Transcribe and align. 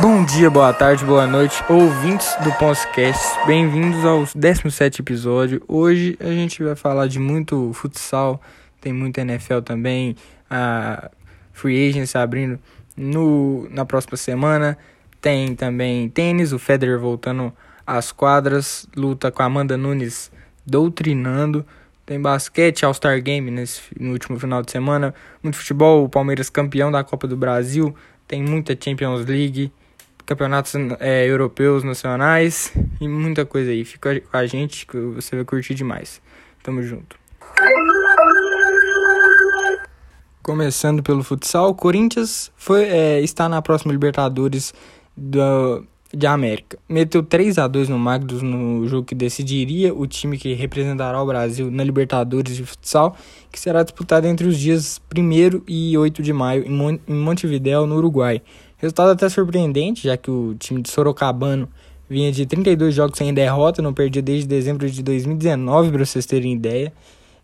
Bom 0.00 0.24
dia, 0.24 0.48
boa 0.48 0.72
tarde, 0.72 1.04
boa 1.04 1.26
noite, 1.26 1.60
ouvintes 1.68 2.32
do 2.44 2.52
podcast. 2.52 3.20
Bem-vindos 3.44 4.04
ao 4.04 4.24
17 4.32 5.02
episódio. 5.02 5.60
Hoje 5.66 6.16
a 6.20 6.28
gente 6.28 6.62
vai 6.62 6.76
falar 6.76 7.08
de 7.08 7.18
muito 7.18 7.72
futsal, 7.72 8.40
tem 8.80 8.92
muito 8.92 9.18
NFL 9.18 9.58
também, 9.64 10.14
a 10.48 11.10
Free 11.52 11.88
Agents 11.88 12.14
abrindo 12.14 12.60
no, 12.96 13.68
na 13.70 13.84
próxima 13.84 14.16
semana. 14.16 14.78
Tem 15.20 15.56
também 15.56 16.08
tênis, 16.08 16.52
o 16.52 16.60
Federer 16.60 17.00
voltando 17.00 17.52
às 17.84 18.12
quadras, 18.12 18.86
luta 18.96 19.32
com 19.32 19.42
a 19.42 19.46
Amanda 19.46 19.76
Nunes 19.76 20.30
doutrinando. 20.64 21.66
Tem 22.06 22.20
basquete, 22.20 22.84
All-Star 22.84 23.20
Game 23.20 23.50
nesse, 23.50 23.82
no 23.98 24.12
último 24.12 24.38
final 24.38 24.62
de 24.62 24.70
semana. 24.70 25.12
Muito 25.42 25.58
futebol, 25.58 26.04
o 26.04 26.08
Palmeiras 26.08 26.48
campeão 26.48 26.92
da 26.92 27.02
Copa 27.02 27.26
do 27.26 27.36
Brasil. 27.36 27.92
Tem 28.28 28.40
muita 28.40 28.78
Champions 28.80 29.26
League 29.26 29.72
campeonatos 30.28 30.74
é, 31.00 31.26
europeus, 31.26 31.82
nacionais 31.82 32.70
e 33.00 33.08
muita 33.08 33.46
coisa 33.46 33.70
aí. 33.70 33.82
Fica 33.82 34.20
com 34.20 34.36
a 34.36 34.46
gente 34.46 34.86
que 34.86 34.98
você 34.98 35.34
vai 35.34 35.44
curtir 35.44 35.72
demais. 35.74 36.20
Tamo 36.62 36.82
junto. 36.82 37.18
Começando 40.42 41.02
pelo 41.02 41.24
futsal, 41.24 41.70
o 41.70 41.74
Corinthians 41.74 42.52
foi, 42.56 42.84
é, 42.84 43.20
está 43.22 43.48
na 43.48 43.62
próxima 43.62 43.90
Libertadores 43.90 44.74
do, 45.16 45.86
de 46.12 46.26
América. 46.26 46.78
Meteu 46.86 47.22
3 47.22 47.56
a 47.56 47.66
2 47.66 47.88
no 47.88 47.98
Magnus 47.98 48.42
no 48.42 48.86
jogo 48.86 49.06
que 49.06 49.14
decidiria 49.14 49.94
o 49.94 50.06
time 50.06 50.36
que 50.36 50.52
representará 50.52 51.22
o 51.22 51.26
Brasil 51.26 51.70
na 51.70 51.82
Libertadores 51.82 52.54
de 52.54 52.66
futsal, 52.66 53.16
que 53.50 53.58
será 53.58 53.82
disputado 53.82 54.26
entre 54.26 54.46
os 54.46 54.58
dias 54.58 55.00
1 55.16 55.62
e 55.66 55.96
8 55.96 56.22
de 56.22 56.34
maio 56.34 56.66
em 56.66 57.14
Montevideo, 57.14 57.86
no 57.86 57.96
Uruguai. 57.96 58.42
Resultado 58.78 59.10
até 59.10 59.28
surpreendente, 59.28 60.04
já 60.04 60.16
que 60.16 60.30
o 60.30 60.54
time 60.54 60.80
de 60.80 60.88
Sorocabano 60.88 61.68
vinha 62.08 62.30
de 62.30 62.46
32 62.46 62.94
jogos 62.94 63.18
sem 63.18 63.34
derrota, 63.34 63.82
não 63.82 63.92
perdia 63.92 64.22
desde 64.22 64.46
dezembro 64.46 64.88
de 64.88 65.02
2019, 65.02 65.90
para 65.90 66.06
vocês 66.06 66.24
terem 66.24 66.52
ideia. 66.52 66.92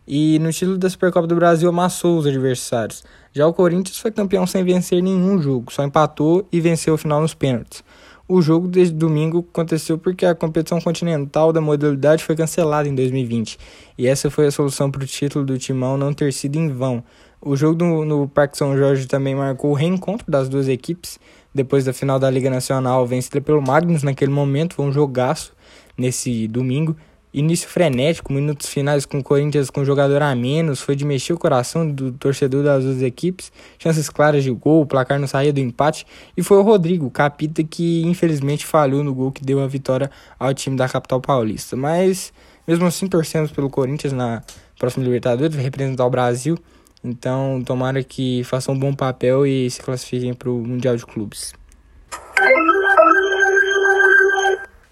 E 0.06 0.38
no 0.38 0.52
título 0.52 0.78
da 0.78 0.88
Supercopa 0.88 1.26
do 1.26 1.34
Brasil 1.34 1.68
amassou 1.68 2.18
os 2.18 2.26
adversários. 2.26 3.02
Já 3.32 3.48
o 3.48 3.52
Corinthians 3.52 3.98
foi 3.98 4.12
campeão 4.12 4.46
sem 4.46 4.62
vencer 4.62 5.02
nenhum 5.02 5.42
jogo, 5.42 5.72
só 5.72 5.82
empatou 5.82 6.46
e 6.52 6.60
venceu 6.60 6.94
o 6.94 6.98
final 6.98 7.20
nos 7.20 7.34
pênaltis. 7.34 7.82
O 8.28 8.40
jogo 8.40 8.68
desde 8.68 8.94
domingo 8.94 9.46
aconteceu 9.52 9.98
porque 9.98 10.24
a 10.24 10.34
competição 10.34 10.80
continental 10.80 11.52
da 11.52 11.60
modalidade 11.60 12.22
foi 12.22 12.36
cancelada 12.36 12.88
em 12.88 12.94
2020. 12.94 13.58
E 13.98 14.06
essa 14.06 14.30
foi 14.30 14.46
a 14.46 14.50
solução 14.50 14.90
para 14.90 15.02
o 15.02 15.06
título 15.06 15.44
do 15.44 15.58
Timão 15.58 15.98
não 15.98 16.12
ter 16.14 16.32
sido 16.32 16.56
em 16.56 16.68
vão. 16.68 17.02
O 17.46 17.56
jogo 17.56 17.74
do, 17.74 18.06
no 18.06 18.26
Parque 18.26 18.56
São 18.56 18.74
Jorge 18.74 19.06
também 19.06 19.34
marcou 19.34 19.72
o 19.72 19.74
reencontro 19.74 20.24
das 20.26 20.48
duas 20.48 20.66
equipes, 20.66 21.20
depois 21.54 21.84
da 21.84 21.92
final 21.92 22.18
da 22.18 22.30
Liga 22.30 22.48
Nacional 22.48 23.06
vencida 23.06 23.38
pelo 23.38 23.60
Magnus 23.60 24.02
naquele 24.02 24.32
momento, 24.32 24.74
foi 24.74 24.86
um 24.86 24.92
jogaço 24.92 25.52
nesse 25.94 26.48
domingo. 26.48 26.96
Início 27.34 27.68
frenético, 27.68 28.32
minutos 28.32 28.70
finais 28.70 29.04
com 29.04 29.18
o 29.18 29.22
Corinthians 29.22 29.68
com 29.68 29.84
jogador 29.84 30.22
a 30.22 30.34
menos, 30.34 30.80
foi 30.80 30.96
de 30.96 31.04
mexer 31.04 31.34
o 31.34 31.38
coração 31.38 31.86
do 31.86 32.12
torcedor 32.12 32.64
das 32.64 32.82
duas 32.82 33.02
equipes, 33.02 33.52
chances 33.78 34.08
claras 34.08 34.42
de 34.42 34.50
gol, 34.50 34.80
o 34.80 34.86
placar 34.86 35.20
não 35.20 35.26
saía 35.26 35.52
do 35.52 35.60
empate, 35.60 36.06
e 36.34 36.42
foi 36.42 36.56
o 36.56 36.62
Rodrigo, 36.62 37.10
capita, 37.10 37.62
que 37.62 38.06
infelizmente 38.06 38.64
falhou 38.64 39.04
no 39.04 39.12
gol 39.12 39.30
que 39.30 39.44
deu 39.44 39.62
a 39.62 39.66
vitória 39.66 40.10
ao 40.38 40.54
time 40.54 40.78
da 40.78 40.88
capital 40.88 41.20
paulista. 41.20 41.76
Mas, 41.76 42.32
mesmo 42.66 42.86
assim, 42.86 43.06
torcemos 43.06 43.52
pelo 43.52 43.68
Corinthians 43.68 44.14
na 44.14 44.42
próxima 44.78 45.04
Libertadores, 45.04 45.54
representar 45.56 46.06
o 46.06 46.10
Brasil, 46.10 46.56
então, 47.04 47.62
tomara 47.62 48.02
que 48.02 48.42
façam 48.44 48.74
um 48.74 48.78
bom 48.78 48.94
papel 48.94 49.46
e 49.46 49.70
se 49.70 49.82
classifiquem 49.82 50.32
para 50.32 50.48
o 50.48 50.66
Mundial 50.66 50.96
de 50.96 51.04
Clubes. 51.04 51.52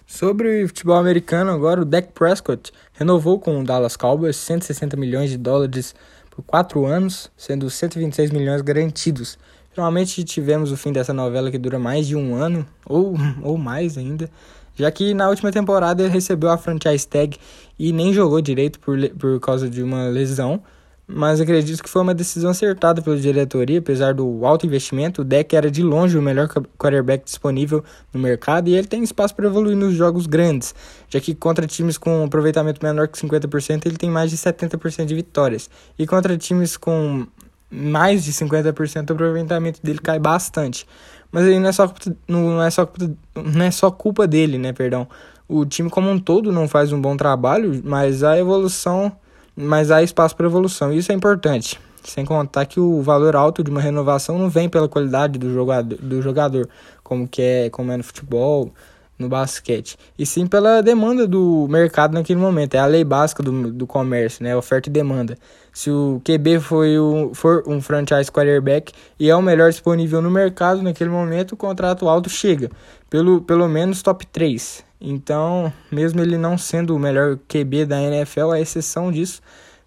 Sobre 0.05 0.67
futebol 0.67 0.95
americano, 0.97 1.49
agora 1.49 1.81
o 1.81 1.85
Dak 1.85 2.11
Prescott 2.13 2.71
renovou 2.93 3.39
com 3.39 3.59
o 3.59 3.63
Dallas 3.63 3.97
Cowboys 3.97 4.35
160 4.35 4.95
milhões 4.95 5.31
de 5.31 5.39
dólares 5.39 5.95
por 6.29 6.43
4 6.43 6.85
anos, 6.85 7.31
sendo 7.35 7.67
126 7.67 8.29
milhões 8.29 8.61
garantidos. 8.61 9.39
Finalmente 9.71 10.23
tivemos 10.23 10.71
o 10.71 10.77
fim 10.77 10.93
dessa 10.93 11.13
novela 11.13 11.49
que 11.49 11.57
dura 11.57 11.79
mais 11.79 12.05
de 12.05 12.15
um 12.15 12.35
ano, 12.35 12.63
ou, 12.85 13.15
ou 13.41 13.57
mais 13.57 13.97
ainda, 13.97 14.29
já 14.75 14.91
que 14.91 15.15
na 15.15 15.29
última 15.29 15.51
temporada 15.51 16.03
ele 16.03 16.13
recebeu 16.13 16.51
a 16.51 16.59
franchise 16.59 17.07
tag 17.07 17.39
e 17.79 17.91
nem 17.91 18.13
jogou 18.13 18.39
direito 18.39 18.79
por, 18.79 18.95
por 19.09 19.39
causa 19.39 19.67
de 19.67 19.81
uma 19.81 20.09
lesão 20.09 20.61
mas 21.05 21.41
acredito 21.41 21.83
que 21.83 21.89
foi 21.89 22.01
uma 22.01 22.13
decisão 22.13 22.51
acertada 22.51 23.01
pela 23.01 23.17
diretoria, 23.17 23.79
apesar 23.79 24.13
do 24.13 24.45
alto 24.45 24.65
investimento, 24.65 25.21
o 25.21 25.25
deck 25.25 25.53
era 25.55 25.69
de 25.69 25.83
longe 25.83 26.17
o 26.17 26.21
melhor 26.21 26.47
quarterback 26.77 27.25
disponível 27.25 27.83
no 28.13 28.19
mercado 28.19 28.69
e 28.69 28.75
ele 28.75 28.87
tem 28.87 29.03
espaço 29.03 29.35
para 29.35 29.45
evoluir 29.45 29.75
nos 29.75 29.93
jogos 29.93 30.25
grandes, 30.25 30.73
já 31.09 31.19
que 31.19 31.35
contra 31.35 31.67
times 31.67 31.97
com 31.97 32.23
aproveitamento 32.23 32.83
menor 32.83 33.09
que 33.09 33.17
50% 33.17 33.85
ele 33.85 33.97
tem 33.97 34.09
mais 34.09 34.31
de 34.31 34.37
70% 34.37 35.05
de 35.05 35.15
vitórias, 35.15 35.69
e 35.99 36.07
contra 36.07 36.37
times 36.37 36.77
com 36.77 37.27
mais 37.69 38.23
de 38.23 38.31
50% 38.31 39.09
o 39.09 39.13
aproveitamento 39.13 39.81
dele 39.83 39.99
cai 39.99 40.19
bastante. 40.19 40.87
Mas 41.31 41.45
aí 41.45 41.59
não 41.59 41.69
é 41.69 41.71
só 41.71 41.93
não 42.27 42.63
é 42.63 42.69
só 42.69 42.87
não 43.35 43.65
é 43.65 43.71
só 43.71 43.89
culpa 43.91 44.27
dele, 44.27 44.57
né, 44.57 44.71
perdão. 44.71 45.07
O 45.47 45.65
time 45.65 45.89
como 45.89 46.09
um 46.09 46.19
todo 46.19 46.51
não 46.51 46.67
faz 46.67 46.93
um 46.93 47.01
bom 47.01 47.17
trabalho, 47.17 47.81
mas 47.83 48.23
a 48.23 48.37
evolução 48.37 49.11
mas 49.55 49.91
há 49.91 50.01
espaço 50.01 50.35
para 50.35 50.45
evolução. 50.45 50.91
Isso 50.91 51.11
é 51.11 51.15
importante. 51.15 51.79
Sem 52.03 52.25
contar 52.25 52.65
que 52.65 52.79
o 52.79 53.01
valor 53.01 53.35
alto 53.35 53.63
de 53.63 53.71
uma 53.71 53.79
renovação 53.79 54.37
não 54.37 54.49
vem 54.49 54.67
pela 54.67 54.89
qualidade 54.89 55.39
do 55.39 55.53
jogador, 55.53 55.97
do 55.97 56.21
jogador 56.21 56.69
como, 57.01 57.27
que 57.27 57.41
é, 57.41 57.69
como 57.69 57.91
é 57.91 57.97
no 57.97 58.03
futebol, 58.03 58.73
no 59.17 59.29
basquete, 59.29 59.97
e 60.17 60.25
sim 60.25 60.47
pela 60.47 60.81
demanda 60.81 61.27
do 61.27 61.67
mercado 61.69 62.13
naquele 62.13 62.39
momento. 62.39 62.75
É 62.75 62.79
a 62.79 62.85
lei 62.85 63.03
básica 63.03 63.41
do, 63.41 63.71
do 63.71 63.87
comércio, 63.87 64.43
né? 64.43 64.55
Oferta 64.55 64.89
e 64.89 64.91
demanda. 64.91 65.37
Se 65.71 65.89
o 65.89 66.21
QB 66.23 66.59
foi 66.59 66.99
o, 66.99 67.31
for 67.33 67.63
um 67.67 67.81
franchise 67.81 68.31
quarterback 68.31 68.91
e 69.19 69.29
é 69.29 69.35
o 69.35 69.41
melhor 69.41 69.69
disponível 69.69 70.21
no 70.21 70.29
mercado 70.29 70.81
naquele 70.81 71.09
momento, 71.09 71.53
o 71.53 71.57
contrato 71.57 72.07
alto 72.07 72.29
chega. 72.29 72.69
Pelo, 73.09 73.41
pelo 73.41 73.67
menos 73.67 74.01
top 74.01 74.25
3. 74.27 74.83
Então, 75.05 75.71
mesmo 75.91 76.21
ele 76.21 76.37
não 76.37 76.57
sendo 76.57 76.95
o 76.95 76.99
melhor 76.99 77.37
QB 77.49 77.85
da 77.85 78.01
NFL, 78.01 78.51
a 78.51 78.59
exceção 78.61 79.11
disso, 79.11 79.41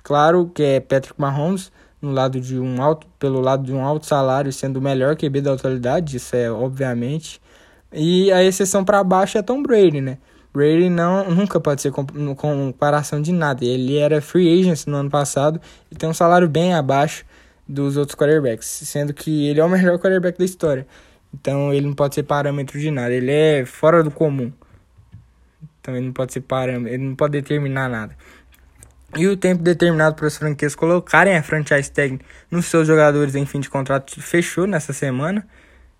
claro 0.05 0.51
que 0.55 0.63
é 0.63 0.79
Patrick 0.79 1.19
Mahomes, 1.19 1.73
no 2.03 2.13
lado 2.13 2.39
de 2.39 2.59
um 2.59 2.83
alto, 2.83 3.07
pelo 3.19 3.41
lado 3.41 3.65
de 3.65 3.73
um 3.73 3.83
alto 3.83 4.05
salário, 4.05 4.53
sendo 4.53 4.77
o 4.77 4.83
melhor 4.83 5.17
QB 5.17 5.41
da 5.41 5.55
atualidade, 5.55 6.19
isso 6.19 6.37
é 6.37 6.51
obviamente. 6.51 7.41
E 7.91 8.31
a 8.31 8.45
exceção 8.45 8.85
para 8.85 9.03
baixo 9.03 9.39
é 9.39 9.43
Tom 9.43 9.63
Brady, 9.63 10.03
né? 10.03 10.19
Brady 10.53 10.91
não, 10.91 11.31
nunca 11.31 11.59
pode 11.59 11.81
ser 11.81 11.93
comparação 11.93 13.21
de 13.23 13.33
nada. 13.33 13.65
Ele 13.65 13.97
era 13.97 14.21
free 14.21 14.61
agent 14.61 14.87
no 14.87 14.97
ano 14.97 15.11
passado 15.11 15.59
e 15.91 15.95
tem 15.95 16.07
um 16.09 16.15
salário 16.15 16.49
bem 16.49 16.75
abaixo 16.75 17.25
dos 17.67 17.97
outros 17.97 18.15
quarterbacks, 18.15 18.67
sendo 18.67 19.15
que 19.15 19.49
ele 19.49 19.61
é 19.61 19.65
o 19.65 19.69
melhor 19.69 19.99
quarterback 19.99 20.39
da 20.39 20.45
história. 20.45 20.87
Então 21.33 21.73
ele 21.73 21.87
não 21.87 21.95
pode 21.95 22.15
ser 22.15 22.23
parâmetro 22.23 22.79
de 22.79 22.91
nada. 22.91 23.15
Ele 23.15 23.31
é 23.31 23.65
fora 23.65 24.03
do 24.03 24.11
comum. 24.11 24.53
Ele 25.95 26.07
não 26.07 26.13
pode 26.13 26.33
ser 26.33 26.41
parâmetro, 26.41 26.93
ele 26.93 27.05
não 27.05 27.15
pode 27.15 27.33
determinar 27.33 27.89
nada. 27.89 28.17
E 29.17 29.27
o 29.27 29.37
tempo 29.37 29.63
determinado 29.63 30.17
para 30.17 30.27
as 30.27 30.37
franquias 30.37 30.75
colocarem 30.75 31.37
a 31.37 31.43
franchise 31.43 31.91
tag 31.91 32.19
nos 32.51 32.67
seus 32.67 32.87
jogadores 32.87 33.35
em 33.35 33.47
fim 33.47 33.61
de 33.61 33.71
contrato 33.71 34.21
fechou 34.21 34.67
nessa 34.67 34.93
semana. 34.93 35.47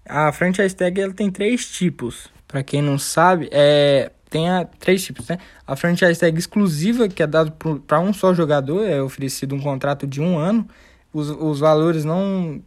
A 0.05 0.33
franchise 0.33 0.75
tag 0.75 1.01
ela 1.01 1.13
tem 1.13 1.31
três 1.31 1.67
tipos. 1.67 2.29
Para 2.47 2.63
quem 2.63 2.83
não 2.83 2.99
sabe, 2.99 3.49
é 3.53 4.11
tem 4.29 4.51
a, 4.51 4.65
três 4.65 5.05
tipos, 5.05 5.29
né? 5.29 5.39
A 5.67 5.77
franchise 5.77 6.19
tag 6.19 6.37
exclusiva, 6.39 7.09
que 7.09 7.23
é 7.23 7.27
dado 7.27 7.53
para 7.87 8.01
um 8.01 8.13
só 8.13 8.35
jogador, 8.35 8.85
é 8.85 9.01
oferecido 9.01 9.55
um 9.55 9.61
contrato 9.61 10.07
de 10.07 10.21
um 10.21 10.37
ano. 10.37 10.69
Os, 11.13 11.31
os 11.31 11.61
valores 11.61 12.05
não, 12.05 12.61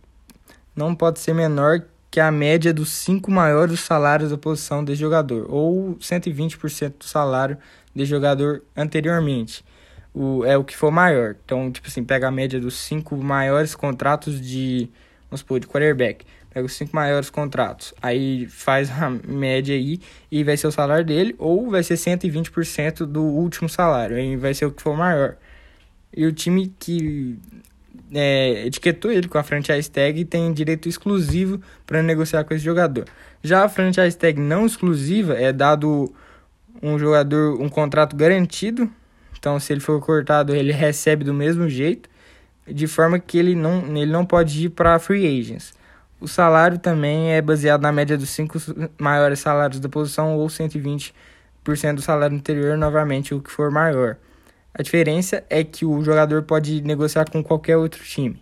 não 0.75 0.95
pode 0.95 1.19
ser 1.19 1.33
menor 1.33 1.83
que 2.11 2.19
a 2.19 2.31
média 2.31 2.73
dos 2.73 2.89
cinco 2.89 3.31
maiores 3.31 3.79
salários 3.81 4.31
da 4.31 4.37
posição 4.37 4.83
de 4.83 4.95
jogador, 4.95 5.45
ou 5.49 5.95
120% 5.97 6.93
do 6.99 7.05
salário 7.05 7.57
de 7.93 8.05
jogador 8.05 8.63
anteriormente. 8.75 9.63
O, 10.13 10.43
é 10.43 10.57
o 10.57 10.63
que 10.63 10.75
for 10.75 10.91
maior. 10.91 11.35
Então, 11.45 11.71
tipo 11.71 11.87
assim, 11.87 12.03
pega 12.03 12.27
a 12.27 12.31
média 12.31 12.59
dos 12.59 12.75
cinco 12.75 13.15
maiores 13.15 13.75
contratos 13.75 14.41
de, 14.41 14.89
vamos 15.29 15.41
supor, 15.41 15.59
de 15.59 15.67
quarterback. 15.67 16.25
Pega 16.51 16.65
os 16.65 16.73
cinco 16.73 16.95
maiores 16.95 17.29
contratos. 17.29 17.93
Aí 18.01 18.47
faz 18.47 18.89
a 18.89 19.09
média 19.09 19.75
aí 19.75 19.99
e 20.31 20.43
vai 20.43 20.57
ser 20.57 20.65
o 20.65 20.71
salário 20.71 21.05
dele, 21.05 21.35
ou 21.37 21.69
vai 21.69 21.83
ser 21.83 21.93
120% 21.93 23.05
do 23.05 23.21
último 23.21 23.69
salário. 23.69 24.17
Aí 24.17 24.35
vai 24.35 24.53
ser 24.55 24.65
o 24.65 24.71
que 24.71 24.81
for 24.81 24.97
maior. 24.97 25.37
E 26.11 26.25
o 26.25 26.33
time 26.33 26.73
que 26.79 27.37
é, 28.13 28.65
etiquetou 28.65 29.11
ele 29.11 29.27
com 29.27 29.37
a 29.37 29.43
franchise 29.43 29.89
tag 29.89 30.19
e 30.19 30.25
tem 30.25 30.51
direito 30.51 30.89
exclusivo 30.89 31.61
para 31.85 32.01
negociar 32.01 32.43
com 32.43 32.53
esse 32.53 32.63
jogador. 32.63 33.05
Já 33.43 33.63
a 33.63 33.69
franchise 33.69 34.17
tag 34.17 34.39
não 34.39 34.65
exclusiva 34.65 35.33
é 35.33 35.53
dado 35.53 36.11
um 36.81 36.97
jogador 36.97 37.61
um 37.61 37.69
contrato 37.69 38.15
garantido, 38.15 38.89
então 39.37 39.59
se 39.59 39.71
ele 39.73 39.79
for 39.79 39.99
cortado 40.01 40.55
ele 40.55 40.71
recebe 40.73 41.23
do 41.23 41.33
mesmo 41.33 41.69
jeito, 41.69 42.09
de 42.67 42.87
forma 42.87 43.19
que 43.19 43.37
ele 43.37 43.55
não, 43.55 43.97
ele 43.97 44.11
não 44.11 44.25
pode 44.25 44.65
ir 44.65 44.69
para 44.69 44.99
free 44.99 45.25
agents. 45.39 45.73
O 46.21 46.27
salário 46.27 46.77
também 46.77 47.31
é 47.31 47.41
baseado 47.41 47.81
na 47.81 47.91
média 47.91 48.17
dos 48.17 48.29
cinco 48.29 48.57
maiores 48.97 49.39
salários 49.39 49.79
da 49.79 49.87
posição 49.87 50.35
ou 50.35 50.47
120% 50.47 51.13
do 51.95 52.01
salário 52.01 52.35
anterior, 52.35 52.77
novamente 52.77 53.33
o 53.33 53.41
que 53.41 53.49
for 53.49 53.71
maior. 53.71 54.17
A 54.79 54.81
diferença 54.81 55.43
é 55.49 55.61
que 55.61 55.85
o 55.85 56.01
jogador 56.01 56.43
pode 56.43 56.81
negociar 56.81 57.29
com 57.29 57.43
qualquer 57.43 57.75
outro 57.75 58.01
time. 58.01 58.41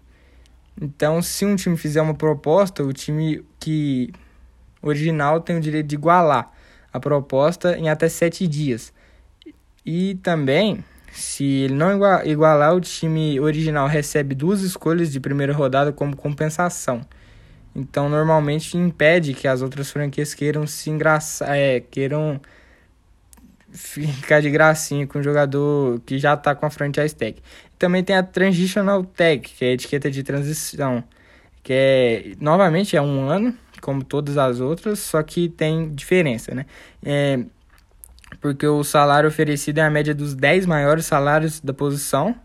Então, 0.79 1.19
se 1.19 1.43
um 1.43 1.55
time 1.55 1.75
fizer 1.75 1.99
uma 1.99 2.13
proposta, 2.13 2.83
o 2.83 2.93
time 2.93 3.43
que 3.59 4.13
original 4.79 5.41
tem 5.41 5.57
o 5.57 5.59
direito 5.59 5.87
de 5.87 5.95
igualar 5.95 6.51
a 6.93 6.99
proposta 6.99 7.75
em 7.75 7.89
até 7.89 8.07
sete 8.07 8.47
dias. 8.47 8.93
E 9.83 10.13
também, 10.21 10.85
se 11.11 11.43
ele 11.43 11.73
não 11.73 11.89
igualar, 12.23 12.75
o 12.75 12.81
time 12.81 13.39
original 13.39 13.87
recebe 13.87 14.35
duas 14.35 14.61
escolhas 14.61 15.11
de 15.11 15.19
primeira 15.19 15.53
rodada 15.53 15.91
como 15.91 16.15
compensação. 16.15 17.01
Então, 17.75 18.09
normalmente 18.09 18.77
impede 18.77 19.33
que 19.33 19.47
as 19.47 19.63
outras 19.63 19.89
franquias 19.89 20.35
queiram 20.35 20.67
se 20.67 20.91
engraçar, 20.91 21.57
é, 21.57 21.79
queiram 21.79 22.39
ficar 23.71 24.41
de 24.41 24.49
gracinha 24.49 25.05
com 25.05 25.19
o 25.19 25.23
jogador 25.23 25.99
que 26.05 26.17
já 26.17 26.33
está 26.33 26.55
com 26.55 26.65
a 26.65 26.69
franchise 26.69 27.15
tag. 27.15 27.37
Também 27.77 28.03
tem 28.03 28.15
a 28.15 28.23
transitional 28.23 29.03
tag, 29.03 29.41
que 29.41 29.65
é 29.65 29.69
a 29.69 29.73
etiqueta 29.73 30.09
de 30.09 30.23
transição, 30.23 31.03
que 31.63 31.73
é 31.73 32.31
novamente 32.39 32.95
é 32.95 33.01
um 33.01 33.29
ano, 33.29 33.55
como 33.81 34.03
todas 34.03 34.37
as 34.37 34.59
outras, 34.59 34.99
só 34.99 35.21
que 35.21 35.49
tem 35.49 35.89
diferença, 35.93 36.55
né? 36.55 36.65
É, 37.05 37.39
porque 38.41 38.67
o 38.67 38.83
salário 38.83 39.29
oferecido 39.29 39.79
é 39.79 39.83
a 39.83 39.89
média 39.89 40.13
dos 40.13 40.33
10 40.33 40.65
maiores 40.65 41.05
salários 41.05 41.59
da 41.59 41.73
posição 41.73 42.35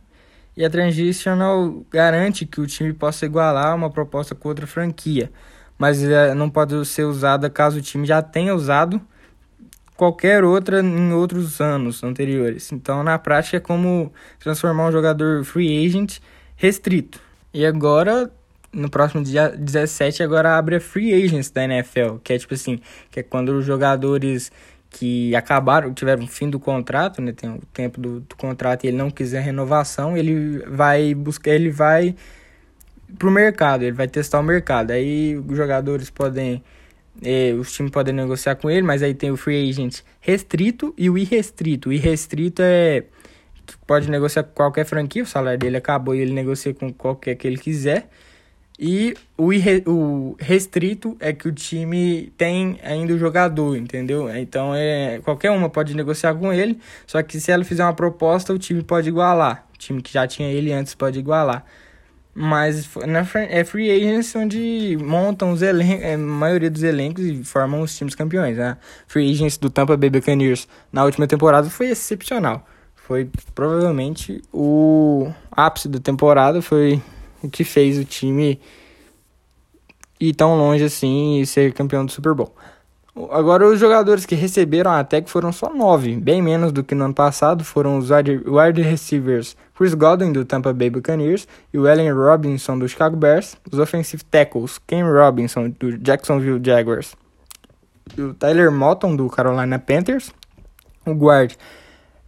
e 0.56 0.64
a 0.64 0.70
Transitional 0.70 1.84
garante 1.90 2.44
que 2.44 2.60
o 2.60 2.66
time 2.66 2.92
possa 2.92 3.24
igualar 3.24 3.74
uma 3.74 3.90
proposta 3.90 4.34
com 4.34 4.48
outra 4.48 4.66
franquia, 4.66 5.30
mas 5.78 6.02
é, 6.02 6.34
não 6.34 6.50
pode 6.50 6.84
ser 6.84 7.04
usada 7.04 7.48
caso 7.48 7.78
o 7.78 7.82
time 7.82 8.06
já 8.06 8.20
tenha 8.20 8.54
usado 8.54 9.00
qualquer 9.96 10.44
outra 10.44 10.80
em 10.80 11.12
outros 11.12 11.60
anos 11.60 12.02
anteriores. 12.02 12.72
Então, 12.72 13.02
na 13.02 13.18
prática, 13.18 13.56
é 13.56 13.60
como 13.60 14.12
transformar 14.38 14.88
um 14.88 14.92
jogador 14.92 15.44
free 15.44 15.86
agent 15.86 16.18
restrito. 16.56 17.20
E 17.52 17.66
agora, 17.66 18.30
no 18.72 18.88
próximo 18.88 19.22
dia 19.22 19.48
17, 19.48 20.22
agora 20.22 20.56
abre 20.56 20.76
a 20.76 20.80
free 20.80 21.12
agents 21.12 21.50
da 21.50 21.64
NFL, 21.64 22.16
que 22.22 22.32
é 22.32 22.38
tipo 22.38 22.54
assim, 22.54 22.80
que 23.10 23.20
é 23.20 23.22
quando 23.22 23.50
os 23.50 23.64
jogadores 23.64 24.50
que 24.92 25.34
acabaram, 25.34 25.92
tiveram 25.92 26.26
fim 26.26 26.50
do 26.50 26.60
contrato, 26.60 27.22
né, 27.22 27.32
tem 27.32 27.50
o 27.50 27.62
tempo 27.72 28.00
do, 28.00 28.20
do 28.20 28.36
contrato 28.36 28.84
e 28.84 28.88
ele 28.88 28.96
não 28.96 29.10
quiser 29.10 29.42
renovação, 29.42 30.16
ele 30.16 30.58
vai 30.66 31.14
buscar, 31.14 31.52
ele 31.52 31.70
vai 31.70 32.14
pro 33.18 33.30
mercado, 33.30 33.82
ele 33.82 33.92
vai 33.92 34.06
testar 34.06 34.40
o 34.40 34.42
mercado. 34.42 34.90
Aí 34.90 35.36
os 35.36 35.56
jogadores 35.56 36.10
podem, 36.10 36.62
eh, 37.22 37.52
os 37.54 37.72
times 37.72 37.90
podem 37.90 38.14
negociar 38.14 38.56
com 38.56 38.70
ele, 38.70 38.82
mas 38.82 39.02
aí 39.02 39.14
tem 39.14 39.30
o 39.30 39.36
free 39.36 39.68
agent 39.68 40.00
restrito 40.20 40.94
e 40.96 41.10
o 41.10 41.18
irrestrito. 41.18 41.88
O 41.90 41.92
irrestrito 41.92 42.62
é 42.64 43.04
pode 43.86 44.10
negociar 44.10 44.44
com 44.44 44.52
qualquer 44.54 44.84
franquia, 44.84 45.22
o 45.22 45.26
salário 45.26 45.58
dele 45.58 45.76
acabou 45.76 46.14
e 46.14 46.20
ele 46.20 46.32
negocia 46.32 46.74
com 46.74 46.92
qualquer 46.92 47.34
que 47.34 47.46
ele 47.46 47.58
quiser. 47.58 48.08
E 48.78 49.14
o, 49.36 49.52
irre, 49.52 49.82
o 49.86 50.34
restrito 50.40 51.16
é 51.20 51.32
que 51.32 51.46
o 51.46 51.52
time 51.52 52.32
tem 52.36 52.80
ainda 52.82 53.12
o 53.14 53.18
jogador, 53.18 53.76
entendeu? 53.76 54.28
Então 54.34 54.74
é 54.74 55.20
qualquer 55.22 55.50
uma 55.50 55.68
pode 55.68 55.94
negociar 55.94 56.34
com 56.34 56.52
ele, 56.52 56.78
só 57.06 57.22
que 57.22 57.38
se 57.38 57.52
ela 57.52 57.64
fizer 57.64 57.84
uma 57.84 57.94
proposta, 57.94 58.52
o 58.52 58.58
time 58.58 58.82
pode 58.82 59.08
igualar. 59.08 59.66
O 59.74 59.78
time 59.78 60.02
que 60.02 60.12
já 60.12 60.26
tinha 60.26 60.48
ele 60.50 60.72
antes 60.72 60.94
pode 60.94 61.18
igualar. 61.18 61.64
Mas 62.34 62.88
na, 63.06 63.26
é 63.48 63.62
free 63.62 63.90
agents 63.90 64.34
onde 64.34 64.96
montam 64.98 65.52
os 65.52 65.60
elencos, 65.60 66.02
é, 66.02 66.14
a 66.14 66.18
maioria 66.18 66.70
dos 66.70 66.82
elencos 66.82 67.24
e 67.24 67.44
formam 67.44 67.82
os 67.82 67.94
times 67.96 68.14
campeões. 68.14 68.56
Né? 68.56 68.76
Free 69.06 69.30
agents 69.30 69.58
do 69.58 69.68
Tampa 69.68 69.96
Bay 69.96 70.08
Buccaneers 70.08 70.66
na 70.90 71.04
última 71.04 71.26
temporada 71.26 71.68
foi 71.68 71.90
excepcional. 71.90 72.66
Foi 72.94 73.28
provavelmente 73.54 74.40
o 74.52 75.30
ápice 75.50 75.88
da 75.88 75.98
temporada, 75.98 76.62
foi 76.62 77.02
o 77.42 77.50
que 77.50 77.64
fez 77.64 77.98
o 77.98 78.04
time 78.04 78.58
ir 80.18 80.32
tão 80.32 80.56
longe 80.56 80.84
assim 80.84 81.40
e 81.40 81.46
ser 81.46 81.72
campeão 81.74 82.06
do 82.06 82.12
Super 82.12 82.32
Bowl. 82.32 82.54
Agora, 83.30 83.68
os 83.68 83.78
jogadores 83.78 84.24
que 84.24 84.34
receberam 84.34 84.90
a 84.90 85.04
tag 85.04 85.28
foram 85.28 85.52
só 85.52 85.68
nove, 85.74 86.16
bem 86.16 86.40
menos 86.40 86.72
do 86.72 86.82
que 86.82 86.94
no 86.94 87.04
ano 87.04 87.14
passado. 87.14 87.62
Foram 87.62 87.98
os 87.98 88.08
wide 88.10 88.80
receivers 88.80 89.54
Chris 89.82 89.94
Godwin, 89.94 90.32
do 90.32 90.44
Tampa 90.44 90.72
Bay 90.72 90.88
Buccaneers, 90.90 91.48
e 91.74 91.78
o 91.78 91.88
Allen 91.88 92.12
Robinson, 92.12 92.78
do 92.78 92.88
Chicago 92.88 93.16
Bears. 93.16 93.56
Os 93.68 93.80
offensive 93.80 94.22
tackles, 94.24 94.78
Cam 94.86 95.10
Robinson, 95.10 95.70
do 95.70 95.98
Jacksonville 95.98 96.60
Jaguars. 96.64 97.16
O 98.16 98.32
Tyler 98.32 98.70
Moton, 98.70 99.16
do 99.16 99.28
Carolina 99.28 99.80
Panthers. 99.80 100.32
O 101.04 101.12
guard, 101.12 101.56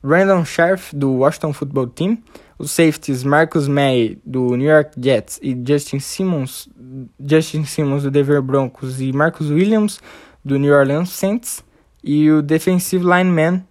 Brandon 0.02 0.44
Scherf, 0.44 0.92
do 0.92 1.18
Washington 1.18 1.52
Football 1.52 1.86
Team 1.86 2.20
os 2.58 2.72
safeties 2.72 3.22
Marcus 3.22 3.68
May 3.68 4.18
do 4.24 4.56
New 4.56 4.68
York 4.68 4.92
Jets 5.00 5.38
e 5.42 5.56
Justin 5.66 6.00
Simmons, 6.00 6.68
Justin 7.24 7.64
Simmons 7.64 8.02
do 8.02 8.10
Denver 8.10 8.42
Broncos 8.42 9.00
e 9.00 9.12
Marcus 9.12 9.48
Williams 9.48 10.00
do 10.44 10.58
New 10.58 10.72
Orleans 10.72 11.10
Saints 11.10 11.64
e 12.02 12.30
o 12.30 12.42
defensive 12.42 13.04
lineman 13.04 13.64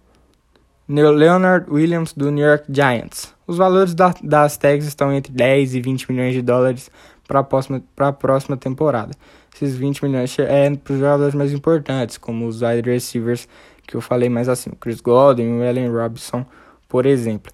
Leonard 0.88 1.70
Williams 1.70 2.12
do 2.12 2.30
New 2.30 2.46
York 2.46 2.64
Giants. 2.68 3.32
Os 3.46 3.56
valores 3.56 3.94
da, 3.94 4.14
das 4.22 4.56
tags 4.56 4.86
estão 4.86 5.12
entre 5.12 5.32
10 5.32 5.74
e 5.74 5.80
20 5.80 6.10
milhões 6.10 6.34
de 6.34 6.42
dólares 6.42 6.90
para 7.26 7.40
a 7.40 7.44
próxima, 7.44 7.82
próxima 8.18 8.56
temporada. 8.56 9.12
Esses 9.54 9.76
20 9.76 10.04
milhões 10.04 10.36
é 10.38 10.74
para 10.74 10.92
os 10.92 10.98
jogadores 10.98 11.34
mais 11.34 11.52
importantes, 11.52 12.18
como 12.18 12.46
os 12.46 12.60
wide 12.60 12.90
receivers 12.90 13.48
que 13.86 13.96
eu 13.96 14.00
falei 14.00 14.28
mais 14.28 14.48
assim, 14.48 14.70
Chris 14.80 15.00
Godwin 15.00 15.58
o 15.58 15.66
Allen 15.66 15.90
Robinson, 15.90 16.44
por 16.88 17.06
exemplo. 17.06 17.52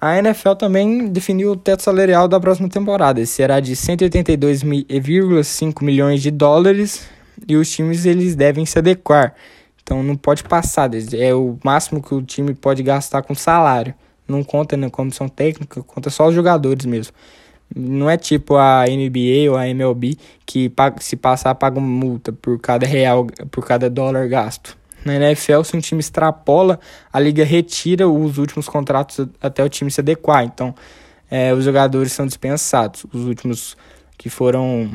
A 0.00 0.18
NFL 0.18 0.54
também 0.54 1.08
definiu 1.08 1.52
o 1.52 1.56
teto 1.56 1.82
salarial 1.82 2.28
da 2.28 2.40
próxima 2.40 2.68
temporada. 2.68 3.20
Esse 3.20 3.32
será 3.32 3.60
de 3.60 3.74
182,5 3.74 5.82
milhões 5.82 6.20
de 6.20 6.30
dólares 6.30 7.08
e 7.48 7.56
os 7.56 7.70
times 7.70 8.04
eles 8.04 8.34
devem 8.34 8.66
se 8.66 8.78
adequar. 8.78 9.34
Então 9.84 10.02
não 10.02 10.16
pode 10.16 10.42
passar, 10.42 10.90
é 11.12 11.34
o 11.34 11.58
máximo 11.62 12.02
que 12.02 12.14
o 12.14 12.22
time 12.22 12.54
pode 12.54 12.82
gastar 12.82 13.22
com 13.22 13.34
salário. 13.34 13.94
Não 14.26 14.42
conta 14.42 14.78
na 14.78 14.88
comissão 14.88 15.28
técnica, 15.28 15.82
conta 15.82 16.08
só 16.08 16.26
os 16.26 16.34
jogadores 16.34 16.86
mesmo. 16.86 17.12
Não 17.76 18.08
é 18.08 18.16
tipo 18.16 18.56
a 18.56 18.84
NBA 18.86 19.50
ou 19.50 19.56
a 19.56 19.68
MLB 19.68 20.16
que 20.46 20.72
se 21.00 21.16
passar 21.16 21.54
paga 21.54 21.78
uma 21.78 21.86
multa 21.86 22.32
por 22.32 22.58
cada 22.58 22.86
real, 22.86 23.26
por 23.50 23.66
cada 23.66 23.90
dólar 23.90 24.26
gasto. 24.26 24.76
Na 25.04 25.16
NFL, 25.16 25.62
se 25.64 25.76
um 25.76 25.80
time 25.80 26.00
extrapola, 26.00 26.80
a 27.12 27.20
liga 27.20 27.44
retira 27.44 28.08
os 28.08 28.38
últimos 28.38 28.66
contratos 28.66 29.26
até 29.38 29.62
o 29.62 29.68
time 29.68 29.90
se 29.90 30.00
adequar. 30.00 30.44
Então, 30.44 30.74
é, 31.30 31.52
os 31.52 31.62
jogadores 31.62 32.12
são 32.12 32.26
dispensados, 32.26 33.04
os 33.12 33.26
últimos 33.26 33.76
que 34.16 34.30
foram 34.30 34.90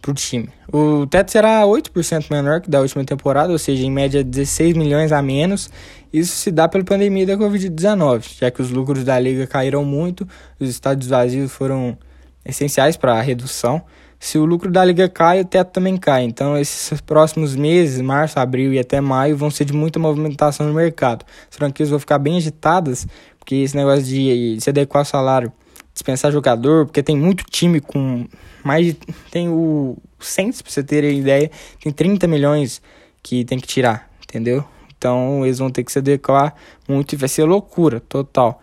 para 0.00 0.10
o 0.10 0.14
time. 0.14 0.48
O 0.72 1.06
teto 1.06 1.30
será 1.30 1.62
8% 1.62 2.30
menor 2.30 2.60
que 2.60 2.70
da 2.70 2.80
última 2.80 3.04
temporada, 3.04 3.52
ou 3.52 3.58
seja, 3.58 3.84
em 3.84 3.90
média 3.90 4.22
16 4.22 4.76
milhões 4.76 5.12
a 5.12 5.20
menos. 5.22 5.70
Isso 6.12 6.36
se 6.36 6.50
dá 6.50 6.68
pela 6.68 6.84
pandemia 6.84 7.26
da 7.26 7.36
Covid-19, 7.36 8.38
já 8.38 8.50
que 8.50 8.62
os 8.62 8.70
lucros 8.70 9.04
da 9.04 9.18
liga 9.18 9.46
caíram 9.46 9.84
muito, 9.84 10.26
os 10.58 10.68
estádios 10.68 11.08
vazios 11.08 11.52
foram 11.52 11.96
essenciais 12.44 12.96
para 12.96 13.14
a 13.14 13.20
redução. 13.20 13.82
Se 14.20 14.36
o 14.36 14.44
lucro 14.44 14.70
da 14.70 14.84
liga 14.84 15.08
cai, 15.08 15.40
o 15.40 15.44
teto 15.44 15.70
também 15.70 15.96
cai. 15.96 16.24
Então, 16.24 16.58
esses 16.58 17.00
próximos 17.00 17.54
meses, 17.54 18.00
março, 18.00 18.40
abril 18.40 18.72
e 18.72 18.78
até 18.78 19.00
maio, 19.00 19.36
vão 19.36 19.50
ser 19.50 19.64
de 19.64 19.72
muita 19.72 19.98
movimentação 19.98 20.66
no 20.66 20.74
mercado. 20.74 21.24
As 21.48 21.56
franquias 21.56 21.88
vão 21.90 22.00
ficar 22.00 22.18
bem 22.18 22.36
agitadas, 22.36 23.06
porque 23.38 23.54
esse 23.54 23.76
negócio 23.76 24.04
de 24.04 24.58
se 24.60 24.70
adequar 24.70 25.02
ao 25.02 25.04
salário, 25.04 25.52
dispensar 25.98 26.32
jogador, 26.32 26.86
porque 26.86 27.02
tem 27.02 27.16
muito 27.16 27.44
time 27.44 27.80
com 27.80 28.26
mais 28.64 28.86
de, 28.86 28.94
tem 29.30 29.48
o 29.48 29.96
Saints, 30.18 30.62
pra 30.62 30.70
você 30.70 30.82
terem 30.82 31.18
ideia, 31.18 31.50
tem 31.82 31.92
30 31.92 32.26
milhões 32.26 32.80
que 33.22 33.44
tem 33.44 33.58
que 33.58 33.66
tirar, 33.66 34.10
entendeu? 34.22 34.64
Então, 34.96 35.44
eles 35.44 35.58
vão 35.58 35.70
ter 35.70 35.84
que 35.84 35.92
se 35.92 35.98
adequar 35.98 36.54
muito 36.88 37.12
e 37.12 37.16
vai 37.16 37.28
ser 37.28 37.44
loucura 37.44 38.00
total 38.00 38.60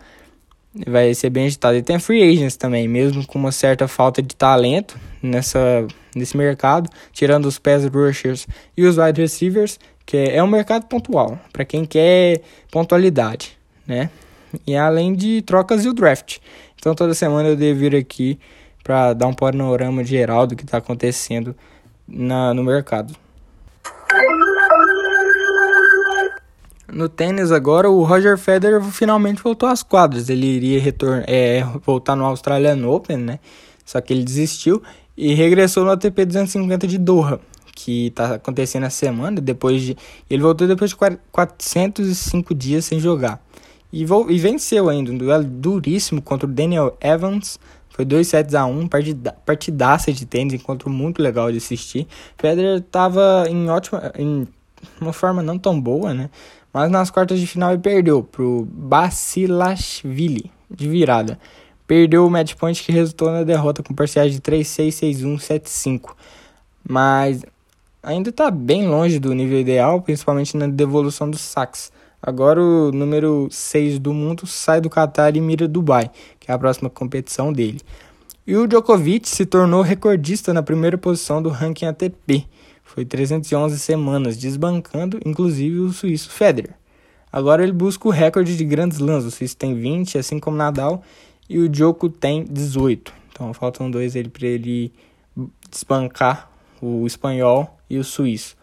vai 0.86 1.14
ser 1.14 1.30
bem 1.30 1.46
agitado. 1.46 1.76
E 1.76 1.82
tem 1.82 1.98
free 1.98 2.22
agents 2.22 2.56
também, 2.56 2.88
mesmo 2.88 3.26
com 3.26 3.38
uma 3.38 3.52
certa 3.52 3.86
falta 3.88 4.20
de 4.20 4.34
talento 4.34 4.98
nessa, 5.22 5.86
nesse 6.14 6.36
mercado, 6.36 6.90
tirando 7.12 7.46
os 7.46 7.58
pass 7.58 7.84
rushers 7.84 8.46
e 8.76 8.84
os 8.84 8.98
wide 8.98 9.20
receivers, 9.20 9.78
que 10.04 10.16
é 10.16 10.42
um 10.42 10.46
mercado 10.46 10.86
pontual, 10.86 11.38
para 11.52 11.64
quem 11.64 11.84
quer 11.84 12.42
pontualidade, 12.70 13.56
né? 13.86 14.10
E 14.66 14.76
além 14.76 15.14
de 15.14 15.42
trocas 15.42 15.84
e 15.84 15.88
o 15.88 15.92
draft. 15.92 16.38
Então 16.86 16.94
toda 16.94 17.14
semana 17.14 17.48
eu 17.48 17.56
devo 17.56 17.80
vir 17.80 17.96
aqui 17.96 18.38
para 18.84 19.12
dar 19.12 19.26
um 19.26 19.34
panorama 19.34 20.04
geral 20.04 20.46
do 20.46 20.54
que 20.54 20.62
está 20.62 20.78
acontecendo 20.78 21.52
na, 22.06 22.54
no 22.54 22.62
mercado. 22.62 23.12
No 26.86 27.08
tênis 27.08 27.50
agora, 27.50 27.90
o 27.90 28.04
Roger 28.04 28.38
Federer 28.38 28.80
finalmente 28.84 29.42
voltou 29.42 29.68
às 29.68 29.82
quadras. 29.82 30.28
Ele 30.28 30.46
iria 30.46 30.80
é, 31.26 31.64
voltar 31.84 32.14
no 32.14 32.24
Australian 32.24 32.86
Open, 32.86 33.16
né? 33.16 33.40
só 33.84 34.00
que 34.00 34.12
ele 34.12 34.22
desistiu 34.22 34.80
e 35.16 35.34
regressou 35.34 35.84
no 35.84 35.90
ATP 35.90 36.24
250 36.24 36.86
de 36.86 36.98
Doha, 36.98 37.40
que 37.74 38.06
está 38.06 38.36
acontecendo 38.36 38.86
essa 38.86 38.96
semana, 38.96 39.40
depois 39.40 39.82
de 39.82 39.96
ele 40.30 40.40
voltou 40.40 40.68
depois 40.68 40.90
de 40.90 40.96
405 41.32 42.54
dias 42.54 42.84
sem 42.84 43.00
jogar. 43.00 43.44
E, 43.96 44.02
e 44.02 44.38
venceu 44.38 44.90
ainda 44.90 45.10
um 45.10 45.16
duelo 45.16 45.44
duríssimo 45.44 46.20
contra 46.20 46.46
o 46.46 46.52
Daniel 46.52 46.94
Evans, 47.00 47.58
foi 47.88 48.04
2 48.04 48.28
sets 48.28 48.54
a 48.54 48.66
1, 48.66 48.88
partida, 48.88 49.32
partidaça 49.46 50.12
de 50.12 50.26
tênis, 50.26 50.52
encontro 50.52 50.90
muito 50.90 51.22
legal 51.22 51.50
de 51.50 51.56
assistir. 51.56 52.06
Federer 52.36 52.80
estava 52.80 53.46
em 53.48 53.70
ótima 53.70 54.12
em 54.18 54.46
uma 55.00 55.14
forma 55.14 55.42
não 55.42 55.58
tão 55.58 55.80
boa, 55.80 56.12
né? 56.12 56.28
Mas 56.74 56.90
nas 56.90 57.10
quartas 57.10 57.40
de 57.40 57.46
final 57.46 57.72
ele 57.72 57.80
perdeu 57.80 58.22
pro 58.22 58.68
Basilashvili 58.70 60.50
de 60.70 60.86
virada. 60.90 61.38
Perdeu 61.86 62.26
o 62.26 62.30
match 62.30 62.54
point 62.54 62.82
que 62.82 62.92
resultou 62.92 63.30
na 63.30 63.44
derrota 63.44 63.82
com 63.82 63.94
parciais 63.94 64.30
de 64.30 64.42
3-6, 64.42 64.88
6-1, 64.88 65.36
7-5. 65.38 66.10
Mas 66.86 67.46
ainda 68.02 68.28
está 68.28 68.50
bem 68.50 68.86
longe 68.88 69.18
do 69.18 69.32
nível 69.32 69.58
ideal, 69.58 70.02
principalmente 70.02 70.54
na 70.54 70.66
devolução 70.66 71.30
dos 71.30 71.40
saques. 71.40 71.90
Agora 72.20 72.60
o 72.62 72.90
número 72.90 73.48
6 73.50 73.98
do 73.98 74.12
mundo 74.12 74.46
sai 74.46 74.80
do 74.80 74.90
Qatar 74.90 75.36
e 75.36 75.40
mira 75.40 75.68
Dubai, 75.68 76.10
que 76.40 76.50
é 76.50 76.54
a 76.54 76.58
próxima 76.58 76.90
competição 76.90 77.52
dele. 77.52 77.80
E 78.46 78.56
o 78.56 78.66
Djokovic 78.66 79.28
se 79.28 79.44
tornou 79.44 79.82
recordista 79.82 80.54
na 80.54 80.62
primeira 80.62 80.96
posição 80.96 81.42
do 81.42 81.48
ranking 81.48 81.86
ATP. 81.86 82.46
Foi 82.84 83.04
311 83.04 83.78
semanas, 83.78 84.36
desbancando 84.36 85.20
inclusive 85.24 85.80
o 85.80 85.92
suíço 85.92 86.30
Federer. 86.30 86.74
Agora 87.32 87.62
ele 87.62 87.72
busca 87.72 88.08
o 88.08 88.10
recorde 88.10 88.56
de 88.56 88.64
grandes 88.64 88.98
lãs. 88.98 89.24
O 89.24 89.30
suíço 89.30 89.56
tem 89.56 89.74
20, 89.74 90.16
assim 90.16 90.38
como 90.38 90.56
Nadal, 90.56 91.02
e 91.48 91.58
o 91.58 91.68
Djoko 91.68 92.08
tem 92.08 92.44
18. 92.44 93.12
Então 93.32 93.52
faltam 93.52 93.90
dois 93.90 94.16
ele 94.16 94.28
para 94.28 94.46
ele 94.46 94.92
desbancar 95.70 96.50
o 96.80 97.06
espanhol 97.06 97.78
e 97.90 97.98
o 97.98 98.04
suíço. 98.04 98.55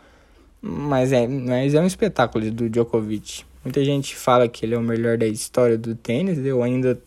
Mas 0.65 1.11
é, 1.11 1.27
mas 1.27 1.73
é 1.73 1.81
um 1.81 1.85
espetáculo 1.85 2.49
do 2.49 2.69
Djokovic. 2.69 3.43
Muita 3.65 3.83
gente 3.83 4.15
fala 4.15 4.47
que 4.47 4.65
ele 4.65 4.73
é 4.73 4.77
o 4.77 4.81
melhor 4.81 5.17
da 5.17 5.27
história 5.27 5.77
do 5.77 5.93
tênis. 5.93 6.37
Eu 6.37 6.63
ainda 6.63 6.97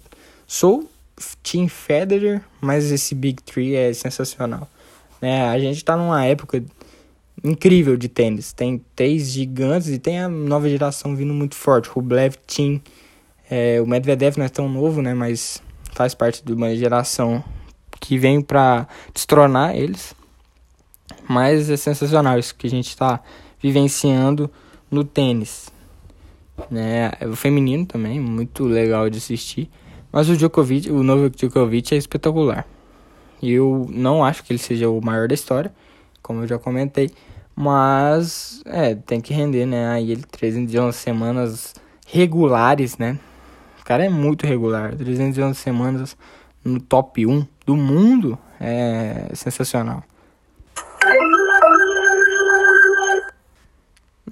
sou 0.47 0.87
Team 1.43 1.67
Federer, 1.67 2.43
mas 2.61 2.93
esse 2.93 3.15
Big 3.15 3.43
Three 3.43 3.75
é 3.75 3.95
sensacional. 3.95 4.69
Né? 5.23 5.49
A 5.49 5.59
gente 5.59 5.79
está 5.79 5.97
numa 5.97 6.23
época 6.27 6.63
incrível 7.43 7.97
de 7.97 8.11
tênis. 8.11 8.53
Tem 8.53 8.85
três 8.95 9.31
gigantes 9.31 9.89
e 9.89 9.99
tem 9.99 10.21
a 10.21 10.29
nova 10.29 10.69
geração 10.69 11.17
vindo 11.17 11.33
muito 11.33 11.55
forte. 11.55 11.89
Rublev, 11.89 12.35
Team, 12.47 12.79
é, 13.51 13.81
o 13.81 13.87
Medvedev 13.87 14.37
não 14.37 14.45
é 14.45 14.51
tão 14.51 14.69
novo, 14.69 15.01
né? 15.01 15.15
Mas 15.15 15.63
faz 15.95 16.15
parte 16.15 16.45
de 16.45 16.53
uma 16.53 16.77
geração 16.77 17.43
que 17.99 18.19
vem 18.19 18.43
para 18.43 18.87
destronar 19.15 19.75
eles. 19.75 20.15
Mas 21.27 21.71
é 21.71 21.77
sensacional 21.79 22.39
isso 22.39 22.55
que 22.55 22.67
a 22.67 22.71
gente 22.71 22.89
está 22.89 23.23
vivenciando 23.61 24.51
no 24.91 25.05
tênis 25.05 25.71
né? 26.71 27.13
O 27.31 27.37
feminino 27.37 27.85
também, 27.85 28.19
muito 28.21 28.65
legal 28.65 29.09
de 29.11 29.19
assistir. 29.19 29.71
Mas 30.11 30.29
o 30.29 30.37
Djokovic, 30.37 30.91
o 30.91 31.03
novo 31.03 31.29
Djokovic 31.29 31.95
é 31.95 31.99
espetacular. 31.99 32.67
Eu 33.43 33.87
não 33.91 34.25
acho 34.25 34.43
que 34.43 34.53
ele 34.53 34.59
seja 34.59 34.89
o 34.89 35.01
maior 35.05 35.29
da 35.29 35.35
história, 35.35 35.73
como 36.23 36.43
eu 36.43 36.47
já 36.47 36.59
comentei. 36.59 37.11
Mas, 37.55 38.63
é, 38.67 38.95
tem 38.95 39.21
que 39.21 39.33
render, 39.33 39.67
né? 39.67 39.89
Aí 39.89 40.13
ele 40.13 40.23
311 40.23 40.97
semanas 40.97 41.75
regulares, 42.07 42.99
né? 42.99 43.19
O 43.81 43.85
cara 43.85 44.05
é 44.05 44.09
muito 44.09 44.47
regular. 44.47 44.95
311 44.95 45.59
semanas 45.59 46.17
no 46.65 46.81
top 46.81 47.27
1 47.27 47.47
do 47.65 47.77
mundo 47.77 48.39
é 48.61 49.31
sensacional. 49.35 50.03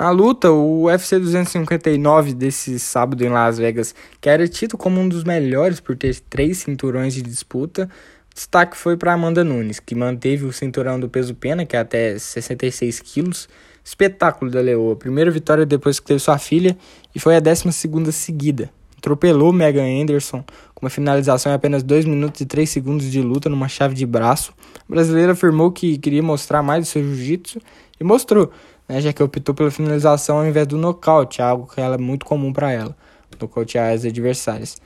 Na 0.05 0.11
luta, 0.11 0.53
o 0.53 0.83
UFC 0.83 1.19
259 1.19 2.35
desse 2.35 2.79
sábado 2.79 3.25
em 3.25 3.31
Las 3.31 3.57
Vegas, 3.57 3.95
que 4.21 4.29
era 4.29 4.47
tido 4.47 4.77
como 4.77 5.01
um 5.01 5.09
dos 5.09 5.25
melhores 5.25 5.81
por 5.81 5.97
ter 5.97 6.21
três 6.29 6.59
cinturões 6.59 7.15
de 7.15 7.23
disputa, 7.23 7.89
destaque 8.35 8.77
foi 8.77 8.99
para 8.99 9.15
Amanda 9.15 9.43
Nunes, 9.43 9.81
que 9.81 9.95
manteve 9.95 10.45
o 10.45 10.53
cinturão 10.53 11.01
do 11.01 11.09
peso 11.09 11.35
pena, 11.35 11.65
que 11.65 11.75
é 11.75 11.79
até 11.79 12.19
66 12.19 13.01
quilos. 13.01 13.49
Espetáculo 13.83 14.51
da 14.51 14.61
Leoa. 14.61 14.95
Primeira 14.95 15.31
vitória 15.31 15.65
depois 15.65 15.99
que 15.99 16.05
teve 16.05 16.21
sua 16.21 16.37
filha 16.37 16.77
e 17.15 17.19
foi 17.19 17.37
a 17.37 17.41
12 17.41 17.73
segunda 17.73 18.13
seguida. 18.13 18.71
Atropelou 18.99 19.55
Megan 19.55 20.03
Anderson 20.03 20.45
com 20.75 20.85
uma 20.85 20.91
finalização 20.91 21.51
em 21.51 21.55
apenas 21.55 21.83
2 21.83 22.05
minutos 22.05 22.43
e 22.43 22.45
3 22.45 22.69
segundos 22.69 23.11
de 23.11 23.23
luta 23.23 23.49
numa 23.49 23.69
chave 23.69 23.95
de 23.95 24.05
braço. 24.05 24.53
A 24.87 24.93
brasileira 24.93 25.33
afirmou 25.33 25.73
que 25.73 25.97
queria 25.97 26.23
mostrar 26.23 26.63
mais 26.63 26.85
do 26.85 26.91
seu 26.91 27.03
jiu-jitsu 27.03 27.59
e 27.99 28.05
mostrou 28.05 28.51
né, 28.95 29.01
já 29.01 29.13
que 29.13 29.23
optou 29.23 29.53
pela 29.55 29.73
finalização 29.73 30.39
ao 30.39 30.47
invés 30.47 30.69
do 30.69 30.79
nocaute, 30.79 31.43
algo 31.43 31.67
que 31.67 31.81
ela 31.81 31.97
é 31.97 31.99
muito 31.99 32.25
comum 32.25 32.53
para 32.53 32.71
ela, 32.71 32.97
nocautear 33.41 33.93
as 33.93 34.05
adversárias. 34.05 34.81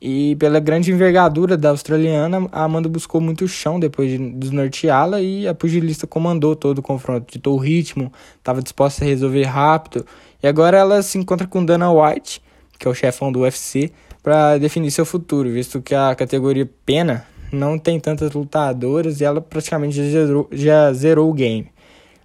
E 0.00 0.36
pela 0.36 0.60
grande 0.60 0.92
envergadura 0.92 1.56
da 1.56 1.70
australiana, 1.70 2.48
a 2.52 2.62
Amanda 2.62 2.88
buscou 2.88 3.20
muito 3.20 3.46
chão 3.48 3.80
depois 3.80 4.10
de 4.10 4.18
desnorteá-la 4.32 5.20
e 5.20 5.46
a 5.48 5.54
pugilista 5.54 6.06
comandou 6.06 6.54
todo 6.54 6.78
o 6.78 6.82
confronto, 6.82 7.32
ditou 7.32 7.54
o 7.54 7.58
ritmo, 7.58 8.12
estava 8.38 8.62
disposta 8.62 9.04
a 9.04 9.08
resolver 9.08 9.44
rápido. 9.44 10.06
E 10.40 10.46
agora 10.46 10.76
ela 10.76 11.02
se 11.02 11.18
encontra 11.18 11.46
com 11.46 11.64
Dana 11.64 11.92
White, 11.92 12.40
que 12.78 12.86
é 12.86 12.90
o 12.90 12.94
chefão 12.94 13.32
do 13.32 13.40
UFC, 13.40 13.90
para 14.22 14.56
definir 14.58 14.90
seu 14.92 15.04
futuro, 15.04 15.50
visto 15.50 15.82
que 15.82 15.94
a 15.96 16.14
categoria 16.14 16.68
pena 16.86 17.26
não 17.52 17.76
tem 17.76 17.98
tantas 17.98 18.32
lutadoras 18.32 19.20
e 19.20 19.24
ela 19.24 19.40
praticamente 19.40 19.96
já 19.96 20.04
zerou, 20.04 20.48
já 20.52 20.92
zerou 20.92 21.28
o 21.28 21.32
game. 21.32 21.72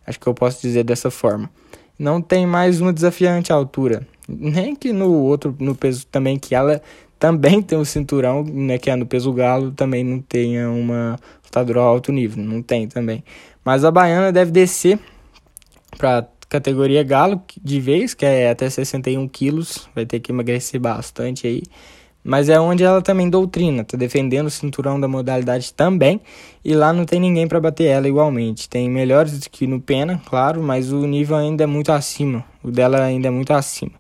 Acho 0.07 0.19
que 0.19 0.25
eu 0.25 0.33
posso 0.33 0.61
dizer 0.61 0.85
dessa 0.85 1.11
forma. 1.11 1.49
Não 1.99 2.21
tem 2.21 2.47
mais 2.47 2.79
uma 2.79 2.93
desafiante 2.93 3.51
à 3.51 3.55
altura. 3.55 4.07
Nem 4.27 4.73
que 4.73 4.93
no 4.93 5.11
outro, 5.11 5.53
no 5.59 5.75
peso 5.75 6.07
também, 6.07 6.39
que 6.39 6.55
ela 6.55 6.81
também 7.19 7.61
tem 7.61 7.77
um 7.77 7.83
cinturão, 7.83 8.43
né, 8.43 8.77
que 8.77 8.89
é 8.89 8.95
no 8.95 9.05
peso 9.05 9.33
galo, 9.33 9.71
também 9.71 10.03
não 10.03 10.19
tenha 10.19 10.69
uma 10.69 11.19
lutadora 11.43 11.81
alto 11.81 12.11
nível. 12.11 12.41
Não 12.41 12.61
tem 12.61 12.87
também. 12.87 13.23
Mas 13.65 13.83
a 13.83 13.91
baiana 13.91 14.31
deve 14.31 14.51
descer 14.51 14.97
para 15.97 16.25
categoria 16.47 17.03
galo 17.03 17.41
de 17.61 17.81
vez, 17.81 18.13
que 18.13 18.25
é 18.25 18.49
até 18.49 18.69
61 18.69 19.27
quilos. 19.27 19.89
Vai 19.93 20.05
ter 20.05 20.21
que 20.21 20.31
emagrecer 20.31 20.79
bastante 20.79 21.47
aí 21.47 21.63
mas 22.27 22.50
é 22.50 22.60
onde 22.60 22.84
ela 22.84 23.01
também 23.01 23.29
doutrina, 23.29 23.86
tá 23.86 23.96
defendendo 23.96 24.48
o 24.48 24.50
cinturão 24.50 25.00
da 25.00 25.07
modalidade 25.07 25.74
também, 25.74 26.19
e 26.63 26.75
lá 26.75 26.91
não 26.91 27.05
tem 27.05 27.22
ninguém 27.22 27.48
para 27.48 27.57
bater 27.57 27.86
ela 27.86 28.05
igualmente. 28.05 28.67
Tem 28.67 28.89
melhores 28.89 29.48
que 29.48 29.65
no 29.65 29.79
Pena, 29.79 30.22
claro, 30.25 30.62
mas 30.62 30.91
o 30.91 31.07
nível 31.07 31.38
ainda 31.38 31.63
é 31.63 31.65
muito 31.65 31.89
acima, 31.89 32.43
o 32.62 32.69
dela 32.69 33.01
ainda 33.01 33.29
é 33.29 33.31
muito 33.31 33.53
acima. 33.53 33.93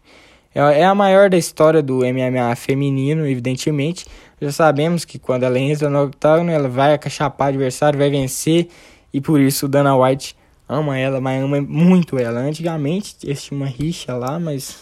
É, 0.53 0.81
é 0.81 0.83
a 0.83 0.93
maior 0.93 1.29
da 1.29 1.37
história 1.37 1.81
do 1.81 1.99
MMA 1.99 2.53
feminino, 2.57 3.25
evidentemente. 3.25 4.05
Já 4.41 4.51
sabemos 4.51 5.05
que 5.05 5.17
quando 5.17 5.43
ela 5.43 5.57
entra 5.57 5.89
no 5.89 6.03
octágono, 6.03 6.51
ela 6.51 6.67
vai 6.67 6.93
acachapar 6.93 7.47
o 7.47 7.49
adversário, 7.51 7.97
vai 7.97 8.09
vencer, 8.09 8.67
e 9.13 9.21
por 9.21 9.39
isso 9.39 9.67
o 9.67 9.69
Dana 9.69 9.95
White 9.95 10.35
ama 10.67 10.97
ela, 10.97 11.21
mas 11.21 11.41
ama 11.41 11.61
muito 11.61 12.19
ela. 12.19 12.41
Antigamente 12.41 13.15
tinha 13.15 13.37
uma 13.51 13.67
rixa 13.67 14.13
lá, 14.17 14.37
mas 14.37 14.79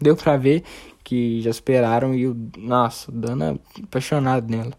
deu 0.00 0.14
pra 0.14 0.36
ver 0.36 0.62
que 1.04 1.42
já 1.42 1.50
esperaram 1.50 2.14
e 2.14 2.26
o. 2.26 2.36
Nossa, 2.56 3.12
Dana 3.12 3.60
apaixonado 3.82 4.50
nela. 4.50 4.72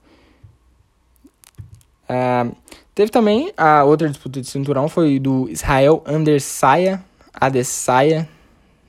Uh, 2.10 2.56
teve 2.94 3.12
também 3.12 3.54
a 3.56 3.84
outra 3.84 4.10
disputa 4.10 4.42
de 4.42 4.48
cinturão, 4.48 4.90
foi 4.90 5.20
do 5.20 5.48
Israel 5.50 6.04
Andersaia, 6.06 7.04
Adesanya, 7.34 8.28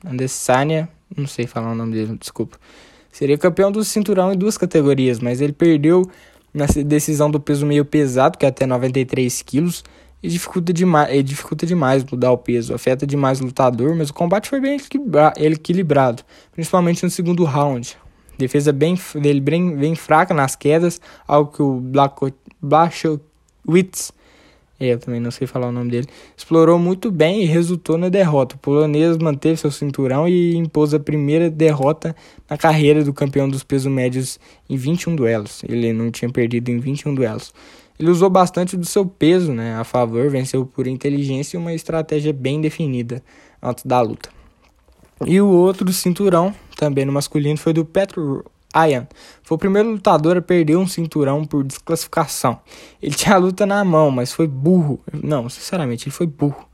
Adesanya, 0.05 0.89
não 1.15 1.27
sei 1.27 1.47
falar 1.47 1.73
o 1.73 1.75
nome 1.75 1.93
dele, 1.93 2.17
desculpa. 2.19 2.59
Seria 3.13 3.39
campeão 3.39 3.73
do 3.73 3.83
cinturão 3.85 4.33
em 4.33 4.37
duas 4.37 4.59
categorias, 4.59 5.21
mas 5.21 5.41
ele 5.41 5.53
perdeu 5.53 6.11
na 6.53 6.67
decisão 6.67 7.31
do 7.31 7.41
peso 7.41 7.65
meio 7.67 7.85
pesado, 7.85 8.37
que 8.37 8.45
é 8.45 8.49
até 8.49 8.67
93 8.67 9.43
quilos, 9.43 9.85
e 10.27 10.29
dificulta 10.29 10.73
demais, 10.73 11.15
e 11.15 11.23
dificulta 11.23 11.65
demais 11.65 12.03
mudar 12.03 12.33
o 12.33 12.39
peso, 12.39 12.75
afeta 12.75 13.07
demais 13.07 13.41
o 13.41 13.45
lutador, 13.45 13.95
mas 13.95 14.11
o 14.11 14.15
combate 14.15 14.49
foi 14.49 14.61
bem 14.61 14.77
equilibrado, 15.37 16.25
principalmente 16.51 17.05
no 17.05 17.11
segundo 17.11 17.45
round. 17.45 17.97
Defesa 18.37 18.73
bem, 18.73 18.99
dele 19.15 19.41
bem, 19.41 19.77
bem 19.77 19.95
fraca 19.95 20.35
nas 20.35 20.57
quedas, 20.57 21.01
algo 21.29 21.53
que 21.53 21.63
o 21.63 21.81
Blachowicz, 22.61 24.13
é, 24.81 24.93
eu 24.95 24.99
também 24.99 25.21
não 25.21 25.31
sei 25.31 25.47
falar 25.47 25.69
o 25.69 25.73
nome 25.73 25.93
dele, 25.93 26.09
explorou 26.37 26.77
muito 26.77 27.09
bem 27.13 27.43
e 27.43 27.47
resultou 27.47 27.97
na 27.97 28.09
derrota. 28.09 28.57
O 28.57 28.59
polonês 28.59 29.17
manteve 29.17 29.57
seu 29.57 29.71
cinturão 29.71 30.29
e 30.29 30.57
impôs 30.57 30.93
a 30.93 30.99
primeira 30.99 31.49
derrota 31.49 32.17
na 32.51 32.59
carreira 32.59 33.05
do 33.05 33.13
campeão 33.13 33.49
dos 33.49 33.63
pesos 33.63 33.91
médios 33.91 34.41
em 34.69 34.77
21 34.77 35.15
duelos. 35.15 35.63
Ele 35.69 35.93
não 35.93 36.11
tinha 36.11 36.29
perdido 36.31 36.69
em 36.69 36.79
21 36.79 37.15
duelos. 37.15 37.55
Ele 37.99 38.11
usou 38.11 38.29
bastante 38.29 38.77
do 38.77 38.85
seu 38.85 39.07
peso 39.07 39.53
né, 39.53 39.77
a 39.77 39.85
favor, 39.85 40.29
venceu 40.31 40.67
por 40.67 40.87
inteligência 40.87 41.57
e 41.57 41.61
uma 41.61 41.73
estratégia 41.73 42.33
bem 42.33 42.61
definida 42.61 43.23
antes 43.63 43.85
da 43.85 44.01
luta. 44.01 44.29
E 45.25 45.41
o 45.41 45.49
outro 45.49 45.91
cinturão, 45.93 46.55
também 46.77 47.05
no 47.05 47.13
masculino, 47.13 47.57
foi 47.57 47.73
do 47.73 47.85
Petro 47.85 48.45
Ian 48.77 49.07
foi 49.43 49.55
o 49.55 49.59
primeiro 49.59 49.91
lutador 49.91 50.37
a 50.37 50.43
perder 50.43 50.77
um 50.77 50.87
cinturão 50.87 51.45
por 51.45 51.65
desclassificação. 51.65 52.61
Ele 53.01 53.15
tinha 53.15 53.37
a 53.37 53.39
luta 53.39 53.65
na 53.65 53.83
mão, 53.85 54.11
mas 54.11 54.33
foi 54.33 54.47
burro. 54.47 55.01
Não, 55.23 55.49
sinceramente, 55.49 56.05
ele 56.05 56.15
foi 56.15 56.27
burro. 56.27 56.67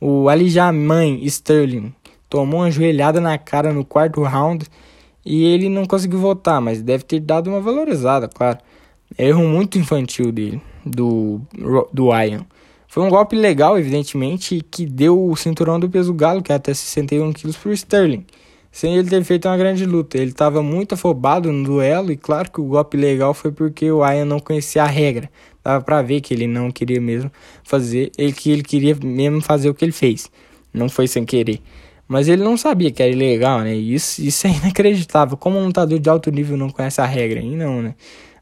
O 0.00 0.28
Aljamain 0.28 1.22
Sterling 1.24 1.94
tomou 2.28 2.60
uma 2.60 2.70
joelhada 2.70 3.20
na 3.20 3.38
cara 3.38 3.72
no 3.72 3.84
quarto 3.84 4.22
round 4.22 4.66
e 5.24 5.44
ele 5.44 5.68
não 5.68 5.86
conseguiu 5.86 6.18
voltar, 6.18 6.60
mas 6.60 6.82
deve 6.82 7.04
ter 7.04 7.20
dado 7.20 7.48
uma 7.48 7.60
valorizada, 7.60 8.28
claro. 8.28 8.58
Erro 9.18 9.44
muito 9.44 9.78
infantil 9.78 10.32
dele, 10.32 10.60
do, 10.84 11.40
do 11.92 12.14
Ian. 12.14 12.44
Foi 12.88 13.02
um 13.02 13.10
golpe 13.10 13.36
legal, 13.36 13.78
evidentemente, 13.78 14.64
que 14.70 14.86
deu 14.86 15.22
o 15.22 15.36
cinturão 15.36 15.78
do 15.78 15.88
peso 15.88 16.14
galo, 16.14 16.42
que 16.42 16.52
é 16.52 16.54
até 16.54 16.72
61 16.72 17.32
quilos, 17.32 17.56
para 17.56 17.70
o 17.70 17.72
Sterling. 17.72 18.24
Sem 18.70 18.94
ele 18.96 19.08
ter 19.08 19.22
feito 19.24 19.48
uma 19.48 19.56
grande 19.56 19.84
luta. 19.84 20.18
Ele 20.18 20.30
estava 20.30 20.62
muito 20.62 20.94
afobado 20.94 21.50
no 21.52 21.64
duelo, 21.64 22.12
e 22.12 22.16
claro 22.16 22.50
que 22.50 22.60
o 22.60 22.64
golpe 22.64 22.96
legal 22.96 23.34
foi 23.34 23.52
porque 23.52 23.90
o 23.90 24.06
Ian 24.06 24.24
não 24.24 24.38
conhecia 24.38 24.82
a 24.82 24.86
regra. 24.86 25.30
Dava 25.62 25.84
para 25.84 26.00
ver 26.02 26.20
que 26.20 26.32
ele 26.32 26.46
não 26.46 26.70
queria 26.70 27.00
mesmo 27.00 27.30
fazer, 27.64 28.12
ele, 28.16 28.32
que 28.32 28.50
ele 28.50 28.62
queria 28.62 28.96
mesmo 29.02 29.40
fazer 29.40 29.68
o 29.68 29.74
que 29.74 29.84
ele 29.84 29.92
fez. 29.92 30.30
Não 30.72 30.88
foi 30.88 31.08
sem 31.08 31.24
querer. 31.24 31.60
Mas 32.06 32.28
ele 32.28 32.42
não 32.42 32.56
sabia 32.56 32.90
que 32.90 33.02
era 33.02 33.10
ilegal, 33.10 33.60
né? 33.60 33.74
Isso, 33.74 34.22
isso 34.22 34.46
é 34.46 34.50
inacreditável. 34.50 35.36
Como 35.36 35.58
um 35.58 35.66
lutador 35.66 35.98
de 35.98 36.08
alto 36.08 36.30
nível 36.30 36.56
não 36.56 36.70
conhece 36.70 37.00
a 37.00 37.06
regra? 37.06 37.40
E 37.40 37.56
não, 37.56 37.82
né? 37.82 37.94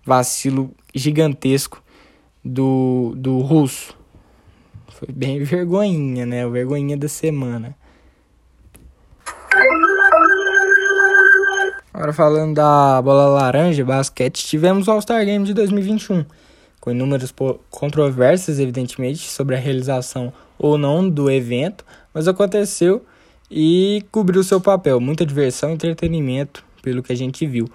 Vacilo 0.05 0.71
gigantesco 0.95 1.83
do, 2.45 3.15
do 3.17 3.39
russo. 3.39 3.97
Foi 4.89 5.09
bem 5.13 5.43
vergonhinha, 5.45 6.27
né? 6.27 6.47
O 6.47 6.51
vergonhinha 6.51 6.97
da 6.97 7.09
semana. 7.09 7.77
Agora 11.93 12.13
falando 12.13 12.55
da 12.55 13.01
bola 13.01 13.27
laranja, 13.27 13.85
basquete, 13.85 14.45
tivemos 14.45 14.89
o 14.89 14.91
All-Star 14.91 15.25
Game 15.25 15.45
de 15.45 15.55
2021, 15.55 16.25
com 16.81 16.91
inúmeras 16.91 17.33
controvérsias, 17.71 18.59
evidentemente, 18.59 19.31
sobre 19.31 19.55
a 19.55 19.59
realização 19.59 20.33
ou 20.59 20.77
não 20.77 21.09
do 21.09 21.31
evento, 21.31 21.85
mas 22.13 22.27
aconteceu 22.27 23.05
e 23.49 24.05
cobriu 24.11 24.43
seu 24.43 24.61
papel. 24.61 24.99
Muita 24.99 25.25
diversão 25.25 25.71
e 25.71 25.75
entretenimento, 25.75 26.65
pelo 26.83 27.01
que 27.01 27.13
a 27.13 27.17
gente 27.17 27.47
viu. 27.47 27.71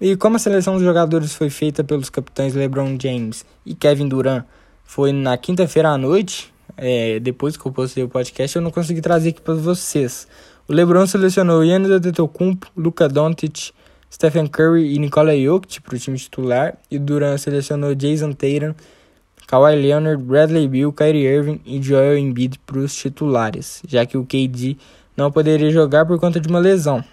E 0.00 0.16
como 0.16 0.36
a 0.36 0.38
seleção 0.38 0.76
dos 0.76 0.82
jogadores 0.82 1.34
foi 1.34 1.50
feita 1.50 1.84
pelos 1.84 2.08
capitães 2.08 2.54
LeBron 2.54 2.96
James 2.98 3.44
e 3.66 3.74
Kevin 3.74 4.08
Durant, 4.08 4.44
foi 4.82 5.12
na 5.12 5.36
quinta-feira 5.36 5.90
à 5.90 5.98
noite, 5.98 6.50
é, 6.74 7.20
depois 7.20 7.54
que 7.54 7.66
eu 7.66 7.70
postei 7.70 8.02
o 8.02 8.08
podcast, 8.08 8.56
eu 8.56 8.62
não 8.62 8.70
consegui 8.70 9.02
trazer 9.02 9.28
aqui 9.28 9.42
para 9.42 9.52
vocês. 9.52 10.26
O 10.66 10.72
LeBron 10.72 11.06
selecionou 11.06 11.62
Giannis 11.62 11.90
Antetokounmpo, 11.90 12.68
Luka 12.74 13.10
Doncic, 13.10 13.72
Stephen 14.10 14.46
Curry 14.46 14.94
e 14.94 14.98
Nikola 14.98 15.36
Jokic 15.36 15.82
para 15.82 15.94
o 15.94 15.98
time 15.98 16.16
titular, 16.16 16.78
e 16.90 16.98
Durant 16.98 17.36
selecionou 17.36 17.94
Jason 17.94 18.32
Tatum, 18.32 18.74
Kawhi 19.46 19.76
Leonard, 19.76 20.22
Bradley 20.22 20.66
Beal, 20.66 20.92
Kyrie 20.92 21.26
Irving 21.26 21.60
e 21.66 21.82
Joel 21.82 22.16
Embiid 22.16 22.58
para 22.60 22.78
os 22.78 22.94
titulares, 22.94 23.82
já 23.86 24.06
que 24.06 24.16
o 24.16 24.24
KD 24.24 24.78
não 25.14 25.30
poderia 25.30 25.70
jogar 25.70 26.06
por 26.06 26.18
conta 26.18 26.40
de 26.40 26.48
uma 26.48 26.58
lesão. 26.58 27.04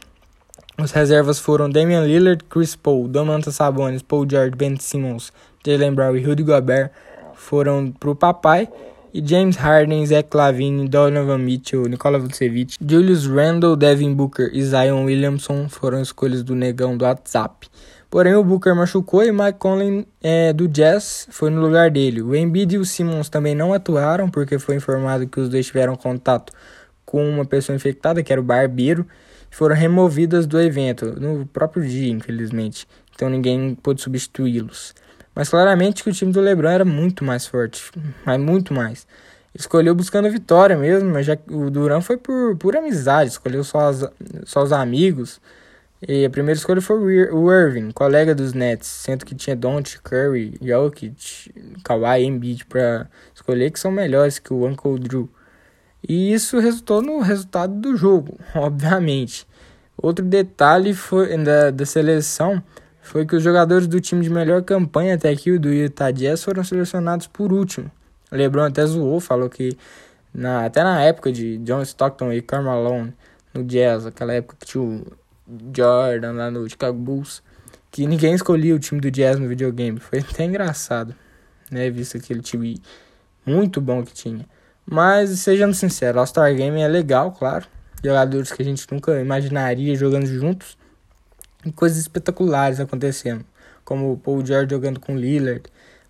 Os 0.79 0.91
reservas 0.91 1.39
foram 1.39 1.67
Damian 1.67 2.05
Lillard, 2.05 2.43
Chris 2.43 2.75
Paul, 2.75 3.07
Domantas 3.07 3.55
Sabonis, 3.55 4.03
Paul 4.03 4.27
George, 4.29 4.55
Ben 4.55 4.77
Simmons, 4.77 5.33
Jalen 5.65 5.93
Brown 5.93 6.15
e 6.15 6.21
Rudy 6.21 6.43
Gobert 6.43 6.91
foram 7.33 7.91
para 7.91 8.11
o 8.11 8.15
papai. 8.15 8.69
E 9.11 9.25
James 9.25 9.55
Harden, 9.55 10.05
Zach 10.05 10.29
Lavine, 10.35 10.87
Donovan 10.87 11.39
Mitchell, 11.39 11.87
Nikola 11.87 12.19
Vucevic, 12.19 12.75
Julius 12.79 13.25
Randle, 13.25 13.75
Devin 13.75 14.13
Booker 14.13 14.51
e 14.53 14.61
Zion 14.61 15.05
Williamson 15.05 15.67
foram 15.67 15.99
escolhas 15.99 16.43
do 16.43 16.53
negão 16.53 16.95
do 16.95 17.05
WhatsApp. 17.05 17.67
Porém, 18.09 18.35
o 18.35 18.43
Booker 18.43 18.75
machucou 18.75 19.23
e 19.23 19.31
Mike 19.31 19.57
Conley 19.57 20.07
é, 20.21 20.53
do 20.53 20.67
Jazz 20.67 21.27
foi 21.31 21.49
no 21.49 21.59
lugar 21.59 21.89
dele. 21.89 22.21
O 22.21 22.35
Embiid 22.35 22.75
e 22.75 22.77
o 22.77 22.85
Simmons 22.85 23.29
também 23.29 23.55
não 23.55 23.73
atuaram 23.73 24.29
porque 24.29 24.59
foi 24.59 24.75
informado 24.75 25.27
que 25.27 25.39
os 25.39 25.49
dois 25.49 25.65
tiveram 25.65 25.95
contato 25.95 26.53
com 27.03 27.27
uma 27.27 27.45
pessoa 27.45 27.75
infectada, 27.75 28.21
que 28.21 28.31
era 28.31 28.39
o 28.39 28.43
barbeiro, 28.43 29.07
foram 29.49 29.75
removidas 29.75 30.45
do 30.45 30.59
evento 30.59 31.19
no 31.19 31.45
próprio 31.45 31.87
dia, 31.87 32.11
infelizmente. 32.11 32.87
Então 33.15 33.29
ninguém 33.29 33.75
pôde 33.75 34.01
substituí-los. 34.01 34.93
Mas 35.33 35.49
claramente 35.49 36.03
que 36.03 36.09
o 36.09 36.13
time 36.13 36.31
do 36.31 36.41
LeBron 36.41 36.69
era 36.69 36.85
muito 36.85 37.23
mais 37.23 37.45
forte, 37.45 37.91
mas 38.25 38.39
muito 38.39 38.73
mais. 38.73 39.07
Escolheu 39.53 39.95
buscando 39.95 40.29
vitória 40.29 40.77
mesmo, 40.77 41.09
mas 41.09 41.25
já 41.25 41.37
o 41.49 41.69
Durant 41.69 42.03
foi 42.03 42.17
por 42.17 42.55
pura 42.57 42.79
amizade, 42.79 43.31
escolheu 43.31 43.63
só, 43.63 43.89
as, 43.89 44.03
só 44.45 44.63
os 44.63 44.71
amigos. 44.71 45.41
E 46.07 46.25
a 46.25 46.29
primeira 46.29 46.57
escolha 46.57 46.79
foi 46.79 47.29
o 47.31 47.51
Irving, 47.51 47.89
colega 47.89 48.35
dos 48.35 48.53
Nets, 48.53 48.87
sendo 48.87 49.25
que 49.25 49.33
tinha 49.33 49.55
Don't, 49.55 49.99
Curry, 50.01 50.55
Jokic, 50.61 51.51
Kawhi 51.83 52.21
e 52.21 52.25
Embiid 52.25 52.65
para 52.65 53.07
escolher 53.33 53.71
que 53.71 53.79
são 53.79 53.91
melhores 53.91 54.37
que 54.37 54.53
o 54.53 54.67
Uncle 54.67 54.99
Drew. 54.99 55.27
E 56.07 56.31
isso 56.33 56.59
resultou 56.59 57.01
no 57.01 57.19
resultado 57.19 57.73
do 57.73 57.97
jogo, 57.97 58.39
obviamente. 58.55 59.45
Outro 59.97 60.23
detalhe 60.23 60.93
foi, 60.93 61.35
da, 61.37 61.71
da 61.71 61.85
seleção 61.85 62.61
foi 63.01 63.25
que 63.25 63.35
os 63.35 63.43
jogadores 63.43 63.87
do 63.87 63.99
time 63.99 64.21
de 64.21 64.29
melhor 64.29 64.61
campanha 64.63 65.15
até 65.15 65.29
aqui, 65.29 65.51
o 65.51 65.59
do 65.59 65.69
Utah 65.69 66.11
Jazz, 66.11 66.43
foram 66.43 66.63
selecionados 66.63 67.25
por 67.25 67.51
último. 67.51 67.89
O 68.31 68.35
LeBron 68.35 68.65
até 68.65 68.85
zoou, 68.85 69.19
falou 69.19 69.49
que 69.49 69.77
na, 70.33 70.65
até 70.65 70.83
na 70.83 71.01
época 71.01 71.31
de 71.31 71.57
John 71.59 71.81
Stockton 71.81 72.31
e 72.33 72.41
Karl 72.41 72.63
Malone 72.63 73.13
no 73.53 73.63
Jazz, 73.63 74.05
aquela 74.05 74.33
época 74.33 74.57
que 74.59 74.65
tinha 74.67 74.83
o 74.83 75.05
Jordan 75.75 76.33
lá 76.33 76.51
no 76.51 76.69
Chicago 76.69 76.97
Bulls, 76.97 77.41
que 77.89 78.05
ninguém 78.05 78.33
escolhia 78.33 78.75
o 78.75 78.79
time 78.79 78.99
do 78.99 79.09
Jazz 79.09 79.39
no 79.39 79.47
videogame. 79.47 79.99
Foi 79.99 80.19
até 80.19 80.43
engraçado, 80.43 81.15
né, 81.71 81.89
visto 81.89 82.17
aquele 82.17 82.41
time 82.41 82.81
muito 83.45 83.81
bom 83.81 84.03
que 84.03 84.13
tinha. 84.13 84.45
Mas 84.89 85.31
sejamos 85.41 85.77
sinceros, 85.77 86.17
All-Star 86.17 86.55
Game 86.55 86.79
é 86.79 86.87
legal, 86.87 87.33
claro. 87.33 87.65
Jogadores 88.01 88.53
que 88.53 88.61
a 88.61 88.65
gente 88.65 88.87
nunca 88.89 89.19
imaginaria 89.19 89.93
jogando 89.95 90.25
juntos. 90.25 90.77
E 91.65 91.71
coisas 91.73 91.97
espetaculares 91.97 92.79
acontecendo. 92.79 93.43
Como 93.83 94.13
o 94.13 94.17
Paul 94.17 94.45
George 94.45 94.69
jogando 94.69 94.99
com 94.99 95.17
Lillard, 95.17 95.63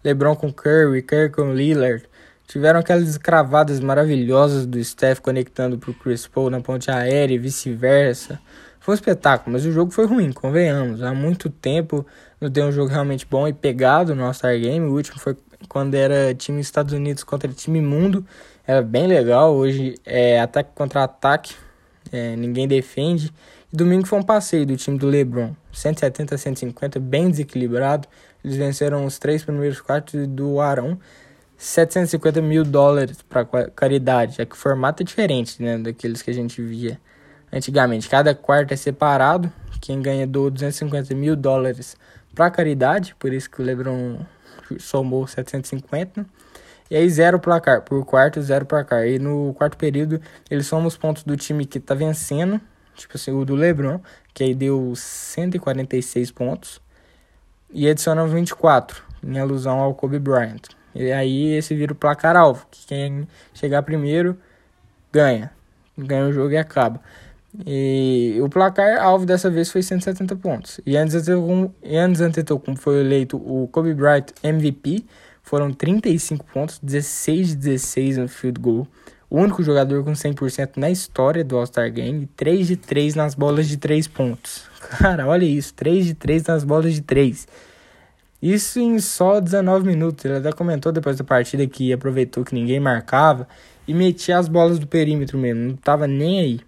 LeBron 0.03 0.35
com 0.35 0.53
Curry, 0.53 1.01
Curry 1.01 1.31
com 1.31 1.53
Lillard. 1.53 2.03
Tiveram 2.47 2.79
aquelas 2.79 3.17
cravadas 3.17 3.79
maravilhosas 3.79 4.67
do 4.67 4.81
Steph 4.83 5.19
conectando 5.21 5.79
para 5.79 5.89
o 5.89 5.93
Chris 5.95 6.27
Paul 6.27 6.51
na 6.51 6.61
ponte 6.61 6.91
aérea 6.91 7.33
e 7.33 7.39
vice-versa. 7.39 8.39
Foi 8.79 8.93
um 8.93 8.95
espetáculo, 8.95 9.53
mas 9.53 9.65
o 9.65 9.71
jogo 9.71 9.91
foi 9.91 10.05
ruim, 10.05 10.31
convenhamos. 10.31 11.01
Há 11.01 11.13
muito 11.13 11.49
tempo 11.49 12.05
não 12.39 12.49
tem 12.49 12.63
um 12.63 12.71
jogo 12.71 12.91
realmente 12.91 13.25
bom 13.29 13.47
e 13.47 13.53
pegado 13.53 14.13
no 14.13 14.23
All-Star 14.23 14.57
Game. 14.59 14.85
O 14.85 14.93
último 14.93 15.19
foi 15.19 15.35
quando 15.67 15.95
era 15.95 16.33
time 16.35 16.61
Estados 16.61 16.93
Unidos 16.93 17.23
contra 17.23 17.51
time 17.51 17.81
mundo 17.81 18.23
era 18.67 18.81
bem 18.81 19.07
legal. 19.07 19.55
Hoje 19.55 19.95
é 20.05 20.41
ataque 20.41 20.71
contra 20.75 21.05
ataque, 21.05 21.55
é, 22.11 22.35
ninguém 22.35 22.67
defende. 22.67 23.33
E 23.71 23.75
domingo 23.75 24.05
foi 24.05 24.19
um 24.19 24.23
passeio 24.23 24.65
do 24.65 24.75
time 24.75 24.97
do 24.97 25.07
LeBron, 25.07 25.53
170 25.71 26.35
a 26.35 26.37
150, 26.37 26.99
bem 26.99 27.29
desequilibrado. 27.29 28.07
Eles 28.43 28.57
venceram 28.57 29.05
os 29.05 29.17
três 29.17 29.43
primeiros 29.43 29.79
quartos 29.79 30.27
do 30.27 30.59
Arão, 30.59 30.99
750 31.57 32.41
mil 32.41 32.63
dólares 32.63 33.21
para 33.21 33.45
caridade, 33.69 34.37
já 34.37 34.45
que 34.45 34.53
o 34.53 34.57
formato 34.57 35.01
é 35.01 35.05
diferente 35.05 35.61
né, 35.63 35.77
daqueles 35.77 36.21
que 36.21 36.29
a 36.29 36.33
gente 36.33 36.61
via 36.61 36.99
antigamente. 37.51 38.09
Cada 38.09 38.35
quarto 38.35 38.73
é 38.73 38.77
separado, 38.77 39.51
quem 39.81 40.01
ganha 40.01 40.27
do 40.27 40.51
250 40.51 41.15
mil 41.15 41.35
dólares 41.35 41.95
para 42.35 42.51
caridade, 42.51 43.15
por 43.17 43.33
isso 43.33 43.49
que 43.49 43.61
o 43.61 43.65
LeBron 43.65 44.19
somou 44.79 45.25
750. 45.25 46.25
E 46.89 46.95
aí 46.95 47.09
zero 47.09 47.39
placar, 47.39 47.81
por 47.81 48.05
quarto 48.05 48.41
zero 48.41 48.65
placar. 48.65 49.07
E 49.07 49.19
no 49.19 49.53
quarto 49.53 49.77
período 49.77 50.21
eles 50.49 50.67
somam 50.67 50.87
os 50.87 50.97
pontos 50.97 51.23
do 51.23 51.35
time 51.35 51.65
que 51.65 51.79
tá 51.79 51.93
vencendo, 51.93 52.59
tipo 52.95 53.15
assim, 53.15 53.31
o 53.31 53.43
do 53.45 53.55
LeBron, 53.55 53.99
que 54.33 54.43
aí 54.43 54.55
deu 54.55 54.93
146 54.95 56.31
pontos, 56.31 56.81
e 57.71 57.87
adicionam 57.89 58.27
24, 58.27 59.03
em 59.23 59.39
alusão 59.39 59.79
ao 59.79 59.93
Kobe 59.93 60.19
Bryant. 60.19 60.61
E 60.95 61.11
aí 61.11 61.53
esse 61.53 61.75
vira 61.75 61.93
o 61.93 61.95
placar 61.95 62.35
alvo, 62.35 62.65
que 62.71 62.87
quem 62.87 63.27
chegar 63.53 63.83
primeiro 63.83 64.37
ganha. 65.11 65.51
Ganha 65.97 66.27
o 66.27 66.33
jogo 66.33 66.51
e 66.51 66.57
acaba. 66.57 67.01
E 67.65 68.37
o 68.41 68.49
placar 68.49 69.01
alvo 69.01 69.25
dessa 69.25 69.49
vez 69.49 69.71
foi 69.71 69.81
170 69.81 70.35
pontos. 70.35 70.79
E 70.85 70.95
antes 70.95 71.27
Antetokounmpo 72.21 72.79
foi 72.79 72.99
eleito 72.99 73.37
o 73.37 73.67
Kobe 73.67 73.93
Bryant 73.93 74.27
MVP 74.43 75.05
foram 75.47 75.71
35 75.71 76.45
pontos, 76.45 76.77
16 76.83 77.51
de 77.51 77.55
16 77.55 78.17
no 78.17 78.27
field 78.27 78.59
goal. 78.59 78.87
O 79.29 79.39
único 79.39 79.63
jogador 79.63 80.03
com 80.03 80.11
100% 80.11 80.71
na 80.75 80.89
história 80.89 81.41
do 81.41 81.57
All-Star 81.57 81.89
Game. 81.89 82.27
3 82.35 82.67
de 82.67 82.75
3 82.75 83.15
nas 83.15 83.33
bolas 83.33 83.65
de 83.65 83.77
3 83.77 84.09
pontos. 84.09 84.63
Cara, 84.99 85.25
olha 85.25 85.45
isso. 85.45 85.73
3 85.73 86.05
de 86.05 86.13
3 86.15 86.43
nas 86.43 86.65
bolas 86.65 86.93
de 86.93 87.01
3. 87.01 87.47
Isso 88.41 88.77
em 88.79 88.99
só 88.99 89.39
19 89.39 89.87
minutos. 89.87 90.25
Ele 90.25 90.35
até 90.35 90.51
comentou 90.51 90.91
depois 90.91 91.17
da 91.17 91.23
partida 91.23 91.65
que 91.65 91.93
aproveitou 91.93 92.43
que 92.43 92.53
ninguém 92.53 92.79
marcava 92.81 93.47
e 93.87 93.93
metia 93.93 94.37
as 94.37 94.49
bolas 94.49 94.77
do 94.79 94.85
perímetro 94.85 95.37
mesmo. 95.37 95.61
Não 95.61 95.75
tava 95.77 96.07
nem 96.07 96.41
aí. 96.41 96.59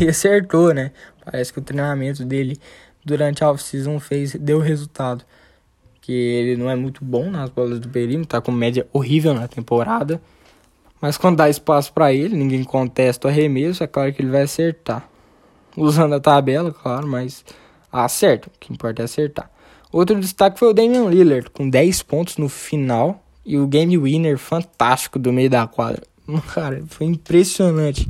E 0.00 0.08
acertou, 0.08 0.72
né? 0.72 0.92
Parece 1.22 1.52
que 1.52 1.58
o 1.58 1.62
treinamento 1.62 2.24
dele 2.24 2.58
durante 3.04 3.44
a 3.44 3.50
off-season 3.50 4.00
fez, 4.00 4.34
deu 4.34 4.60
resultado. 4.60 5.26
Que 6.06 6.12
ele 6.12 6.56
não 6.56 6.70
é 6.70 6.76
muito 6.76 7.04
bom 7.04 7.28
nas 7.28 7.50
bolas 7.50 7.80
do 7.80 7.88
perímetro, 7.88 8.28
tá 8.28 8.40
com 8.40 8.52
média 8.52 8.86
horrível 8.92 9.34
na 9.34 9.48
temporada. 9.48 10.22
Mas 11.00 11.18
quando 11.18 11.38
dá 11.38 11.50
espaço 11.50 11.92
para 11.92 12.12
ele, 12.12 12.36
ninguém 12.36 12.62
contesta 12.62 13.26
o 13.26 13.30
arremesso, 13.30 13.82
é 13.82 13.88
claro 13.88 14.12
que 14.12 14.22
ele 14.22 14.30
vai 14.30 14.42
acertar. 14.42 15.08
Usando 15.76 16.14
a 16.14 16.20
tabela, 16.20 16.72
claro, 16.72 17.08
mas 17.08 17.44
acerta. 17.90 18.46
O 18.46 18.58
que 18.60 18.72
importa 18.72 19.02
é 19.02 19.04
acertar. 19.04 19.50
Outro 19.90 20.14
destaque 20.20 20.60
foi 20.60 20.68
o 20.68 20.72
Damian 20.72 21.08
Lillard, 21.10 21.50
com 21.50 21.68
10 21.68 22.04
pontos 22.04 22.36
no 22.36 22.48
final 22.48 23.20
e 23.44 23.58
o 23.58 23.66
game 23.66 23.98
winner 23.98 24.38
fantástico 24.38 25.18
do 25.18 25.32
meio 25.32 25.50
da 25.50 25.66
quadra. 25.66 26.04
Cara, 26.54 26.84
foi 26.86 27.08
impressionante. 27.08 28.08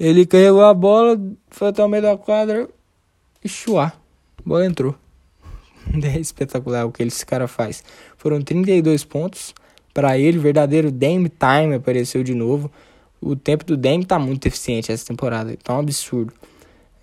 Ele 0.00 0.24
carregou 0.24 0.64
a 0.64 0.72
bola, 0.72 1.20
foi 1.50 1.68
até 1.68 1.84
o 1.84 1.88
meio 1.88 2.02
da 2.02 2.16
quadra 2.16 2.66
e 3.44 3.48
chuá. 3.48 3.92
A 4.38 4.48
bola 4.48 4.64
entrou. 4.64 4.94
É 6.02 6.18
espetacular 6.18 6.86
o 6.86 6.92
que 6.92 7.02
esse 7.02 7.24
cara 7.24 7.46
faz. 7.46 7.84
Foram 8.16 8.40
32 8.40 9.04
pontos 9.04 9.54
para 9.92 10.18
ele, 10.18 10.38
verdadeiro 10.38 10.90
Dame 10.90 11.28
Time 11.28 11.74
apareceu 11.74 12.22
de 12.22 12.34
novo. 12.34 12.70
O 13.20 13.36
tempo 13.36 13.64
do 13.64 13.76
Dame 13.76 14.04
tá 14.04 14.18
muito 14.18 14.46
eficiente 14.46 14.92
essa 14.92 15.06
temporada, 15.06 15.56
tá 15.62 15.74
um 15.74 15.80
absurdo. 15.80 16.32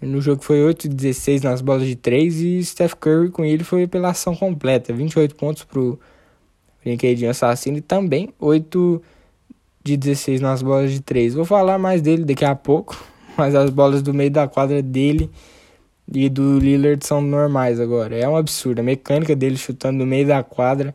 No 0.01 0.19
jogo 0.19 0.43
foi 0.43 0.63
8 0.63 0.89
de 0.89 0.95
16 0.95 1.43
nas 1.43 1.61
bolas 1.61 1.85
de 1.85 1.95
3 1.95 2.41
e 2.41 2.65
Steph 2.65 2.95
Curry 2.95 3.29
com 3.29 3.45
ele 3.45 3.63
foi 3.63 3.85
pela 3.85 4.09
ação 4.09 4.35
completa. 4.35 4.91
28 4.91 5.35
pontos 5.35 5.63
pro 5.63 5.99
Brinquedinho 6.83 7.29
Assassino 7.29 7.77
e 7.77 7.81
também 7.81 8.33
8 8.39 9.01
de 9.83 9.95
16 9.95 10.41
nas 10.41 10.63
bolas 10.63 10.91
de 10.91 11.01
3. 11.01 11.35
Vou 11.35 11.45
falar 11.45 11.77
mais 11.77 12.01
dele 12.01 12.25
daqui 12.25 12.43
a 12.43 12.55
pouco, 12.55 12.97
mas 13.37 13.53
as 13.53 13.69
bolas 13.69 14.01
do 14.01 14.11
meio 14.11 14.31
da 14.31 14.47
quadra 14.47 14.81
dele 14.81 15.29
e 16.11 16.29
do 16.29 16.59
Lillard 16.59 17.05
são 17.05 17.21
normais 17.21 17.79
agora. 17.79 18.15
É 18.15 18.27
um 18.27 18.35
absurdo. 18.35 18.79
A 18.79 18.83
mecânica 18.83 19.35
dele 19.35 19.57
chutando 19.57 19.99
no 19.99 20.05
meio 20.05 20.27
da 20.27 20.43
quadra 20.43 20.93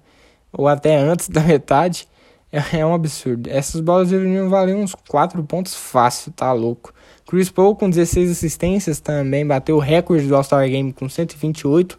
ou 0.52 0.68
até 0.68 0.96
antes 0.96 1.29
da 1.31 1.40
metade 1.40 2.07
é, 2.52 2.79
é 2.79 2.87
um 2.87 2.94
absurdo. 2.94 3.48
Essas 3.50 3.81
bolas 3.81 4.11
deveriam 4.11 4.48
valer 4.48 4.76
uns 4.76 4.94
4 5.09 5.42
pontos 5.44 5.74
fácil, 5.74 6.33
tá 6.33 6.52
louco. 6.52 6.92
Chris 7.26 7.50
Paul 7.50 7.74
com 7.74 7.90
16 7.90 8.31
assistências 8.31 9.00
também 9.00 9.44
bateu 9.44 9.76
o 9.76 9.81
recorde 9.81 10.29
do 10.29 10.37
All-Star 10.37 10.68
Game 10.68 10.92
com 10.92 11.09
128 11.09 11.98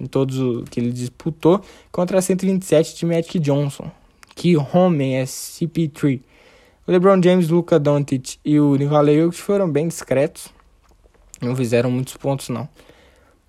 em 0.00 0.06
todos 0.06 0.38
o 0.38 0.64
que 0.64 0.80
ele 0.80 0.92
disputou 0.92 1.60
contra 1.90 2.20
127 2.20 2.96
de 2.96 3.06
Magic 3.06 3.38
Johnson. 3.38 3.90
Que 4.34 4.56
homem 4.56 5.18
é 5.18 5.24
CP3. 5.24 6.20
O 6.86 6.90
LeBron 6.90 7.22
James, 7.22 7.48
Luca 7.48 7.78
Doncic 7.78 8.38
e 8.44 8.58
o 8.58 8.74
Nikola 8.74 9.14
Jokic 9.14 9.40
foram 9.40 9.70
bem 9.70 9.86
discretos. 9.86 10.48
Não 11.42 11.56
fizeram 11.56 11.90
muitos 11.90 12.16
pontos 12.16 12.48
não. 12.48 12.68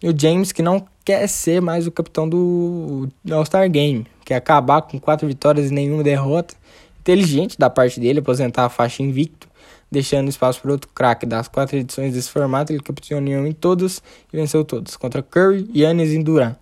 E 0.01 0.09
o 0.09 0.19
James 0.19 0.51
que 0.51 0.61
não 0.61 0.85
quer 1.05 1.27
ser 1.27 1.61
mais 1.61 1.85
o 1.87 1.91
capitão 1.91 2.27
do 2.27 3.07
All-Star 3.29 3.69
Game, 3.69 4.05
quer 4.25 4.35
acabar 4.35 4.81
com 4.81 4.99
quatro 4.99 5.27
vitórias 5.27 5.69
e 5.69 5.73
nenhuma 5.73 6.03
derrota. 6.03 6.55
Inteligente 6.99 7.57
da 7.57 7.69
parte 7.69 7.99
dele 7.99 8.19
aposentar 8.19 8.65
a 8.65 8.69
faixa 8.69 9.03
invicto, 9.03 9.47
deixando 9.91 10.29
espaço 10.29 10.61
para 10.61 10.71
outro 10.71 10.89
craque. 10.93 11.25
Das 11.25 11.47
quatro 11.47 11.77
edições 11.77 12.13
desse 12.13 12.29
formato, 12.29 12.71
ele 12.71 12.81
capitaneou 12.81 13.45
em 13.45 13.51
todas 13.51 14.01
e 14.31 14.37
venceu 14.37 14.63
todas, 14.63 14.95
contra 14.95 15.21
Curry, 15.21 15.69
Yannis 15.75 16.11
e 16.11 16.23
Duran. 16.23 16.55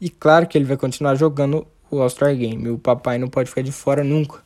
E 0.00 0.08
claro 0.08 0.46
que 0.46 0.56
ele 0.56 0.64
vai 0.64 0.76
continuar 0.76 1.14
jogando 1.14 1.66
o 1.90 2.00
All-Star 2.00 2.34
Game. 2.34 2.68
O 2.70 2.78
papai 2.78 3.18
não 3.18 3.28
pode 3.28 3.48
ficar 3.48 3.62
de 3.62 3.72
fora 3.72 4.02
nunca. 4.02 4.42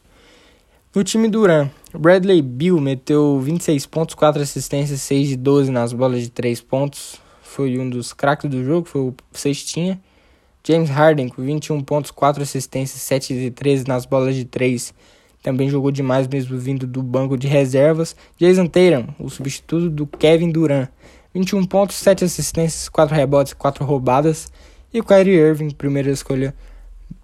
No 0.98 1.04
time 1.04 1.28
Duran, 1.28 1.70
Bradley 1.96 2.42
Bill 2.42 2.80
meteu 2.80 3.38
26 3.38 3.86
pontos, 3.86 4.16
4 4.16 4.42
assistências, 4.42 5.00
6 5.02 5.28
de 5.28 5.36
12 5.36 5.70
nas 5.70 5.92
bolas 5.92 6.22
de 6.22 6.28
3 6.28 6.60
pontos. 6.60 7.20
Foi 7.40 7.78
um 7.78 7.88
dos 7.88 8.12
craques 8.12 8.50
do 8.50 8.64
jogo, 8.64 8.88
foi 8.88 9.02
o 9.02 9.14
cestinha. 9.30 10.00
James 10.66 10.90
Harden 10.90 11.28
com 11.28 11.40
21 11.40 11.82
pontos, 11.82 12.10
4 12.10 12.42
assistências, 12.42 13.00
7 13.00 13.32
de 13.32 13.48
13 13.52 13.86
nas 13.86 14.06
bolas 14.06 14.34
de 14.34 14.44
3. 14.44 14.92
Também 15.40 15.70
jogou 15.70 15.92
demais 15.92 16.26
mesmo 16.26 16.58
vindo 16.58 16.84
do 16.84 17.00
banco 17.00 17.38
de 17.38 17.46
reservas. 17.46 18.16
Jason 18.36 18.66
Tatum, 18.66 19.06
o 19.20 19.30
substituto 19.30 19.88
do 19.88 20.04
Kevin 20.04 20.50
Durant. 20.50 20.88
21 21.32 21.64
pontos, 21.64 21.94
7 21.94 22.24
assistências, 22.24 22.88
4 22.88 23.14
rebotes, 23.14 23.52
4 23.52 23.84
roubadas. 23.84 24.50
E 24.92 24.98
o 24.98 25.04
Kyrie 25.04 25.36
Irving, 25.36 25.70
primeira 25.70 26.10
escolha 26.10 26.52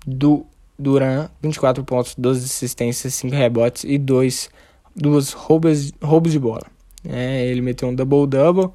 do 0.06 0.46
Duran, 0.78 1.28
24 1.42 1.84
pontos, 1.84 2.14
12 2.16 2.44
assistências, 2.44 3.14
5 3.14 3.34
rebotes 3.34 3.84
e 3.84 3.98
2 3.98 4.50
duas 4.94 5.32
roubos, 5.32 5.92
roubos 6.02 6.32
de 6.32 6.38
bola. 6.38 6.66
É, 7.06 7.44
ele 7.46 7.60
meteu 7.60 7.88
um 7.88 7.94
double-double, 7.94 8.70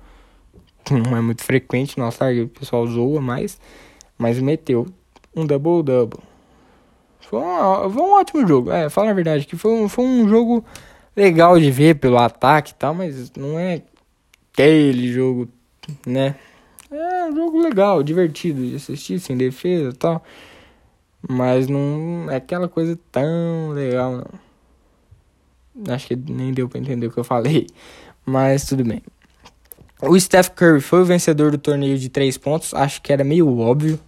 não 0.92 1.18
é 1.18 1.22
muito 1.22 1.44
frequente 1.44 1.98
no 1.98 2.04
All-Star, 2.06 2.34
o 2.36 2.48
pessoal 2.48 2.86
zoa 2.86 3.22
mais, 3.22 3.60
mas 4.18 4.40
meteu 4.40 4.88
um 5.36 5.46
double-double. 5.46 6.20
Foi, 7.22 7.40
um, 7.40 7.90
foi 7.92 8.02
um 8.02 8.14
ótimo 8.14 8.48
jogo, 8.48 8.72
é, 8.72 8.90
fala 8.90 9.12
a 9.12 9.14
verdade, 9.14 9.46
que 9.46 9.56
foi 9.56 9.72
um, 9.72 9.88
foi 9.88 10.04
um 10.04 10.28
jogo 10.28 10.64
legal 11.16 11.60
de 11.60 11.70
ver 11.70 11.96
pelo 11.96 12.18
ataque 12.18 12.72
e 12.72 12.76
tal, 12.76 12.94
mas 12.94 13.32
não 13.34 13.60
é 13.60 13.82
aquele 14.52 15.12
jogo, 15.12 15.48
né? 16.06 16.36
É 16.92 17.26
um 17.26 17.36
jogo 17.36 17.62
legal, 17.62 18.02
divertido 18.02 18.66
de 18.66 18.76
assistir, 18.76 19.20
sem 19.20 19.38
defesa 19.38 19.90
e 19.90 19.94
tal. 19.94 20.24
Mas 21.28 21.68
não 21.68 22.28
é 22.30 22.38
aquela 22.38 22.68
coisa 22.68 22.98
tão 23.12 23.72
legal, 23.74 24.18
não. 24.18 24.50
Acho 25.94 26.08
que 26.08 26.16
nem 26.16 26.54
deu 26.54 26.68
pra 26.68 26.80
entender 26.80 27.08
o 27.08 27.12
que 27.12 27.18
eu 27.18 27.24
falei. 27.24 27.68
Mas 28.26 28.66
tudo 28.66 28.84
bem. 28.84 29.02
O 30.02 30.18
Steph 30.20 30.50
Curry 30.50 30.82
foi 30.82 31.02
o 31.02 31.06
vencedor 31.06 31.52
do 31.52 31.58
torneio 31.58 31.98
de 31.98 32.10
três 32.10 32.38
pontos. 32.38 32.74
Acho 32.74 33.02
que 33.02 33.12
era 33.12 33.24
meio 33.24 33.58
óbvio 33.60 34.00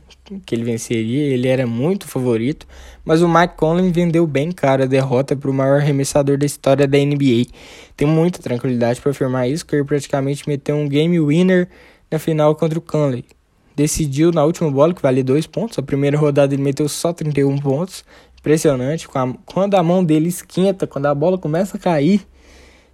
que 0.46 0.56
ele 0.56 0.64
venceria. 0.64 1.34
Ele 1.34 1.48
era 1.48 1.68
muito 1.68 2.08
favorito. 2.08 2.66
Mas 3.04 3.22
o 3.22 3.28
Mike 3.28 3.56
Conley 3.58 3.92
vendeu 3.92 4.26
bem 4.26 4.52
cara 4.52 4.84
a 4.84 4.88
derrota 4.88 5.36
para 5.36 5.50
o 5.50 5.54
maior 5.54 5.82
arremessador 5.82 6.38
da 6.38 6.46
história 6.46 6.88
da 6.88 6.98
NBA. 6.98 7.48
Tenho 7.96 8.12
muita 8.12 8.42
tranquilidade 8.42 9.02
para 9.02 9.12
afirmar 9.12 9.50
isso. 9.50 9.66
Curry 9.66 9.84
praticamente 9.84 10.48
meteu 10.48 10.76
um 10.76 10.88
game 10.88 11.20
winner 11.20 11.68
na 12.10 12.20
final 12.20 12.56
contra 12.56 12.80
o 12.80 12.82
Conley 12.82 13.26
decidiu 13.76 14.32
na 14.32 14.44
última 14.44 14.70
bola, 14.70 14.94
que 14.94 15.02
vale 15.02 15.24
dois 15.24 15.48
pontos. 15.48 15.78
A 15.78 15.82
primeira 15.82 16.18
rodada 16.18 16.54
ele 16.54 16.62
meteu 16.62 16.88
só 16.90 17.14
31 17.14 17.58
pontos. 17.58 18.04
Impressionante. 18.40 19.08
Quando 19.46 19.76
a 19.76 19.84
mão 19.84 20.04
dele 20.04 20.30
esquenta, 20.30 20.88
quando 20.88 21.06
a 21.06 21.16
bola 21.16 21.38
começa 21.38 21.78
a 21.78 21.80
cair, 21.80 22.26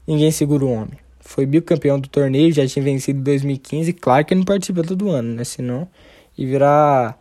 ninguém 0.05 0.31
segura 0.31 0.65
o 0.65 0.71
homem. 0.71 0.99
Foi 1.19 1.45
bicampeão 1.45 1.99
do 1.99 2.07
torneio, 2.07 2.51
já 2.51 2.65
tinha 2.67 2.83
vencido 2.83 3.19
em 3.19 3.23
2015. 3.23 3.93
Claro 3.93 4.25
que 4.25 4.33
ele 4.33 4.39
não 4.39 4.45
participa 4.45 4.83
todo 4.83 5.09
ano, 5.09 5.35
né? 5.35 5.43
Senão 5.43 5.87
ia 6.37 6.47
virar 6.47 7.19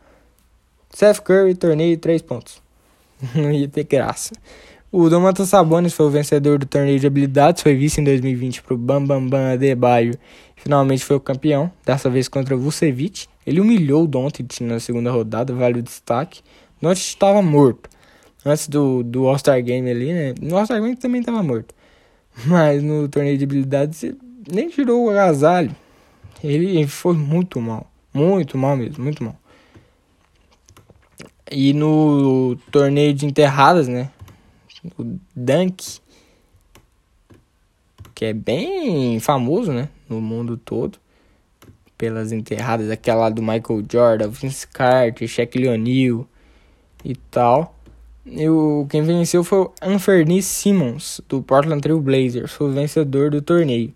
Seth 0.90 1.20
Curry, 1.20 1.54
torneio, 1.54 1.96
três 1.98 2.22
pontos. 2.22 2.60
não 3.34 3.50
ia 3.50 3.68
ter 3.68 3.84
graça. 3.84 4.32
O 4.90 5.08
Domantas 5.10 5.48
Sabonis 5.48 5.92
foi 5.92 6.06
o 6.06 6.10
vencedor 6.10 6.58
do 6.58 6.66
torneio 6.66 6.98
de 6.98 7.06
habilidades, 7.06 7.62
foi 7.62 7.74
vice 7.74 8.00
em 8.00 8.04
2020 8.04 8.62
para 8.62 8.74
o 8.74 8.78
Bam 8.78 9.04
Bam 9.04 9.26
Bam 9.26 9.52
Adebayo. 9.52 10.16
Finalmente 10.54 11.04
foi 11.04 11.16
o 11.16 11.20
campeão, 11.20 11.70
dessa 11.84 12.08
vez 12.08 12.28
contra 12.28 12.56
o 12.56 12.58
Vucevic. 12.58 13.26
Ele 13.46 13.60
humilhou 13.60 14.04
o 14.04 14.06
Doncic 14.08 14.60
na 14.60 14.80
segunda 14.80 15.10
rodada, 15.10 15.54
vale 15.54 15.78
o 15.78 15.82
destaque. 15.82 16.42
Doncic 16.82 17.06
estava 17.06 17.40
morto. 17.40 17.88
Antes 18.44 18.68
do, 18.68 19.04
do 19.04 19.28
All-Star 19.28 19.62
Game 19.62 19.88
ali, 19.88 20.12
né? 20.12 20.34
No 20.40 20.56
All-Star 20.56 20.80
Game 20.80 20.96
também 20.96 21.20
estava 21.20 21.42
morto. 21.42 21.72
Mas 22.44 22.82
no 22.82 23.08
torneio 23.08 23.38
de 23.38 23.44
habilidades 23.44 24.04
nem 24.52 24.68
tirou 24.68 25.04
o 25.04 25.10
agasalho. 25.10 25.74
Ele 26.42 26.86
foi 26.88 27.14
muito 27.14 27.60
mal. 27.60 27.90
Muito 28.12 28.58
mal 28.58 28.76
mesmo, 28.76 29.04
muito 29.04 29.22
mal. 29.22 29.36
E 31.50 31.72
no 31.72 32.56
torneio 32.72 33.14
de 33.14 33.26
enterradas, 33.26 33.86
né? 33.86 34.10
O 34.98 35.18
Dunk, 35.34 36.00
que 38.14 38.24
é 38.24 38.32
bem 38.32 39.20
famoso, 39.20 39.72
né? 39.72 39.88
No 40.08 40.20
mundo 40.20 40.56
todo 40.56 40.98
pelas 41.96 42.32
enterradas, 42.32 42.90
aquela 42.90 43.30
do 43.30 43.42
Michael 43.42 43.84
Jordan, 43.90 44.28
Vince 44.28 44.66
Carter, 44.66 45.26
Shaquille 45.26 45.68
O'Neal 45.68 46.26
e 47.04 47.14
tal. 47.30 47.74
E 48.24 48.48
o, 48.48 48.86
quem 48.90 49.02
venceu 49.02 49.44
foi 49.44 49.58
o 49.58 49.72
Anthony 49.80 50.42
Simmons, 50.42 51.20
do 51.28 51.42
Portland 51.42 51.80
Trail 51.80 52.00
Blazers, 52.00 52.52
foi 52.52 52.68
o 52.68 52.72
vencedor 52.72 53.30
do 53.30 53.40
torneio. 53.40 53.94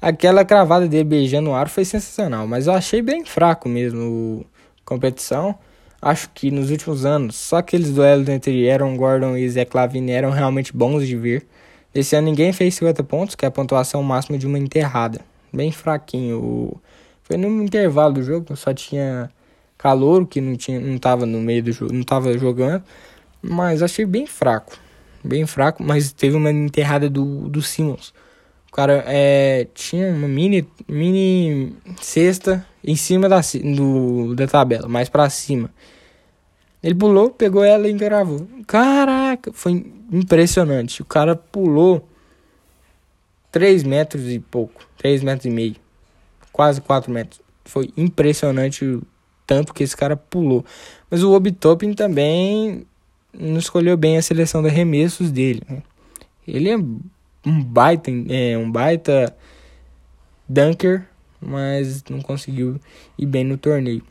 Aquela 0.00 0.44
cravada 0.44 0.88
dele 0.88 1.04
beijando 1.04 1.50
o 1.50 1.54
ar 1.54 1.68
foi 1.68 1.84
sensacional, 1.84 2.46
mas 2.46 2.66
eu 2.66 2.72
achei 2.72 3.02
bem 3.02 3.24
fraco 3.24 3.68
mesmo 3.68 4.44
a 4.78 4.84
competição. 4.84 5.56
Acho 6.00 6.28
que 6.30 6.50
nos 6.50 6.70
últimos 6.70 7.04
anos, 7.04 7.36
só 7.36 7.58
aqueles 7.58 7.92
duelos 7.92 8.28
entre 8.28 8.68
Aaron 8.68 8.96
Gordon 8.96 9.36
e 9.36 9.48
Zach 9.48 9.70
Lavine 9.72 10.10
eram 10.10 10.30
realmente 10.30 10.76
bons 10.76 11.06
de 11.06 11.16
ver. 11.16 11.46
Esse 11.94 12.16
ano 12.16 12.26
ninguém 12.26 12.52
fez 12.52 12.74
50 12.74 13.04
pontos, 13.04 13.34
que 13.34 13.44
é 13.44 13.48
a 13.48 13.50
pontuação 13.50 14.02
máxima 14.02 14.38
de 14.38 14.46
uma 14.46 14.58
enterrada. 14.58 15.20
Bem 15.52 15.70
fraquinho 15.70 16.40
o 16.40 16.80
foi 17.32 17.38
no 17.38 17.62
intervalo 17.62 18.14
do 18.14 18.22
jogo, 18.22 18.54
só 18.56 18.74
tinha 18.74 19.30
calor 19.78 20.26
que 20.26 20.40
não 20.40 20.56
tinha, 20.56 20.78
não 20.78 20.98
tava 20.98 21.24
no 21.24 21.40
meio 21.40 21.62
do 21.62 21.72
jogo, 21.72 21.92
não 21.92 22.02
tava 22.02 22.36
jogando, 22.36 22.84
mas 23.40 23.82
achei 23.82 24.04
bem 24.04 24.26
fraco. 24.26 24.76
Bem 25.24 25.46
fraco, 25.46 25.82
mas 25.82 26.12
teve 26.12 26.36
uma 26.36 26.50
enterrada 26.50 27.08
do, 27.08 27.48
do 27.48 27.62
Simmons 27.62 28.12
O 28.68 28.72
cara 28.72 29.04
é, 29.06 29.68
tinha 29.72 30.08
uma 30.12 30.26
mini, 30.26 30.66
mini 30.88 31.76
cesta 32.00 32.66
em 32.82 32.96
cima 32.96 33.28
da, 33.28 33.40
do, 33.76 34.34
da 34.34 34.46
tabela, 34.48 34.88
mais 34.88 35.08
para 35.08 35.30
cima. 35.30 35.70
Ele 36.82 36.96
pulou, 36.96 37.30
pegou 37.30 37.62
ela 37.62 37.88
e 37.88 37.92
engravou. 37.92 38.46
Caraca, 38.66 39.52
foi 39.52 39.86
impressionante. 40.10 41.00
O 41.00 41.04
cara 41.04 41.36
pulou 41.36 42.08
3 43.52 43.84
metros 43.84 44.28
e 44.28 44.40
pouco, 44.40 44.84
3 44.98 45.22
metros 45.22 45.46
e 45.46 45.50
meio, 45.50 45.76
quase 46.52 46.80
4 46.80 47.10
metros. 47.10 47.40
Foi 47.64 47.90
impressionante 47.96 48.84
o 48.84 49.02
tanto 49.46 49.72
que 49.72 49.82
esse 49.82 49.96
cara 49.96 50.16
pulou. 50.16 50.64
Mas 51.10 51.22
o 51.22 51.32
Obitopin 51.32 51.94
também 51.94 52.86
não 53.32 53.58
escolheu 53.58 53.96
bem 53.96 54.16
a 54.16 54.22
seleção 54.22 54.62
de 54.62 54.68
arremessos 54.68 55.30
dele. 55.30 55.62
Né? 55.68 55.82
Ele 56.46 56.70
é 56.70 56.76
um 56.76 57.62
baita, 57.62 58.10
é, 58.28 58.56
um 58.58 58.70
baita 58.70 59.34
dunker, 60.48 61.06
mas 61.40 62.04
não 62.08 62.20
conseguiu 62.20 62.80
ir 63.18 63.26
bem 63.26 63.44
no 63.44 63.56
torneio. 63.56 64.02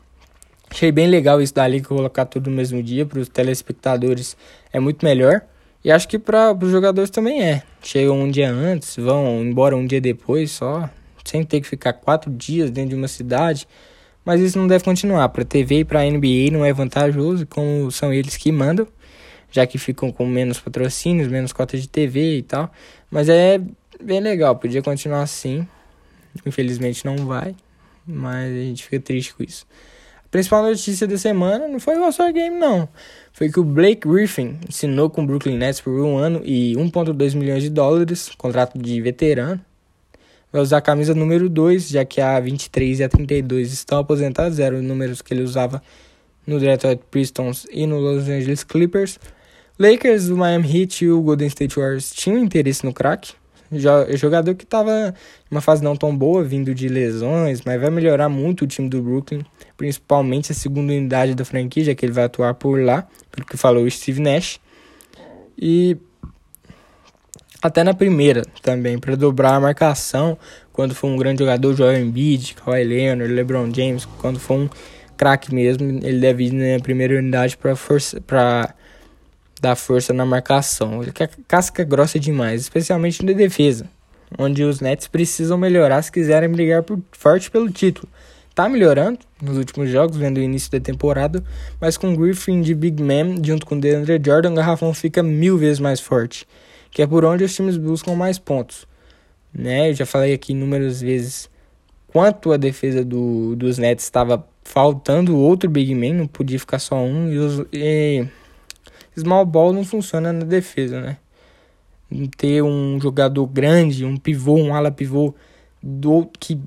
Achei 0.70 0.90
bem 0.90 1.06
legal 1.06 1.40
isso 1.40 1.54
da 1.54 1.68
liga 1.68 1.86
colocar 1.86 2.24
tudo 2.24 2.48
no 2.48 2.56
mesmo 2.56 2.82
dia 2.82 3.04
para 3.04 3.20
os 3.20 3.28
telespectadores 3.28 4.36
é 4.72 4.80
muito 4.80 5.04
melhor 5.04 5.42
e 5.84 5.90
acho 5.90 6.08
que 6.08 6.18
para 6.18 6.54
os 6.54 6.70
jogadores 6.70 7.10
também 7.10 7.42
é. 7.42 7.62
Chegam 7.82 8.18
um 8.18 8.30
dia 8.30 8.50
antes, 8.50 8.96
vão 8.96 9.42
embora 9.42 9.76
um 9.76 9.86
dia 9.86 10.00
depois 10.00 10.50
só, 10.50 10.88
sem 11.24 11.44
ter 11.44 11.60
que 11.60 11.66
ficar 11.66 11.92
quatro 11.92 12.30
dias 12.30 12.70
dentro 12.70 12.90
de 12.90 12.96
uma 12.96 13.08
cidade. 13.08 13.66
Mas 14.24 14.40
isso 14.40 14.58
não 14.58 14.66
deve 14.66 14.84
continuar. 14.84 15.28
Para 15.30 15.44
TV 15.44 15.80
e 15.80 15.84
para 15.84 16.04
NBA 16.04 16.50
não 16.52 16.64
é 16.64 16.72
vantajoso, 16.72 17.46
como 17.46 17.90
são 17.90 18.12
eles 18.12 18.36
que 18.36 18.52
mandam 18.52 18.86
já 19.52 19.66
que 19.66 19.78
ficam 19.78 20.10
com 20.10 20.26
menos 20.26 20.58
patrocínios, 20.58 21.28
menos 21.28 21.52
cotas 21.52 21.80
de 21.82 21.88
TV 21.88 22.38
e 22.38 22.42
tal. 22.42 22.72
Mas 23.10 23.28
é 23.28 23.60
bem 24.02 24.18
legal, 24.18 24.56
podia 24.56 24.82
continuar 24.82 25.22
assim. 25.22 25.68
Infelizmente 26.46 27.04
não 27.04 27.26
vai, 27.26 27.54
mas 28.06 28.50
a 28.50 28.60
gente 28.60 28.84
fica 28.84 28.98
triste 28.98 29.34
com 29.34 29.44
isso. 29.44 29.66
A 30.24 30.28
principal 30.32 30.62
notícia 30.62 31.06
da 31.06 31.18
semana 31.18 31.68
não 31.68 31.78
foi 31.78 31.98
o 31.98 32.04
All-Star 32.04 32.32
Game, 32.32 32.58
não. 32.58 32.88
Foi 33.34 33.50
que 33.50 33.60
o 33.60 33.64
Blake 33.64 34.08
Griffin 34.08 34.58
assinou 34.66 35.10
com 35.10 35.22
o 35.22 35.26
Brooklyn 35.26 35.58
Nets 35.58 35.82
por 35.82 35.92
um 35.92 36.16
ano 36.16 36.40
e 36.42 36.72
1,2 36.74 37.36
milhões 37.36 37.62
de 37.62 37.68
dólares, 37.68 38.30
contrato 38.38 38.78
de 38.78 38.98
veterano. 39.02 39.60
Vai 40.52 40.60
usar 40.60 40.76
a 40.76 40.82
camisa 40.82 41.14
número 41.14 41.48
2, 41.48 41.88
já 41.88 42.04
que 42.04 42.20
a 42.20 42.38
23 42.38 43.00
e 43.00 43.04
a 43.04 43.08
32 43.08 43.72
estão 43.72 43.98
aposentados, 43.98 44.58
eram 44.58 44.82
números 44.82 45.22
que 45.22 45.32
ele 45.32 45.42
usava 45.42 45.82
no 46.46 46.60
Detroit 46.60 47.00
Pistons 47.10 47.66
e 47.70 47.86
no 47.86 47.98
Los 47.98 48.28
Angeles 48.28 48.62
Clippers. 48.62 49.18
Lakers, 49.78 50.28
o 50.28 50.36
Miami 50.36 50.82
Heat 50.82 51.04
e 51.06 51.10
o 51.10 51.22
Golden 51.22 51.48
State 51.48 51.74
Warriors 51.76 52.12
tinham 52.12 52.38
interesse 52.38 52.84
no 52.84 52.92
craque. 52.92 53.32
Jogador 54.10 54.54
que 54.54 54.64
estava 54.64 55.14
em 55.50 55.54
uma 55.54 55.62
fase 55.62 55.82
não 55.82 55.96
tão 55.96 56.14
boa, 56.14 56.44
vindo 56.44 56.74
de 56.74 56.88
lesões, 56.88 57.62
mas 57.64 57.80
vai 57.80 57.88
melhorar 57.88 58.28
muito 58.28 58.64
o 58.64 58.66
time 58.66 58.90
do 58.90 59.00
Brooklyn, 59.00 59.42
principalmente 59.78 60.52
a 60.52 60.54
segunda 60.54 60.92
unidade 60.92 61.34
da 61.34 61.46
franquia, 61.46 61.84
já 61.84 61.94
que 61.94 62.04
ele 62.04 62.12
vai 62.12 62.24
atuar 62.24 62.52
por 62.52 62.78
lá, 62.78 63.08
pelo 63.30 63.46
que 63.46 63.56
falou 63.56 63.84
o 63.84 63.90
Steve 63.90 64.20
Nash. 64.20 64.60
E 65.56 65.96
até 67.62 67.84
na 67.84 67.94
primeira 67.94 68.42
também, 68.60 68.98
para 68.98 69.14
dobrar 69.14 69.54
a 69.54 69.60
marcação, 69.60 70.36
quando 70.72 70.94
for 70.94 71.06
um 71.06 71.16
grande 71.16 71.38
jogador, 71.38 71.74
Joel 71.74 72.00
Embiid, 72.00 72.54
Kawhi 72.54 72.82
Leonard, 72.82 73.32
LeBron 73.32 73.72
James, 73.72 74.04
quando 74.18 74.40
for 74.40 74.54
um 74.54 74.68
craque 75.16 75.54
mesmo, 75.54 76.00
ele 76.02 76.18
deve 76.18 76.46
ir 76.46 76.52
na 76.52 76.82
primeira 76.82 77.16
unidade 77.16 77.56
para 77.56 77.74
para 78.26 78.74
dar 79.60 79.76
força 79.76 80.12
na 80.12 80.26
marcação. 80.26 81.00
Ele 81.02 81.12
quer 81.12 81.30
casca 81.46 81.84
grossa 81.84 82.18
demais, 82.18 82.62
especialmente 82.62 83.24
na 83.24 83.32
defesa, 83.32 83.86
onde 84.36 84.64
os 84.64 84.80
Nets 84.80 85.06
precisam 85.06 85.56
melhorar 85.56 86.02
se 86.02 86.10
quiserem 86.10 86.48
brigar 86.48 86.82
por, 86.82 86.98
forte 87.12 87.48
pelo 87.48 87.70
título. 87.70 88.08
Tá 88.54 88.68
melhorando 88.68 89.20
nos 89.40 89.56
últimos 89.56 89.88
jogos, 89.88 90.16
vendo 90.16 90.38
o 90.38 90.42
início 90.42 90.70
da 90.72 90.80
temporada, 90.80 91.42
mas 91.80 91.96
com 91.96 92.14
Griffin 92.14 92.60
de 92.60 92.74
Big 92.74 93.00
Man 93.00 93.42
junto 93.42 93.64
com 93.64 93.78
DeAndre 93.78 94.20
Jordan, 94.22 94.50
o 94.50 94.56
garrafão 94.56 94.92
fica 94.92 95.22
mil 95.22 95.56
vezes 95.56 95.78
mais 95.78 96.00
forte, 96.00 96.46
que 96.92 97.02
é 97.02 97.06
por 97.06 97.24
onde 97.24 97.42
os 97.42 97.52
times 97.52 97.76
buscam 97.76 98.14
mais 98.14 98.38
pontos. 98.38 98.86
Né? 99.52 99.90
Eu 99.90 99.94
já 99.94 100.06
falei 100.06 100.32
aqui 100.32 100.52
inúmeras 100.52 101.00
vezes 101.00 101.50
quanto 102.06 102.52
a 102.52 102.56
defesa 102.56 103.04
do, 103.04 103.56
dos 103.56 103.78
Nets 103.78 104.04
estava 104.04 104.46
faltando 104.62 105.36
outro 105.36 105.68
Big 105.68 105.94
Man, 105.94 106.14
não 106.14 106.26
podia 106.26 106.58
ficar 106.58 106.78
só 106.78 106.96
um, 106.96 107.32
e, 107.32 107.38
os, 107.38 107.66
e 107.72 108.24
small 109.18 109.44
ball 109.44 109.72
não 109.72 109.84
funciona 109.84 110.32
na 110.32 110.44
defesa, 110.44 111.00
né? 111.00 111.16
Ter 112.36 112.62
um 112.62 113.00
jogador 113.00 113.46
grande, 113.46 114.04
um 114.04 114.18
pivô, 114.18 114.56
um 114.56 114.74
ala 114.74 114.90
pivô 114.90 115.34
do 115.82 116.28
que 116.38 116.60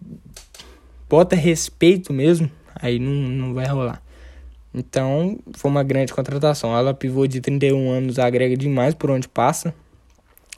bota 1.07 1.35
respeito 1.35 2.11
mesmo, 2.11 2.49
aí 2.75 2.97
não, 2.97 3.11
não 3.11 3.53
vai 3.53 3.67
rolar. 3.67 4.01
Então, 4.73 5.39
foi 5.53 5.71
uma 5.71 5.83
grande 5.83 6.11
contratação. 6.11 6.75
Ala 6.75 6.93
pivô 6.93 7.25
de 7.27 7.39
31 7.39 7.91
anos 7.91 8.19
agrega 8.19 8.57
demais 8.57 8.93
por 8.93 9.09
onde 9.09 9.27
passa. 9.29 9.73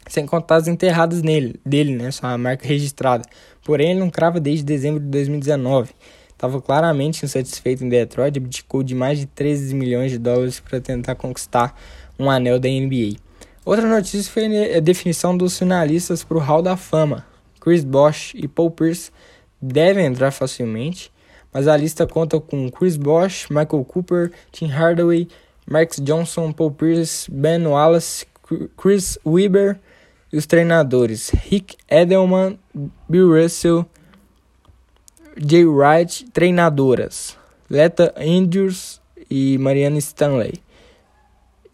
Sem 0.08 0.26
contar 0.26 0.56
as 0.56 0.68
enterradas 0.68 1.22
nele, 1.22 1.60
dele, 1.66 1.96
né? 1.96 2.12
Só 2.12 2.28
a 2.28 2.38
marca 2.38 2.68
registrada. 2.68 3.24
Porém, 3.64 3.92
ele 3.92 4.00
não 4.00 4.10
crava 4.10 4.40
desde 4.40 4.64
dezembro 4.64 5.00
de 5.00 5.08
2019 5.08 5.90
estava 6.38 6.62
claramente 6.62 7.26
insatisfeito 7.26 7.84
em 7.84 7.90
Detroit 7.90 8.36
e 8.36 8.38
abdicou 8.38 8.84
de 8.84 8.94
mais 8.94 9.18
de 9.18 9.26
13 9.26 9.74
milhões 9.74 10.12
de 10.12 10.20
dólares 10.20 10.60
para 10.60 10.80
tentar 10.80 11.16
conquistar 11.16 11.76
um 12.18 12.30
anel 12.30 12.60
da 12.60 12.70
NBA. 12.70 13.18
Outra 13.66 13.88
notícia 13.88 14.32
foi 14.32 14.76
a 14.76 14.80
definição 14.80 15.36
dos 15.36 15.58
finalistas 15.58 16.24
para 16.24 16.38
o 16.38 16.40
Hall 16.40 16.62
da 16.62 16.78
Fama. 16.78 17.26
Chris 17.60 17.84
Bosh 17.84 18.34
e 18.36 18.48
Paul 18.48 18.72
Pierce 18.72 19.12
devem 19.60 20.06
entrar 20.06 20.32
facilmente, 20.32 21.12
mas 21.52 21.68
a 21.68 21.76
lista 21.76 22.06
conta 22.06 22.40
com 22.40 22.70
Chris 22.70 22.96
Bosh, 22.96 23.48
Michael 23.50 23.84
Cooper, 23.84 24.32
Tim 24.52 24.68
Hardaway, 24.68 25.28
Max 25.70 26.00
Johnson, 26.00 26.54
Paul 26.54 26.72
Pierce, 26.72 27.30
Ben 27.30 27.66
Wallace, 27.66 28.26
Chris 28.78 29.18
Weber 29.26 29.78
e 30.32 30.38
os 30.38 30.46
treinadores 30.46 31.30
Rick 31.30 31.78
Edelman, 31.90 32.58
Bill 33.08 33.42
Russell, 33.42 33.86
Jay 35.38 35.66
Wright, 35.66 36.26
treinadoras, 36.32 37.38
Leta 37.70 38.14
Andrews 38.18 39.00
e 39.30 39.58
Mariana 39.58 39.98
Stanley. 40.00 40.62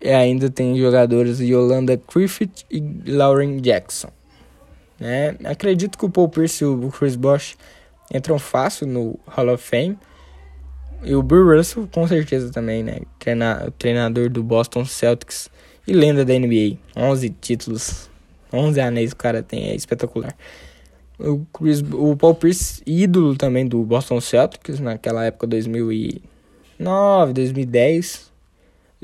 E 0.01 0.09
ainda 0.09 0.49
tem 0.49 0.77
jogadores 0.77 1.39
Yolanda 1.39 1.99
Griffith 2.13 2.65
e 2.69 2.83
Lauren 3.07 3.61
Jackson. 3.61 4.09
Né? 4.99 5.35
Acredito 5.45 5.97
que 5.97 6.05
o 6.05 6.09
Paul 6.09 6.29
Pierce 6.29 6.63
e 6.63 6.67
o 6.67 6.89
Chris 6.91 7.15
Bosh 7.15 7.57
entram 8.13 8.37
fácil 8.37 8.85
no 8.85 9.19
Hall 9.25 9.53
of 9.53 9.63
Fame. 9.63 9.97
E 11.03 11.15
o 11.15 11.23
Bill 11.23 11.57
Russell, 11.57 11.87
com 11.91 12.07
certeza 12.07 12.51
também, 12.51 12.83
né? 12.83 12.99
Treina, 13.19 13.73
treinador 13.77 14.29
do 14.29 14.41
Boston 14.41 14.85
Celtics 14.85 15.49
e 15.85 15.91
lenda 15.91 16.23
da 16.23 16.33
NBA. 16.33 16.77
11 16.95 17.29
títulos, 17.41 18.09
11 18.53 18.79
anéis 18.79 19.11
o 19.11 19.15
cara 19.15 19.41
tem, 19.41 19.69
é 19.69 19.75
espetacular. 19.75 20.35
O, 21.19 21.45
Chris, 21.53 21.81
o 21.91 22.15
Paul 22.15 22.35
Pierce, 22.35 22.81
ídolo 22.85 23.35
também 23.35 23.67
do 23.67 23.83
Boston 23.83 24.21
Celtics, 24.21 24.79
naquela 24.79 25.25
época 25.25 25.47
2009, 25.47 27.33
2010, 27.33 28.31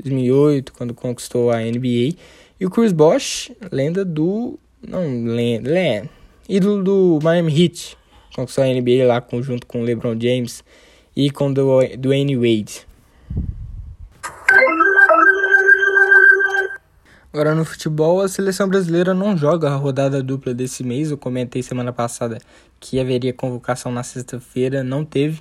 2008, 0.02 0.72
quando 0.72 0.94
conquistou 0.94 1.50
a 1.50 1.58
NBA. 1.58 2.14
E 2.58 2.66
o 2.66 2.70
Chris 2.70 2.92
Bosh, 2.92 3.52
lenda 3.72 4.04
do. 4.04 4.58
Não, 4.86 5.02
lenda, 5.24 5.70
lenda 5.70 6.20
ídolo 6.50 6.82
do 6.82 7.18
Miami 7.22 7.62
Heat. 7.62 7.96
Conquistou 8.34 8.64
a 8.64 8.66
NBA 8.66 9.06
lá 9.06 9.24
junto 9.40 9.66
com 9.66 9.80
o 9.80 9.84
LeBron 9.84 10.18
James 10.20 10.64
e 11.16 11.30
com 11.30 11.50
o 11.50 11.54
Dwayne 11.54 12.36
Wade. 12.36 12.86
Agora 17.32 17.54
no 17.54 17.64
futebol, 17.64 18.20
a 18.20 18.28
seleção 18.28 18.68
brasileira 18.68 19.14
não 19.14 19.36
joga 19.36 19.70
a 19.70 19.76
rodada 19.76 20.20
dupla 20.20 20.52
desse 20.52 20.82
mês. 20.82 21.12
Eu 21.12 21.16
comentei 21.16 21.62
semana 21.62 21.92
passada 21.92 22.38
que 22.80 22.98
haveria 22.98 23.32
convocação 23.32 23.92
na 23.92 24.02
sexta-feira, 24.02 24.82
não 24.82 25.04
teve, 25.04 25.40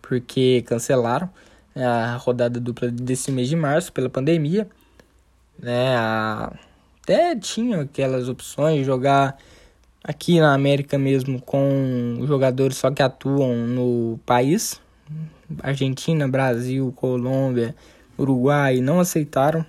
porque 0.00 0.62
cancelaram 0.66 1.28
a 1.76 2.16
rodada 2.16 2.58
dupla 2.58 2.90
desse 2.90 3.30
mês 3.30 3.46
de 3.46 3.56
março 3.56 3.92
pela 3.92 4.08
pandemia. 4.08 4.66
Né, 5.58 5.96
até 7.02 7.36
tinham 7.36 7.82
aquelas 7.82 8.26
opções 8.26 8.78
de 8.78 8.84
jogar 8.84 9.36
aqui 10.02 10.40
na 10.40 10.54
América 10.54 10.96
mesmo 10.96 11.42
com 11.42 12.22
jogadores 12.26 12.78
só 12.78 12.90
que 12.90 13.02
atuam 13.02 13.54
no 13.66 14.18
país. 14.24 14.80
Argentina, 15.62 16.26
Brasil, 16.26 16.90
Colômbia, 16.96 17.76
Uruguai 18.18 18.80
não 18.80 18.98
aceitaram 18.98 19.66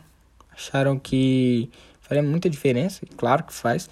acharam 0.59 0.99
que 0.99 1.69
faria 2.01 2.21
muita 2.21 2.49
diferença, 2.49 3.05
claro 3.17 3.43
que 3.43 3.53
faz. 3.53 3.89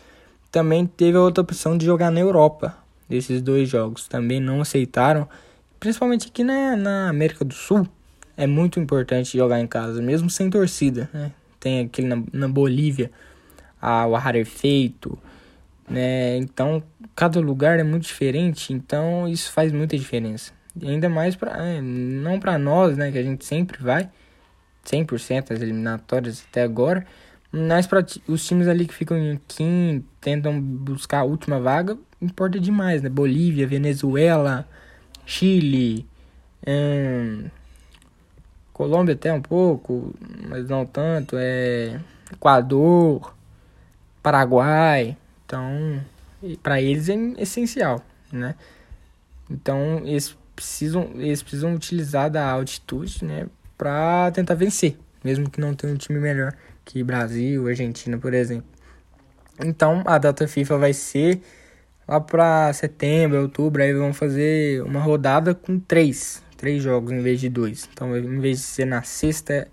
Também 0.52 0.86
teve 0.86 1.18
a 1.18 1.22
outra 1.22 1.42
opção 1.42 1.78
de 1.78 1.86
jogar 1.86 2.12
na 2.12 2.20
Europa, 2.20 2.78
desses 3.08 3.42
dois 3.42 3.70
jogos, 3.70 4.08
também 4.08 4.40
não 4.40 4.62
aceitaram, 4.62 5.28
principalmente 5.80 6.28
aqui 6.28 6.44
na, 6.44 6.76
na 6.76 7.10
América 7.10 7.46
do 7.46 7.54
Sul. 7.54 7.88
É 8.36 8.46
muito 8.46 8.80
importante 8.80 9.38
jogar 9.38 9.60
em 9.60 9.68
casa, 9.68 10.02
mesmo 10.02 10.30
sem 10.30 10.50
torcida. 10.50 11.10
Né? 11.14 11.32
Tem 11.60 11.86
aquele 11.86 12.08
na, 12.08 12.22
na 12.32 12.48
Bolívia, 12.48 13.10
a, 13.82 14.06
o 14.06 14.16
Rarefeito, 14.16 15.18
né? 15.90 16.38
Então, 16.38 16.84
cada 17.16 17.40
lugar 17.40 17.80
é 17.80 17.84
muito 17.84 18.04
diferente, 18.04 18.74
então 18.74 19.28
isso 19.28 19.52
faz 19.52 19.72
muita 19.72 19.98
diferença. 19.98 20.52
E 20.80 20.88
ainda 20.88 21.08
mais 21.08 21.36
para 21.36 21.66
é, 21.66 21.82
não 21.82 22.40
para 22.40 22.58
nós, 22.58 22.98
né, 22.98 23.12
que 23.12 23.18
a 23.18 23.24
gente 23.24 23.46
sempre 23.46 23.82
vai 23.82 24.10
100% 24.88 25.52
as 25.52 25.62
eliminatórias 25.62 26.46
até 26.50 26.64
agora, 26.64 27.06
mas 27.52 27.86
para 27.86 28.06
os 28.28 28.46
times 28.46 28.68
ali 28.68 28.86
que 28.88 28.94
ficam 28.94 29.18
em 29.18 29.40
quinto, 29.48 30.06
tentam 30.22 30.60
buscar 30.60 31.20
a 31.20 31.24
última 31.24 31.60
vaga, 31.60 31.98
importa 32.22 32.60
demais, 32.60 33.02
né? 33.02 33.10
Bolívia, 33.10 33.68
Venezuela, 33.68 34.68
Chile, 35.26 36.06
hum, 36.68 37.46
Colômbia 38.74 39.16
até 39.16 39.34
um 39.34 39.42
pouco, 39.42 40.14
mas 40.48 40.68
não 40.70 40.86
tanto, 40.86 41.36
é 41.38 42.00
Equador, 42.32 43.36
Paraguai. 44.22 45.18
Então, 45.46 46.00
para 46.62 46.80
eles 46.80 47.10
é 47.10 47.16
essencial, 47.40 48.06
né? 48.32 48.56
Então, 49.50 50.02
eles 50.06 50.38
precisam, 50.56 51.10
eles 51.16 51.42
precisam 51.42 51.74
utilizar 51.74 52.30
da 52.30 52.52
altitude, 52.52 53.24
né, 53.24 53.48
para 53.78 54.32
tentar 54.32 54.56
vencer, 54.56 54.98
mesmo 55.24 55.50
que 55.50 55.62
não 55.62 55.74
tenha 55.74 55.94
um 55.94 55.98
time 55.98 56.20
melhor 56.20 56.54
que 56.84 57.04
Brasil, 57.04 57.68
Argentina, 57.68 58.18
por 58.18 58.34
exemplo. 58.34 58.68
Então, 59.64 60.04
a 60.06 60.18
data 60.18 60.48
FIFA 60.48 60.78
vai 60.78 60.94
ser 60.94 61.42
lá 62.08 62.20
para 62.22 62.72
setembro, 62.74 63.42
outubro, 63.42 63.82
aí 63.82 63.94
vão 63.94 64.14
fazer 64.14 64.82
uma 64.84 65.00
rodada 65.00 65.54
com 65.54 65.80
três 65.80 66.42
três 66.58 66.84
jogos 66.84 67.12
em 67.12 67.22
vez 67.22 67.40
de 67.40 67.48
dois. 67.48 67.88
Então, 67.94 68.18
em 68.18 68.40
vez 68.40 68.58
de 68.58 68.64
ser 68.64 68.86
na 68.86 69.04
sexta 69.04 69.68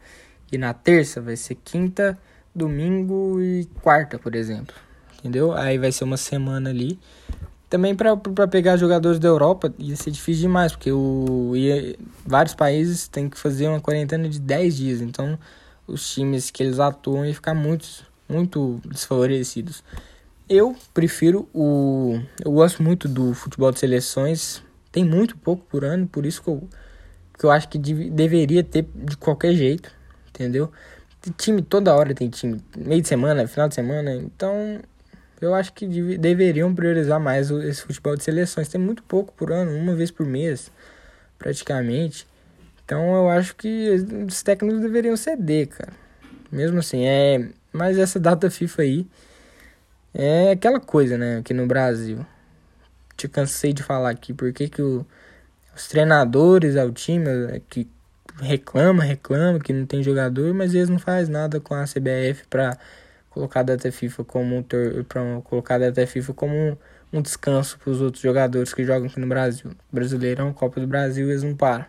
e 0.52 0.58
na 0.58 0.72
terça, 0.72 1.20
vai 1.20 1.36
ser 1.36 1.56
quinta, 1.56 2.16
domingo 2.54 3.40
e 3.40 3.64
quarta, 3.80 4.18
por 4.18 4.36
exemplo. 4.36 4.74
Entendeu? 5.18 5.52
Aí 5.52 5.78
vai 5.78 5.90
ser 5.90 6.04
uma 6.04 6.18
semana 6.18 6.70
ali. 6.70 7.00
Também 7.74 7.92
para 7.92 8.46
pegar 8.46 8.76
jogadores 8.76 9.18
da 9.18 9.26
Europa 9.26 9.74
ia 9.80 9.96
ser 9.96 10.12
difícil 10.12 10.42
demais, 10.42 10.70
porque 10.70 10.92
o, 10.92 11.56
ia, 11.56 11.96
vários 12.24 12.54
países 12.54 13.08
têm 13.08 13.28
que 13.28 13.36
fazer 13.36 13.66
uma 13.66 13.80
quarentena 13.80 14.28
de 14.28 14.38
10 14.38 14.76
dias. 14.76 15.00
Então, 15.00 15.36
os 15.84 16.14
times 16.14 16.52
que 16.52 16.62
eles 16.62 16.78
atuam 16.78 17.26
iam 17.26 17.34
ficar 17.34 17.52
muito, 17.52 18.06
muito 18.28 18.80
desfavorecidos. 18.86 19.82
Eu 20.48 20.76
prefiro 20.94 21.48
o. 21.52 22.20
Eu 22.44 22.52
gosto 22.52 22.80
muito 22.80 23.08
do 23.08 23.34
futebol 23.34 23.72
de 23.72 23.80
seleções 23.80 24.62
tem 24.92 25.04
muito 25.04 25.36
pouco 25.36 25.66
por 25.68 25.84
ano, 25.84 26.06
por 26.06 26.24
isso 26.24 26.40
que 26.40 26.48
eu, 26.50 26.68
que 27.36 27.44
eu 27.44 27.50
acho 27.50 27.68
que 27.68 27.76
dev, 27.76 28.08
deveria 28.08 28.62
ter 28.62 28.86
de 28.94 29.16
qualquer 29.16 29.52
jeito, 29.52 29.90
entendeu? 30.28 30.70
Tem 31.20 31.32
time 31.36 31.60
toda 31.60 31.92
hora 31.92 32.14
tem 32.14 32.28
time, 32.28 32.62
meio 32.76 33.02
de 33.02 33.08
semana, 33.08 33.48
final 33.48 33.68
de 33.68 33.74
semana, 33.74 34.14
então 34.14 34.78
eu 35.40 35.54
acho 35.54 35.72
que 35.72 35.86
dev, 35.86 36.18
deveriam 36.18 36.74
priorizar 36.74 37.20
mais 37.20 37.50
o, 37.50 37.60
esse 37.62 37.82
futebol 37.82 38.16
de 38.16 38.24
seleções. 38.24 38.68
Tem 38.68 38.80
muito 38.80 39.02
pouco 39.02 39.32
por 39.34 39.52
ano, 39.52 39.76
uma 39.76 39.94
vez 39.94 40.10
por 40.10 40.26
mês, 40.26 40.70
praticamente. 41.38 42.26
Então 42.84 43.14
eu 43.14 43.28
acho 43.28 43.56
que 43.56 43.90
os 44.26 44.42
técnicos 44.42 44.80
deveriam 44.80 45.16
ceder, 45.16 45.68
cara. 45.68 45.92
Mesmo 46.50 46.78
assim, 46.78 47.04
é. 47.04 47.48
Mas 47.72 47.98
essa 47.98 48.20
data 48.20 48.50
FIFA 48.50 48.82
aí 48.82 49.06
é 50.12 50.52
aquela 50.52 50.80
coisa, 50.80 51.18
né? 51.18 51.38
Aqui 51.38 51.52
no 51.52 51.66
Brasil 51.66 52.24
te 53.16 53.28
cansei 53.28 53.72
de 53.72 53.82
falar 53.82 54.10
aqui, 54.10 54.32
porque 54.32 54.68
que 54.68 54.82
o, 54.82 55.06
os 55.74 55.88
treinadores 55.88 56.76
ao 56.76 56.90
time 56.92 57.28
é, 57.28 57.60
que 57.68 57.88
reclama, 58.40 59.02
reclama 59.02 59.60
que 59.60 59.72
não 59.72 59.86
tem 59.86 60.02
jogador, 60.02 60.52
mas 60.54 60.74
eles 60.74 60.88
não 60.88 60.98
fazem 60.98 61.32
nada 61.32 61.60
com 61.60 61.74
a 61.74 61.84
CBF 61.84 62.44
para 62.48 62.76
colocar 63.34 63.60
a 63.60 63.62
data 63.64 63.90
FIFA 63.90 64.24
como 64.24 64.64
para 65.08 65.40
colocar 65.42 65.74
a 65.74 65.78
data 65.78 66.06
FIFA 66.06 66.32
como 66.32 66.54
um, 66.54 66.76
um 67.12 67.20
descanso 67.20 67.76
para 67.78 67.90
os 67.90 68.00
outros 68.00 68.22
jogadores 68.22 68.72
que 68.72 68.84
jogam 68.84 69.08
aqui 69.08 69.18
no 69.18 69.26
Brasil. 69.26 69.72
Brasileirão, 69.92 70.52
Copa 70.52 70.80
do 70.80 70.86
Brasil, 70.86 71.28
eles 71.28 71.42
não 71.42 71.54
param. 71.56 71.84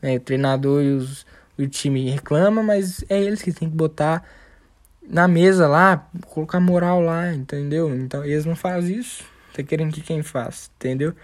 Né? 0.00 0.16
O 0.16 0.20
treinador 0.20 0.82
e 0.82 0.92
os, 0.92 1.26
o 1.58 1.66
time 1.66 2.08
reclama, 2.08 2.62
mas 2.62 3.04
é 3.08 3.20
eles 3.20 3.42
que 3.42 3.52
tem 3.52 3.68
que 3.68 3.76
botar 3.76 4.24
na 5.02 5.26
mesa 5.26 5.66
lá, 5.66 6.08
colocar 6.28 6.60
moral 6.60 7.00
lá, 7.00 7.34
entendeu? 7.34 7.94
Então 7.94 8.24
eles 8.24 8.46
não 8.46 8.54
fazem 8.54 8.98
isso. 8.98 9.24
Tá 9.52 9.62
querendo 9.62 9.92
que 9.92 10.00
quem 10.00 10.22
faz, 10.22 10.70
entendeu? 10.76 11.14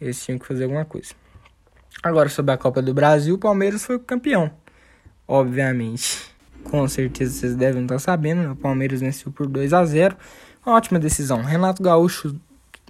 Eles 0.00 0.22
tinham 0.24 0.38
que 0.38 0.46
fazer 0.46 0.64
alguma 0.64 0.84
coisa. 0.84 1.14
Agora, 2.02 2.28
sobre 2.28 2.52
a 2.52 2.56
Copa 2.56 2.82
do 2.82 2.92
Brasil, 2.92 3.34
o 3.34 3.38
Palmeiras 3.38 3.84
foi 3.84 3.98
campeão. 3.98 4.50
Obviamente. 5.28 6.31
Com 6.64 6.86
certeza 6.88 7.32
vocês 7.32 7.56
devem 7.56 7.82
estar 7.82 7.98
sabendo, 7.98 8.42
né? 8.42 8.50
O 8.50 8.56
Palmeiras 8.56 9.00
venceu 9.00 9.30
por 9.30 9.46
2 9.46 9.72
a 9.72 9.84
0 9.84 10.16
Uma 10.64 10.76
ótima 10.76 10.98
decisão. 10.98 11.42
Renato 11.42 11.82
Gaúcho, 11.82 12.34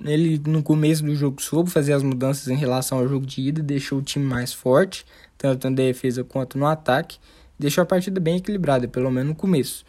ele 0.04 0.40
no 0.46 0.62
começo 0.62 1.04
do 1.04 1.14
jogo 1.14 1.42
soube 1.42 1.70
fazer 1.70 1.92
as 1.92 2.02
mudanças 2.02 2.48
em 2.48 2.56
relação 2.56 2.98
ao 2.98 3.08
jogo 3.08 3.26
de 3.26 3.40
ida, 3.40 3.62
deixou 3.62 3.98
o 3.98 4.02
time 4.02 4.24
mais 4.24 4.52
forte, 4.52 5.04
tanto 5.36 5.68
na 5.68 5.76
defesa 5.76 6.22
quanto 6.22 6.58
no 6.58 6.66
ataque. 6.66 7.18
Deixou 7.58 7.82
a 7.82 7.86
partida 7.86 8.20
bem 8.20 8.36
equilibrada, 8.36 8.88
pelo 8.88 9.10
menos 9.10 9.30
no 9.30 9.34
começo 9.34 9.84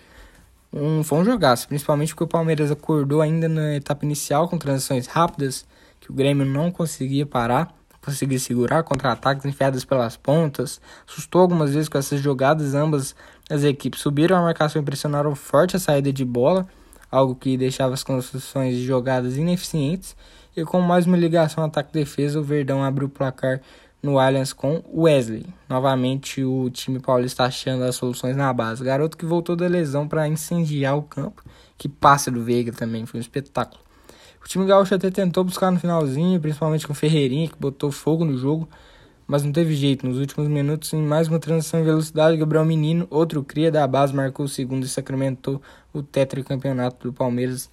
um, 0.73 1.03
foi 1.03 1.19
um 1.19 1.25
jogaço, 1.25 1.67
principalmente 1.67 2.09
porque 2.09 2.23
o 2.23 2.27
Palmeiras 2.27 2.71
acordou 2.71 3.21
ainda 3.21 3.47
na 3.47 3.75
etapa 3.75 4.03
inicial 4.03 4.49
com 4.49 4.57
transições 4.57 5.05
rápidas, 5.05 5.65
que 5.99 6.09
o 6.09 6.13
Grêmio 6.13 6.45
não 6.45 6.71
conseguia 6.71 7.25
parar, 7.25 7.73
conseguia 8.03 8.39
segurar 8.39 8.83
contra-ataques 8.83 9.45
enfiados 9.45 9.85
pelas 9.85 10.17
pontas, 10.17 10.81
assustou 11.07 11.41
algumas 11.41 11.73
vezes 11.73 11.87
com 11.87 11.97
essas 11.97 12.19
jogadas, 12.19 12.75
ambas 12.75 13.15
as 13.49 13.63
equipes 13.63 14.01
subiram 14.01 14.35
a 14.35 14.41
marcação 14.41 14.81
e 14.81 14.85
pressionaram 14.85 15.33
forte 15.35 15.75
a 15.75 15.79
saída 15.79 16.11
de 16.11 16.25
bola, 16.25 16.67
algo 17.09 17.35
que 17.35 17.55
deixava 17.55 17.93
as 17.93 18.03
construções 18.03 18.75
de 18.75 18.85
jogadas 18.85 19.37
ineficientes, 19.37 20.15
e 20.55 20.63
com 20.63 20.81
mais 20.81 21.05
uma 21.07 21.17
ligação 21.17 21.63
ataque-defesa, 21.63 22.39
o 22.39 22.43
Verdão 22.43 22.83
abriu 22.83 23.07
o 23.07 23.09
placar 23.09 23.61
no 24.03 24.19
Allianz 24.19 24.51
com 24.51 24.83
Wesley. 24.93 25.45
Novamente 25.69 26.43
o 26.43 26.69
time 26.69 26.99
paulista 26.99 27.45
achando 27.45 27.85
as 27.85 27.95
soluções 27.95 28.35
na 28.35 28.51
base. 28.51 28.83
Garoto 28.83 29.17
que 29.17 29.25
voltou 29.25 29.55
da 29.55 29.65
lesão 29.65 30.07
para 30.07 30.27
incendiar 30.27 30.97
o 30.97 31.03
campo, 31.03 31.41
que 31.77 31.87
passa 31.87 32.29
do 32.29 32.43
Veiga 32.43 32.73
também, 32.73 33.05
foi 33.05 33.19
um 33.19 33.21
espetáculo. 33.21 33.81
O 34.43 34.47
time 34.47 34.65
gaúcho 34.65 34.93
até 34.93 35.09
tentou 35.09 35.43
buscar 35.43 35.71
no 35.71 35.79
finalzinho, 35.79 36.39
principalmente 36.39 36.85
com 36.85 36.91
o 36.91 36.95
Ferreirinha, 36.95 37.47
que 37.47 37.57
botou 37.57 37.91
fogo 37.91 38.25
no 38.25 38.37
jogo, 38.37 38.67
mas 39.25 39.41
não 39.43 39.53
teve 39.53 39.73
jeito. 39.73 40.05
Nos 40.05 40.19
últimos 40.19 40.49
minutos, 40.49 40.91
em 40.93 41.01
mais 41.01 41.29
uma 41.29 41.39
transição 41.39 41.79
em 41.79 41.83
velocidade, 41.83 42.37
Gabriel 42.37 42.65
Menino, 42.65 43.07
outro 43.09 43.41
cria 43.43 43.71
da 43.71 43.87
base, 43.87 44.13
marcou 44.13 44.45
o 44.45 44.49
segundo 44.49 44.83
e 44.83 44.89
sacramentou 44.89 45.61
o 45.93 46.03
tetracampeonato 46.03 47.07
do 47.07 47.13
Palmeiras 47.13 47.71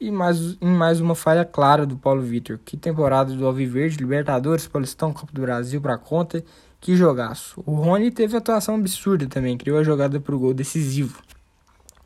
e 0.00 0.10
mais, 0.10 0.56
em 0.60 0.68
mais 0.68 1.00
uma 1.00 1.14
falha 1.14 1.44
clara 1.44 1.86
do 1.86 1.96
Paulo 1.96 2.22
Vitor. 2.22 2.58
Que 2.64 2.76
temporada 2.76 3.32
do 3.32 3.46
Alviverde, 3.46 3.96
Libertadores, 3.96 4.66
Paulistão, 4.66 5.12
Copa 5.12 5.32
do 5.32 5.40
Brasil 5.40 5.80
para 5.80 5.96
conta. 5.98 6.44
Que 6.80 6.96
jogaço. 6.96 7.60
O 7.66 7.74
Rony 7.74 8.10
teve 8.10 8.36
atuação 8.36 8.76
absurda 8.76 9.26
também, 9.26 9.58
criou 9.58 9.78
a 9.78 9.82
jogada 9.82 10.20
para 10.20 10.34
o 10.34 10.38
gol 10.38 10.54
decisivo. 10.54 11.20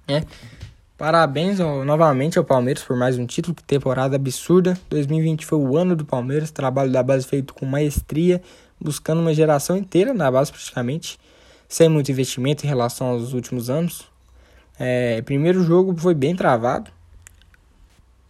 É. 0.09 0.25
Parabéns 1.03 1.59
ao, 1.59 1.85
novamente 1.85 2.39
ao 2.39 2.45
Palmeiras 2.45 2.85
por 2.85 2.97
mais 2.97 3.19
um 3.19 3.27
título, 3.27 3.57
que 3.57 3.65
temporada 3.65 4.15
absurda. 4.15 4.79
2020 4.89 5.45
foi 5.45 5.59
o 5.59 5.77
ano 5.77 5.97
do 5.97 6.05
Palmeiras, 6.05 6.53
trabalho 6.53 6.93
da 6.93 7.03
base 7.03 7.27
feito 7.27 7.53
com 7.53 7.67
maestria, 7.67 8.41
buscando 8.81 9.21
uma 9.21 9.35
geração 9.35 9.77
inteira 9.77 10.15
na 10.15 10.31
base 10.31 10.53
praticamente, 10.53 11.19
sem 11.69 11.89
muito 11.89 12.13
investimento 12.13 12.65
em 12.65 12.69
relação 12.69 13.09
aos 13.09 13.33
últimos 13.33 13.69
anos. 13.69 14.05
É, 14.79 15.21
primeiro 15.23 15.65
jogo 15.65 15.93
foi 15.97 16.15
bem 16.15 16.37
travado, 16.37 16.89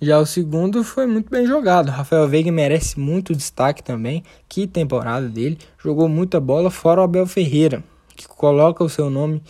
já 0.00 0.18
o 0.18 0.24
segundo 0.24 0.82
foi 0.82 1.06
muito 1.06 1.28
bem 1.28 1.46
jogado. 1.46 1.90
Rafael 1.90 2.26
Veiga 2.26 2.50
merece 2.50 2.98
muito 2.98 3.36
destaque 3.36 3.82
também. 3.82 4.24
Que 4.48 4.66
temporada 4.66 5.28
dele. 5.28 5.58
Jogou 5.76 6.08
muita 6.08 6.40
bola, 6.40 6.70
fora 6.70 7.02
o 7.02 7.04
Abel 7.04 7.26
Ferreira, 7.26 7.84
que 8.16 8.26
coloca 8.26 8.82
o 8.82 8.88
seu 8.88 9.10
nome 9.10 9.42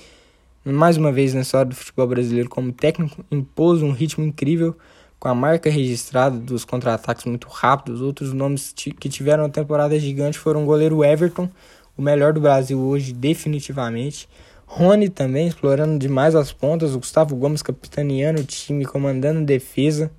mais 0.64 0.96
uma 0.96 1.10
vez 1.10 1.34
na 1.34 1.40
história 1.40 1.66
do 1.66 1.74
futebol 1.74 2.06
brasileiro 2.06 2.48
como 2.48 2.72
técnico. 2.72 3.24
Impôs 3.30 3.82
um 3.82 3.90
ritmo 3.90 4.24
incrível 4.24 4.76
com 5.18 5.28
a 5.28 5.34
marca 5.34 5.68
registrada 5.68 6.38
dos 6.38 6.64
contra-ataques 6.64 7.24
muito 7.24 7.48
rápidos. 7.48 8.00
Outros 8.00 8.32
nomes 8.32 8.72
que 8.72 9.08
tiveram 9.08 9.44
uma 9.44 9.50
temporada 9.50 9.98
gigante 9.98 10.38
foram 10.38 10.62
o 10.62 10.66
goleiro 10.66 11.04
Everton, 11.04 11.48
o 11.96 12.02
melhor 12.02 12.32
do 12.32 12.40
Brasil 12.40 12.78
hoje, 12.78 13.12
definitivamente. 13.12 14.28
Rony 14.64 15.08
também 15.08 15.48
explorando 15.48 15.98
demais 15.98 16.34
as 16.34 16.52
pontas. 16.52 16.94
O 16.94 16.98
Gustavo 17.00 17.34
Gomes 17.34 17.60
capitaneando 17.60 18.40
o 18.40 18.44
time, 18.44 18.84
comandando 18.84 19.44
defesa. 19.44 20.10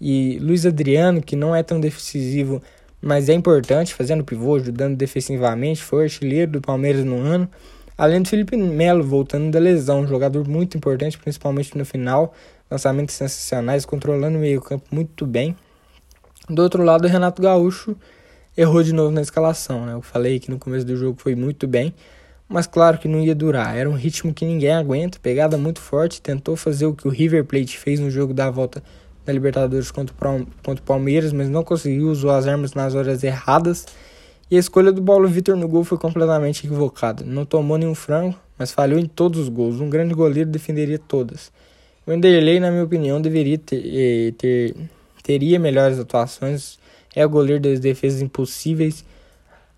E 0.00 0.38
Luiz 0.40 0.64
Adriano, 0.64 1.20
que 1.20 1.36
não 1.36 1.54
é 1.54 1.62
tão 1.62 1.78
decisivo, 1.80 2.62
mas 3.00 3.28
é 3.28 3.34
importante, 3.34 3.94
fazendo 3.94 4.24
pivô, 4.24 4.56
ajudando 4.56 4.96
defensivamente, 4.96 5.82
foi 5.82 6.04
artilheiro 6.04 6.52
do 6.52 6.60
Palmeiras 6.60 7.04
no 7.04 7.18
ano. 7.18 7.48
Além 7.96 8.22
do 8.22 8.28
Felipe 8.28 8.56
Melo 8.56 9.04
voltando 9.04 9.50
da 9.50 9.58
lesão, 9.58 10.00
um 10.00 10.06
jogador 10.06 10.48
muito 10.48 10.76
importante, 10.76 11.18
principalmente 11.18 11.76
no 11.76 11.84
final, 11.84 12.32
lançamentos 12.70 13.14
sensacionais, 13.14 13.84
controlando 13.84 14.38
o 14.38 14.40
meio-campo 14.40 14.86
muito 14.90 15.26
bem. 15.26 15.56
Do 16.48 16.62
outro 16.62 16.82
lado, 16.82 17.04
o 17.04 17.08
Renato 17.08 17.40
Gaúcho 17.40 17.96
errou 18.56 18.82
de 18.82 18.92
novo 18.92 19.10
na 19.10 19.20
escalação, 19.20 19.86
né? 19.86 19.94
Eu 19.94 20.02
falei 20.02 20.40
que 20.40 20.50
no 20.50 20.58
começo 20.58 20.84
do 20.84 20.96
jogo 20.96 21.20
foi 21.20 21.34
muito 21.34 21.66
bem, 21.66 21.94
mas 22.48 22.66
claro 22.66 22.98
que 22.98 23.08
não 23.08 23.20
ia 23.20 23.34
durar. 23.34 23.76
Era 23.76 23.88
um 23.88 23.94
ritmo 23.94 24.34
que 24.34 24.44
ninguém 24.44 24.72
aguenta, 24.72 25.18
pegada 25.20 25.56
muito 25.56 25.80
forte, 25.80 26.20
tentou 26.20 26.56
fazer 26.56 26.86
o 26.86 26.94
que 26.94 27.06
o 27.06 27.10
River 27.10 27.44
Plate 27.44 27.78
fez 27.78 28.00
no 28.00 28.10
jogo 28.10 28.34
da 28.34 28.50
volta 28.50 28.82
da 29.24 29.32
Libertadores 29.32 29.90
contra 29.90 30.14
o 30.14 30.82
Palmeiras, 30.82 31.32
mas 31.32 31.48
não 31.48 31.62
conseguiu, 31.62 32.08
usou 32.08 32.30
as 32.30 32.46
armas 32.46 32.74
nas 32.74 32.94
horas 32.94 33.22
erradas. 33.22 33.86
E 34.52 34.56
a 34.56 34.58
escolha 34.58 34.92
do 34.92 35.02
Paulo 35.02 35.26
Vitor 35.28 35.56
no 35.56 35.66
gol 35.66 35.82
foi 35.82 35.96
completamente 35.96 36.66
equivocada. 36.66 37.24
Não 37.24 37.42
tomou 37.42 37.78
nenhum 37.78 37.94
frango, 37.94 38.38
mas 38.58 38.70
falhou 38.70 38.98
em 38.98 39.06
todos 39.06 39.40
os 39.40 39.48
gols. 39.48 39.80
Um 39.80 39.88
grande 39.88 40.12
goleiro 40.12 40.50
defenderia 40.50 40.98
todas. 40.98 41.50
O 42.06 42.10
Vanderlei, 42.10 42.60
na 42.60 42.70
minha 42.70 42.84
opinião, 42.84 43.18
deveria 43.18 43.56
ter, 43.56 43.82
eh, 43.82 44.34
ter 44.36 44.76
teria 45.22 45.58
melhores 45.58 45.98
atuações. 45.98 46.78
É 47.16 47.24
o 47.24 47.30
goleiro 47.30 47.62
das 47.62 47.80
defesas 47.80 48.20
impossíveis. 48.20 49.06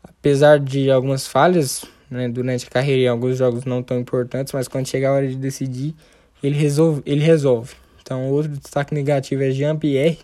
Apesar 0.03 0.59
de 0.59 0.91
algumas 0.91 1.25
falhas 1.25 1.85
né, 2.11 2.29
durante 2.29 2.67
a 2.67 2.69
carreira 2.69 3.03
em 3.03 3.07
alguns 3.07 3.39
jogos 3.39 3.65
não 3.65 3.81
tão 3.81 4.01
importantes, 4.01 4.53
mas 4.53 4.67
quando 4.67 4.89
chega 4.89 5.09
a 5.09 5.13
hora 5.13 5.29
de 5.29 5.37
decidir, 5.37 5.95
ele 6.43 6.57
resolve. 6.57 7.01
Ele 7.07 7.23
resolve. 7.23 7.75
Então, 8.03 8.29
outro 8.29 8.51
destaque 8.51 8.93
negativo 8.93 9.41
é 9.45 9.53
Jean-Pierre, 9.53 10.19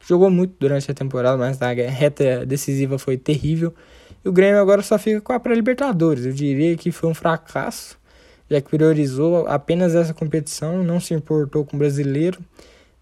que 0.00 0.08
jogou 0.08 0.28
muito 0.28 0.56
durante 0.58 0.90
a 0.90 0.94
temporada, 0.94 1.36
mas 1.36 1.56
na 1.60 1.72
reta 1.72 2.44
decisiva 2.44 2.98
foi 2.98 3.16
terrível. 3.16 3.72
E 4.24 4.28
o 4.28 4.32
Grêmio 4.32 4.60
agora 4.60 4.82
só 4.82 4.98
fica 4.98 5.20
com 5.20 5.32
a 5.32 5.40
pré-Libertadores. 5.40 6.24
Eu 6.24 6.32
diria 6.32 6.76
que 6.76 6.92
foi 6.92 7.10
um 7.10 7.14
fracasso, 7.14 7.98
já 8.48 8.60
que 8.60 8.70
priorizou 8.70 9.46
apenas 9.46 9.94
essa 9.94 10.14
competição, 10.14 10.82
não 10.82 11.00
se 11.00 11.12
importou 11.14 11.64
com 11.64 11.76
o 11.76 11.78
brasileiro, 11.78 12.38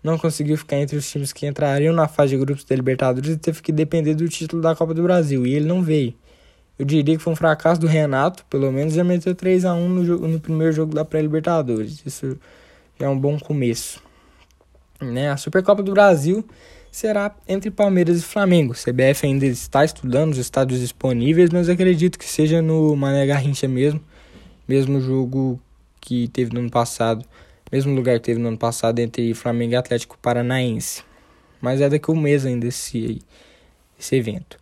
não 0.02 0.16
conseguiu 0.16 0.56
ficar 0.56 0.76
entre 0.76 0.96
os 0.96 1.10
times 1.10 1.32
que 1.32 1.46
entrariam 1.46 1.94
na 1.94 2.08
fase 2.08 2.30
de 2.30 2.38
grupos 2.38 2.64
da 2.64 2.74
Libertadores 2.74 3.30
e 3.30 3.36
teve 3.36 3.60
que 3.60 3.70
depender 3.70 4.14
do 4.14 4.26
título 4.28 4.62
da 4.62 4.74
Copa 4.74 4.94
do 4.94 5.02
Brasil. 5.02 5.46
E 5.46 5.54
ele 5.54 5.66
não 5.66 5.82
veio. 5.82 6.14
Eu 6.78 6.86
diria 6.86 7.14
que 7.18 7.22
foi 7.22 7.34
um 7.34 7.36
fracasso 7.36 7.78
do 7.78 7.86
Renato, 7.86 8.42
pelo 8.46 8.72
menos 8.72 8.94
já 8.94 9.04
meteu 9.04 9.34
3 9.34 9.66
a 9.66 9.74
1 9.74 9.88
no, 9.88 10.28
no 10.28 10.40
primeiro 10.40 10.72
jogo 10.72 10.94
da 10.94 11.04
pré-Libertadores. 11.04 12.02
Isso 12.06 12.38
já 12.98 13.04
é 13.04 13.08
um 13.10 13.18
bom 13.18 13.38
começo. 13.38 14.02
Né? 14.98 15.30
A 15.30 15.36
Supercopa 15.36 15.82
do 15.82 15.92
Brasil 15.92 16.42
será 16.91 17.34
entre 17.47 17.70
Palmeiras 17.70 18.18
e 18.18 18.22
Flamengo. 18.22 18.72
O 18.72 18.76
CBF 18.76 19.26
ainda 19.26 19.47
está 19.47 19.84
estudando 19.84 20.32
os 20.32 20.38
estádios 20.38 20.80
disponíveis, 20.80 21.51
mas 21.51 21.68
acredito 21.68 22.18
que 22.18 22.24
seja 22.24 22.61
no 22.61 22.97
Mané 22.97 23.26
Garrincha 23.26 23.68
mesmo, 23.68 24.01
mesmo 24.66 25.01
jogo 25.01 25.61
que 26.01 26.28
teve 26.28 26.53
no 26.53 26.61
ano 26.61 26.70
passado, 26.70 27.24
mesmo 27.70 27.95
lugar 27.95 28.18
que 28.18 28.26
teve 28.26 28.41
no 28.41 28.49
ano 28.49 28.59
passado 28.59 28.99
entre 28.99 29.32
Flamengo 29.34 29.74
e 29.74 29.76
Atlético 29.76 30.18
Paranaense. 30.20 31.05
Mas 31.61 31.80
é 31.80 31.88
daqui 31.88 32.11
a 32.11 32.14
um 32.14 32.20
mês 32.20 32.47
ainda 32.47 32.66
esse, 32.66 33.20
esse 33.99 34.16
evento. 34.16 34.59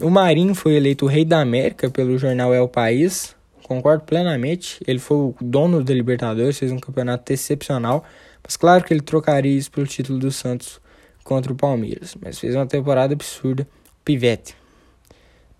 O 0.00 0.08
Marinho 0.08 0.54
foi 0.54 0.74
eleito 0.74 1.04
o 1.04 1.08
rei 1.08 1.24
da 1.24 1.40
América 1.40 1.90
pelo 1.90 2.16
jornal 2.16 2.54
El 2.54 2.68
País. 2.68 3.36
Concordo 3.64 4.04
plenamente. 4.04 4.78
Ele 4.86 4.98
foi 4.98 5.16
o 5.16 5.34
dono 5.40 5.84
da 5.84 5.92
Libertadores, 5.92 6.58
fez 6.58 6.72
um 6.72 6.78
campeonato 6.78 7.30
excepcional. 7.32 8.04
Mas 8.42 8.56
claro 8.56 8.84
que 8.84 8.94
ele 8.94 9.02
trocaria 9.02 9.54
isso 9.54 9.70
pelo 9.70 9.86
título 9.86 10.18
do 10.18 10.30
Santos 10.30 10.80
contra 11.22 11.52
o 11.52 11.56
Palmeiras. 11.56 12.16
Mas 12.20 12.38
fez 12.38 12.54
uma 12.54 12.66
temporada 12.66 13.14
absurda. 13.14 13.66
Pivete. 14.04 14.56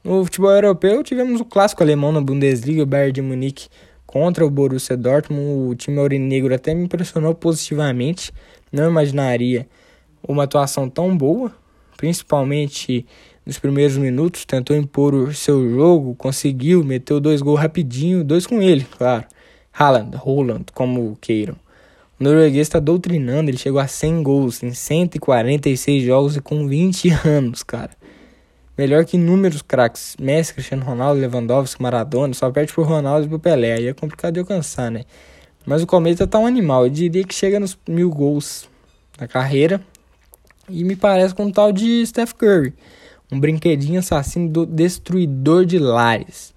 No 0.02 0.24
futebol 0.24 0.50
europeu, 0.50 1.02
tivemos 1.02 1.40
o 1.40 1.44
clássico 1.44 1.82
alemão 1.82 2.10
na 2.10 2.20
Bundesliga, 2.20 2.82
o 2.82 2.86
Bayern 2.86 3.12
de 3.12 3.22
Munique 3.22 3.68
contra 4.04 4.44
o 4.44 4.50
Borussia 4.50 4.96
Dortmund. 4.96 5.70
O 5.70 5.74
time 5.76 5.98
aurinegro 6.00 6.52
até 6.52 6.74
me 6.74 6.84
impressionou 6.84 7.34
positivamente. 7.34 8.32
Não 8.72 8.90
imaginaria 8.90 9.68
uma 10.26 10.44
atuação 10.44 10.88
tão 10.88 11.16
boa, 11.16 11.52
principalmente 11.96 13.06
nos 13.46 13.58
primeiros 13.58 13.96
minutos. 13.96 14.44
Tentou 14.44 14.76
impor 14.76 15.14
o 15.14 15.32
seu 15.32 15.70
jogo, 15.70 16.14
conseguiu, 16.16 16.82
meteu 16.82 17.20
dois 17.20 17.40
gols 17.40 17.60
rapidinho, 17.60 18.24
dois 18.24 18.46
com 18.46 18.60
ele, 18.60 18.84
claro. 18.98 19.24
Haaland, 19.72 20.16
Roland, 20.16 20.64
como 20.74 21.16
queiram. 21.20 21.56
O 22.22 22.24
norueguês 22.24 22.68
está 22.68 22.78
doutrinando, 22.78 23.50
ele 23.50 23.58
chegou 23.58 23.80
a 23.80 23.88
100 23.88 24.22
gols 24.22 24.62
em 24.62 24.72
146 24.72 26.04
jogos 26.04 26.36
e 26.36 26.40
com 26.40 26.68
20 26.68 27.10
anos, 27.26 27.64
cara. 27.64 27.90
Melhor 28.78 29.04
que 29.04 29.16
inúmeros 29.16 29.60
craques, 29.60 30.14
Messi, 30.20 30.54
Cristiano 30.54 30.84
Ronaldo, 30.84 31.20
Lewandowski, 31.20 31.82
Maradona, 31.82 32.32
só 32.32 32.48
perde 32.52 32.72
pro 32.72 32.84
Ronaldo 32.84 33.26
e 33.26 33.28
pro 33.28 33.40
Pelé, 33.40 33.72
aí 33.72 33.88
é 33.88 33.92
complicado 33.92 34.34
de 34.34 34.38
alcançar, 34.38 34.88
né? 34.88 35.02
Mas 35.66 35.82
o 35.82 35.86
Cometa 35.86 36.24
tá 36.24 36.38
um 36.38 36.46
animal, 36.46 36.84
eu 36.84 36.90
diria 36.90 37.24
que 37.24 37.34
chega 37.34 37.58
nos 37.58 37.76
mil 37.88 38.08
gols 38.08 38.68
na 39.18 39.26
carreira. 39.26 39.80
E 40.68 40.84
me 40.84 40.94
parece 40.94 41.34
com 41.34 41.46
um 41.46 41.50
tal 41.50 41.72
de 41.72 42.06
Steph 42.06 42.34
Curry, 42.34 42.72
um 43.32 43.40
brinquedinho 43.40 43.98
assassino 43.98 44.48
do 44.48 44.64
destruidor 44.64 45.64
de 45.64 45.80
lares. 45.80 46.54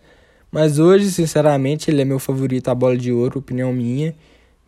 Mas 0.51 0.77
hoje, 0.77 1.09
sinceramente, 1.09 1.89
ele 1.89 2.03
é 2.03 2.05
meu 2.05 2.19
favorito 2.19 2.67
a 2.67 2.75
bola 2.75 2.95
de 2.95 3.11
ouro, 3.11 3.39
opinião 3.39 3.73
minha 3.73 4.13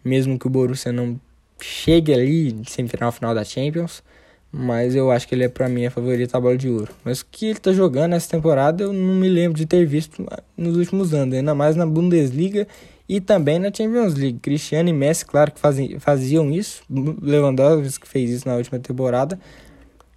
mesmo 0.07 0.39
que 0.39 0.47
o 0.47 0.49
Borussia 0.49 0.91
não 0.91 1.19
chegue 1.61 2.13
ali 2.13 2.49
em 2.51 2.63
semifinal 2.63 3.11
final 3.11 3.35
da 3.35 3.43
Champions, 3.43 4.03
mas 4.51 4.95
eu 4.95 5.11
acho 5.11 5.27
que 5.27 5.35
ele 5.35 5.43
é 5.43 5.49
para 5.49 5.67
mim 5.67 5.85
a 5.85 5.91
favorita 5.91 6.37
a 6.37 6.41
bola 6.41 6.57
de 6.57 6.69
ouro. 6.69 6.91
Mas 7.03 7.21
o 7.21 7.25
que 7.29 7.47
ele 7.47 7.59
tá 7.59 7.71
jogando 7.73 8.11
nessa 8.11 8.29
temporada 8.29 8.83
eu 8.83 8.93
não 8.93 9.15
me 9.15 9.27
lembro 9.27 9.57
de 9.57 9.65
ter 9.65 9.85
visto 9.85 10.25
nos 10.55 10.77
últimos 10.77 11.13
anos, 11.13 11.35
ainda 11.35 11.53
mais 11.53 11.75
na 11.75 11.85
Bundesliga 11.85 12.67
e 13.09 13.19
também 13.21 13.59
na 13.59 13.71
Champions 13.73 14.15
League. 14.15 14.39
Cristiano 14.39 14.89
e 14.89 14.93
Messi, 14.93 15.25
claro 15.25 15.51
que 15.51 15.59
faziam 15.99 16.51
isso, 16.51 16.83
Lewandowski 17.21 18.07
fez 18.07 18.29
isso 18.29 18.47
na 18.47 18.55
última 18.55 18.79
temporada, 18.79 19.39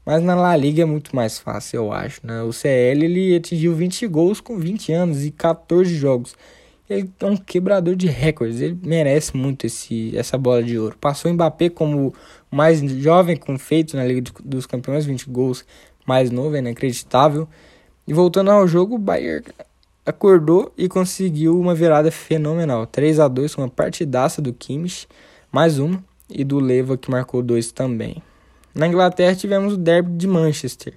mas 0.05 0.23
na 0.23 0.35
La 0.35 0.57
Liga 0.57 0.83
é 0.83 0.87
muito 0.87 1.15
mais 1.15 1.39
fácil, 1.39 1.77
eu 1.77 1.93
acho, 1.93 2.21
né? 2.27 2.43
O 2.43 2.53
CL 2.53 3.05
ele 3.05 3.37
atingiu 3.37 3.75
20 3.75 4.07
gols 4.07 4.41
com 4.41 4.59
20 4.59 4.93
anos 4.93 5.25
e 5.25 5.31
14 5.31 5.95
jogos. 5.95 6.35
Ele 6.91 7.09
é 7.21 7.25
um 7.25 7.37
quebrador 7.37 7.95
de 7.95 8.09
recordes. 8.09 8.61
Ele 8.61 8.77
merece 8.85 9.37
muito 9.37 9.65
esse, 9.65 10.17
essa 10.17 10.37
bola 10.37 10.61
de 10.61 10.77
ouro. 10.77 10.97
Passou 11.01 11.31
o 11.31 11.35
Mbappé 11.35 11.69
como 11.71 12.13
mais 12.51 12.81
jovem 12.81 13.37
com 13.37 13.57
feito 13.57 13.97
na 13.97 14.05
Liga 14.05 14.29
dos 14.45 14.67
Campeões, 14.67 15.07
20 15.07 15.31
gols 15.31 15.65
mais 16.05 16.33
novo, 16.33 16.57
é 16.57 16.59
inacreditável. 16.59 17.49
E 18.09 18.13
voltando 18.13 18.51
ao 18.51 18.67
jogo, 18.67 18.97
o 18.97 18.99
Bayern 18.99 19.47
acordou 20.05 20.73
e 20.77 20.89
conseguiu 20.89 21.61
uma 21.61 21.77
virada 21.77 22.11
fenomenal. 22.11 22.85
3 22.89 23.21
a 23.21 23.29
2 23.29 23.55
com 23.55 23.63
uma 23.63 23.69
partidaça 23.69 24.43
do 24.43 24.53
Kimmich, 24.53 25.07
mais 25.53 25.79
uma, 25.79 26.03
e 26.29 26.43
do 26.43 26.59
Leva 26.59 26.97
que 26.97 27.09
marcou 27.09 27.41
dois 27.41 27.71
também. 27.71 28.21
Na 28.75 28.89
Inglaterra 28.89 29.37
tivemos 29.37 29.75
o 29.75 29.77
derby 29.77 30.11
de 30.17 30.27
Manchester. 30.27 30.95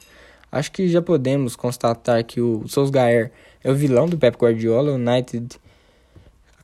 Acho 0.52 0.72
que 0.72 0.88
já 0.88 1.04
podemos 1.04 1.56
constatar 1.56 2.24
que 2.24 2.42
o 2.42 2.68
Solskjaer 2.68 3.32
é 3.64 3.72
o 3.72 3.76
vilão 3.76 4.08
do 4.08 4.18
Pep 4.18 4.38
Guardiola. 4.38 4.92
O 4.92 4.96
United 4.96 5.60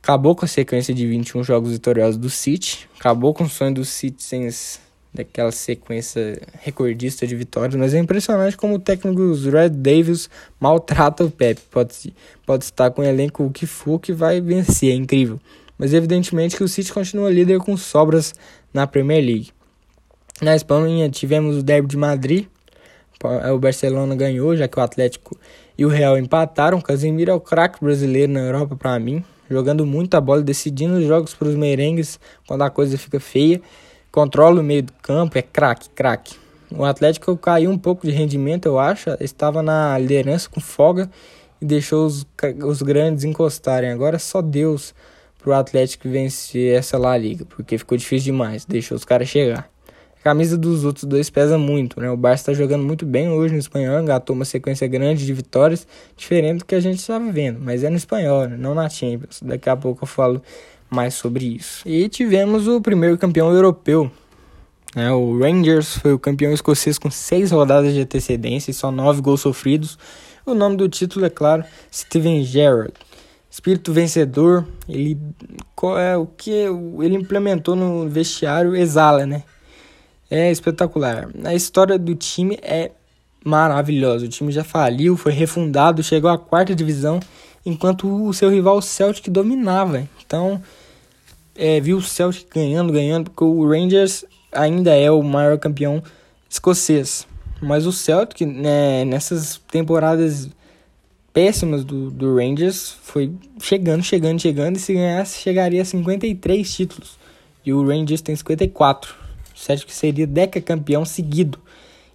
acabou 0.02 0.34
com 0.34 0.44
a 0.44 0.48
sequência 0.48 0.94
de 0.94 1.06
21 1.06 1.44
jogos 1.44 1.72
vitoriosos 1.72 2.16
do 2.16 2.30
City, 2.30 2.88
acabou 2.98 3.34
com 3.34 3.44
o 3.44 3.48
sonho 3.48 3.74
do 3.74 3.84
Citizens 3.84 4.80
daquela 5.12 5.50
sequência 5.50 6.40
recordista 6.60 7.26
de 7.26 7.34
vitórias, 7.34 7.74
mas 7.74 7.94
é 7.94 7.98
impressionante 7.98 8.56
como 8.56 8.76
o 8.76 8.78
técnico 8.78 9.34
Red 9.50 9.70
Davis 9.70 10.30
maltrata 10.58 11.24
o 11.24 11.30
Pep. 11.30 11.60
Pode, 11.70 12.14
pode 12.46 12.64
estar 12.64 12.90
com 12.90 13.02
o 13.02 13.04
elenco 13.04 13.44
o 13.44 13.50
que 13.50 13.66
for 13.66 13.98
que 13.98 14.12
vai 14.12 14.40
vencer, 14.40 14.92
é 14.92 14.94
incrível. 14.94 15.40
Mas 15.76 15.92
evidentemente 15.92 16.56
que 16.56 16.62
o 16.62 16.68
City 16.68 16.92
continua 16.92 17.30
líder 17.30 17.58
com 17.58 17.76
sobras 17.76 18.34
na 18.72 18.86
Premier 18.86 19.24
League. 19.24 19.50
Na 20.40 20.54
Espanha 20.54 21.10
tivemos 21.10 21.56
o 21.56 21.62
Derby 21.62 21.88
de 21.88 21.96
Madrid, 21.96 22.46
o 23.52 23.58
Barcelona 23.58 24.14
ganhou, 24.14 24.56
já 24.56 24.66
que 24.66 24.78
o 24.78 24.82
Atlético 24.82 25.36
e 25.76 25.84
o 25.84 25.88
Real 25.88 26.16
empataram. 26.16 26.80
Casemiro 26.80 27.32
é 27.32 27.34
o 27.34 27.40
craque 27.40 27.84
brasileiro 27.84 28.32
na 28.32 28.40
Europa 28.40 28.76
para 28.76 28.98
mim 28.98 29.22
jogando 29.50 29.84
muita 29.84 30.20
bola, 30.20 30.40
decidindo 30.40 30.94
os 30.94 31.04
jogos 31.04 31.34
para 31.34 31.48
os 31.48 31.56
merengues 31.56 32.20
quando 32.46 32.62
a 32.62 32.70
coisa 32.70 32.96
fica 32.96 33.18
feia. 33.18 33.60
Controla 34.12 34.60
o 34.60 34.64
meio 34.64 34.84
do 34.84 34.92
campo, 35.02 35.36
é 35.36 35.42
craque, 35.42 35.90
craque. 35.90 36.36
O 36.70 36.84
Atlético 36.84 37.36
caiu 37.36 37.70
um 37.70 37.78
pouco 37.78 38.06
de 38.06 38.12
rendimento, 38.12 38.66
eu 38.66 38.78
acho. 38.78 39.10
Estava 39.20 39.62
na 39.62 39.98
liderança 39.98 40.48
com 40.48 40.60
folga 40.60 41.10
e 41.60 41.64
deixou 41.64 42.06
os, 42.06 42.24
os 42.64 42.80
grandes 42.80 43.24
encostarem. 43.24 43.90
Agora 43.90 44.18
só 44.18 44.40
Deus 44.40 44.94
pro 45.38 45.52
Atlético 45.52 46.08
vencer 46.08 46.76
essa 46.76 46.96
La 46.96 47.16
Liga, 47.16 47.44
porque 47.44 47.76
ficou 47.76 47.98
difícil 47.98 48.32
demais. 48.32 48.64
Deixou 48.64 48.96
os 48.96 49.04
caras 49.04 49.28
chegar. 49.28 49.68
A 50.20 50.22
camisa 50.22 50.58
dos 50.58 50.84
outros 50.84 51.04
dois 51.04 51.30
pesa 51.30 51.56
muito, 51.56 51.98
né? 51.98 52.10
O 52.10 52.16
Barça 52.16 52.42
está 52.42 52.52
jogando 52.52 52.84
muito 52.84 53.06
bem 53.06 53.30
hoje 53.30 53.54
no 53.54 53.58
espanhol, 53.58 54.00
engatou 54.00 54.36
uma 54.36 54.44
sequência 54.44 54.86
grande 54.86 55.24
de 55.24 55.32
vitórias, 55.32 55.86
diferente 56.14 56.58
do 56.58 56.64
que 56.66 56.74
a 56.74 56.80
gente 56.80 56.98
estava 56.98 57.32
vendo, 57.32 57.58
mas 57.58 57.82
é 57.82 57.88
no 57.88 57.96
espanhol, 57.96 58.46
né? 58.46 58.54
não 58.54 58.74
na 58.74 58.86
Champions. 58.90 59.40
Daqui 59.42 59.70
a 59.70 59.76
pouco 59.76 60.04
eu 60.04 60.06
falo 60.06 60.42
mais 60.90 61.14
sobre 61.14 61.46
isso. 61.46 61.88
E 61.88 62.06
tivemos 62.10 62.68
o 62.68 62.82
primeiro 62.82 63.16
campeão 63.16 63.50
europeu. 63.50 64.10
Né? 64.94 65.10
O 65.10 65.38
Rangers 65.38 65.96
foi 65.96 66.12
o 66.12 66.18
campeão 66.18 66.52
escocês 66.52 66.98
com 66.98 67.10
seis 67.10 67.50
rodadas 67.50 67.94
de 67.94 68.00
antecedência 68.00 68.70
e 68.70 68.74
só 68.74 68.90
nove 68.90 69.22
gols 69.22 69.40
sofridos. 69.40 69.98
O 70.44 70.52
nome 70.52 70.76
do 70.76 70.86
título 70.86 71.24
é 71.24 71.30
claro, 71.30 71.64
Steven 71.90 72.44
Gerrard. 72.44 72.92
Espírito 73.50 73.90
vencedor, 73.90 74.66
ele 74.86 75.18
é 75.98 76.16
o 76.16 76.26
que 76.26 76.50
ele 76.50 77.16
implementou 77.16 77.74
no 77.74 78.06
vestiário 78.06 78.76
exala, 78.76 79.24
né? 79.24 79.44
É 80.30 80.50
espetacular. 80.50 81.28
A 81.44 81.54
história 81.54 81.98
do 81.98 82.14
time 82.14 82.58
é 82.62 82.92
maravilhosa. 83.44 84.26
O 84.26 84.28
time 84.28 84.52
já 84.52 84.62
faliu, 84.62 85.16
foi 85.16 85.32
refundado, 85.32 86.02
chegou 86.02 86.30
à 86.30 86.38
quarta 86.38 86.74
divisão, 86.74 87.20
enquanto 87.66 88.06
o 88.26 88.32
seu 88.32 88.48
rival 88.48 88.80
Celtic 88.80 89.28
dominava. 89.28 90.08
Então, 90.24 90.62
é, 91.56 91.80
viu 91.80 91.96
o 91.96 92.02
Celtic 92.02 92.46
ganhando, 92.54 92.92
ganhando, 92.92 93.30
porque 93.30 93.44
o 93.44 93.68
Rangers 93.68 94.24
ainda 94.52 94.94
é 94.94 95.10
o 95.10 95.22
maior 95.22 95.58
campeão 95.58 96.02
escocês. 96.48 97.26
Mas 97.60 97.86
o 97.86 97.92
Celtic, 97.92 98.46
né, 98.46 99.04
nessas 99.04 99.60
temporadas 99.70 100.48
péssimas 101.32 101.84
do, 101.84 102.10
do 102.10 102.36
Rangers, 102.36 102.96
foi 103.02 103.32
chegando, 103.60 104.02
chegando, 104.02 104.40
chegando, 104.40 104.76
e 104.76 104.80
se 104.80 104.94
ganhasse, 104.94 105.40
chegaria 105.40 105.82
a 105.82 105.84
53 105.84 106.74
títulos. 106.74 107.18
E 107.64 107.72
o 107.72 107.86
Rangers 107.86 108.22
tem 108.22 108.34
54. 108.34 109.14
O 109.60 109.62
Celtic 109.62 109.90
seria 109.90 110.26
decacampeão 110.26 111.04
seguido. 111.04 111.58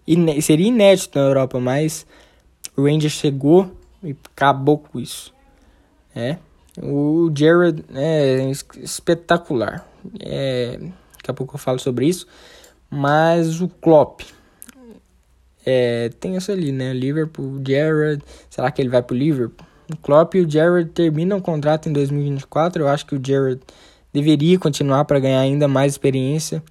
E 0.07 0.41
seria 0.41 0.67
inédito 0.67 1.19
na 1.19 1.25
Europa, 1.25 1.59
mas 1.59 2.05
o 2.75 2.83
Rangers 2.83 3.13
chegou 3.13 3.71
e 4.03 4.15
acabou 4.33 4.79
com 4.79 4.99
isso. 4.99 5.31
É. 6.15 6.37
O 6.81 7.31
Jared 7.35 7.85
é 7.93 8.49
espetacular. 8.81 9.87
É, 10.19 10.79
daqui 11.17 11.29
a 11.29 11.33
pouco 11.33 11.55
eu 11.55 11.59
falo 11.59 11.77
sobre 11.77 12.07
isso. 12.07 12.27
Mas 12.89 13.61
o 13.61 13.67
Klopp 13.67 14.21
é, 15.63 16.09
tem 16.19 16.35
isso 16.35 16.51
ali, 16.51 16.71
né? 16.71 16.93
Liverpool, 16.93 17.61
Jared. 17.65 18.23
Será 18.49 18.71
que 18.71 18.81
ele 18.81 18.89
vai 18.89 19.03
pro 19.03 19.15
Liverpool? 19.15 19.65
O 19.91 19.97
Klopp 19.97 20.33
e 20.33 20.41
o 20.41 20.49
Jared 20.49 20.89
terminam 20.89 21.37
o 21.37 21.41
contrato 21.41 21.89
em 21.89 21.93
2024. 21.93 22.81
Eu 22.81 22.87
acho 22.87 23.05
que 23.05 23.15
o 23.15 23.21
Jared 23.23 23.61
deveria 24.11 24.57
continuar 24.57 25.05
para 25.05 25.19
ganhar 25.19 25.41
ainda 25.41 25.67
mais 25.67 25.93
experiência. 25.93 26.63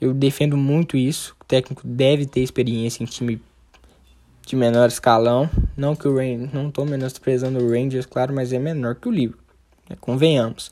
Eu 0.00 0.12
defendo 0.12 0.56
muito 0.56 0.96
isso. 0.96 1.36
O 1.40 1.44
técnico 1.44 1.82
deve 1.86 2.26
ter 2.26 2.40
experiência 2.40 3.02
em 3.02 3.06
time 3.06 3.40
de 4.46 4.56
menor 4.56 4.88
escalão. 4.88 5.48
Não 5.76 5.96
que 5.96 6.06
o 6.06 6.16
Rangers, 6.16 6.52
não 6.52 6.68
estou 6.68 6.84
menosprezando 6.84 7.58
o 7.58 7.70
Rangers, 7.70 8.06
claro, 8.06 8.34
mas 8.34 8.52
é 8.52 8.58
menor 8.58 8.96
que 8.96 9.08
o 9.08 9.10
Liverpool. 9.10 9.44
Né? 9.88 9.96
Convenhamos. 10.00 10.70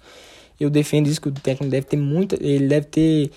Eu 0.60 0.70
defendo 0.70 1.06
isso 1.06 1.20
que 1.20 1.28
o 1.28 1.32
técnico 1.32 1.70
deve 1.70 1.86
ter 1.86 1.96
muita, 1.96 2.36
ele 2.40 2.68
deve 2.68 2.86
ter 2.86 3.30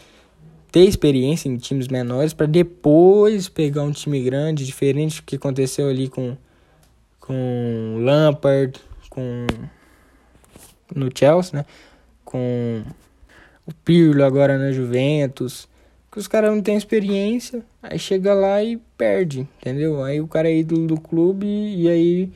ter 0.71 0.83
experiência 0.83 1.47
em 1.47 1.55
times 1.55 1.87
menores 1.87 2.33
para 2.33 2.45
depois 2.45 3.47
pegar 3.47 3.83
um 3.83 3.93
time 3.93 4.21
grande, 4.21 4.65
diferente 4.65 5.21
do 5.21 5.23
que 5.23 5.37
aconteceu 5.37 5.87
ali 5.87 6.09
com 6.09 6.35
com 7.17 8.01
Lampard, 8.01 8.77
com 9.09 9.47
no 10.93 11.09
Chelsea, 11.17 11.59
né? 11.59 11.65
Com 12.25 12.83
o 13.65 13.73
Pirlo 13.73 14.23
agora 14.25 14.57
na 14.57 14.73
Juventus, 14.73 15.67
que 16.15 16.19
os 16.19 16.29
caras 16.29 16.49
não 16.49 16.61
têm 16.61 16.77
experiência, 16.77 17.61
aí 17.83 17.99
chega 17.99 18.33
lá 18.33 18.63
e 18.63 18.77
perde, 18.97 19.45
entendeu? 19.59 20.01
Aí 20.01 20.21
o 20.21 20.27
cara 20.29 20.49
é 20.49 20.59
ídolo 20.59 20.87
do 20.87 20.97
clube 20.97 21.45
e 21.45 21.89
aí 21.89 22.31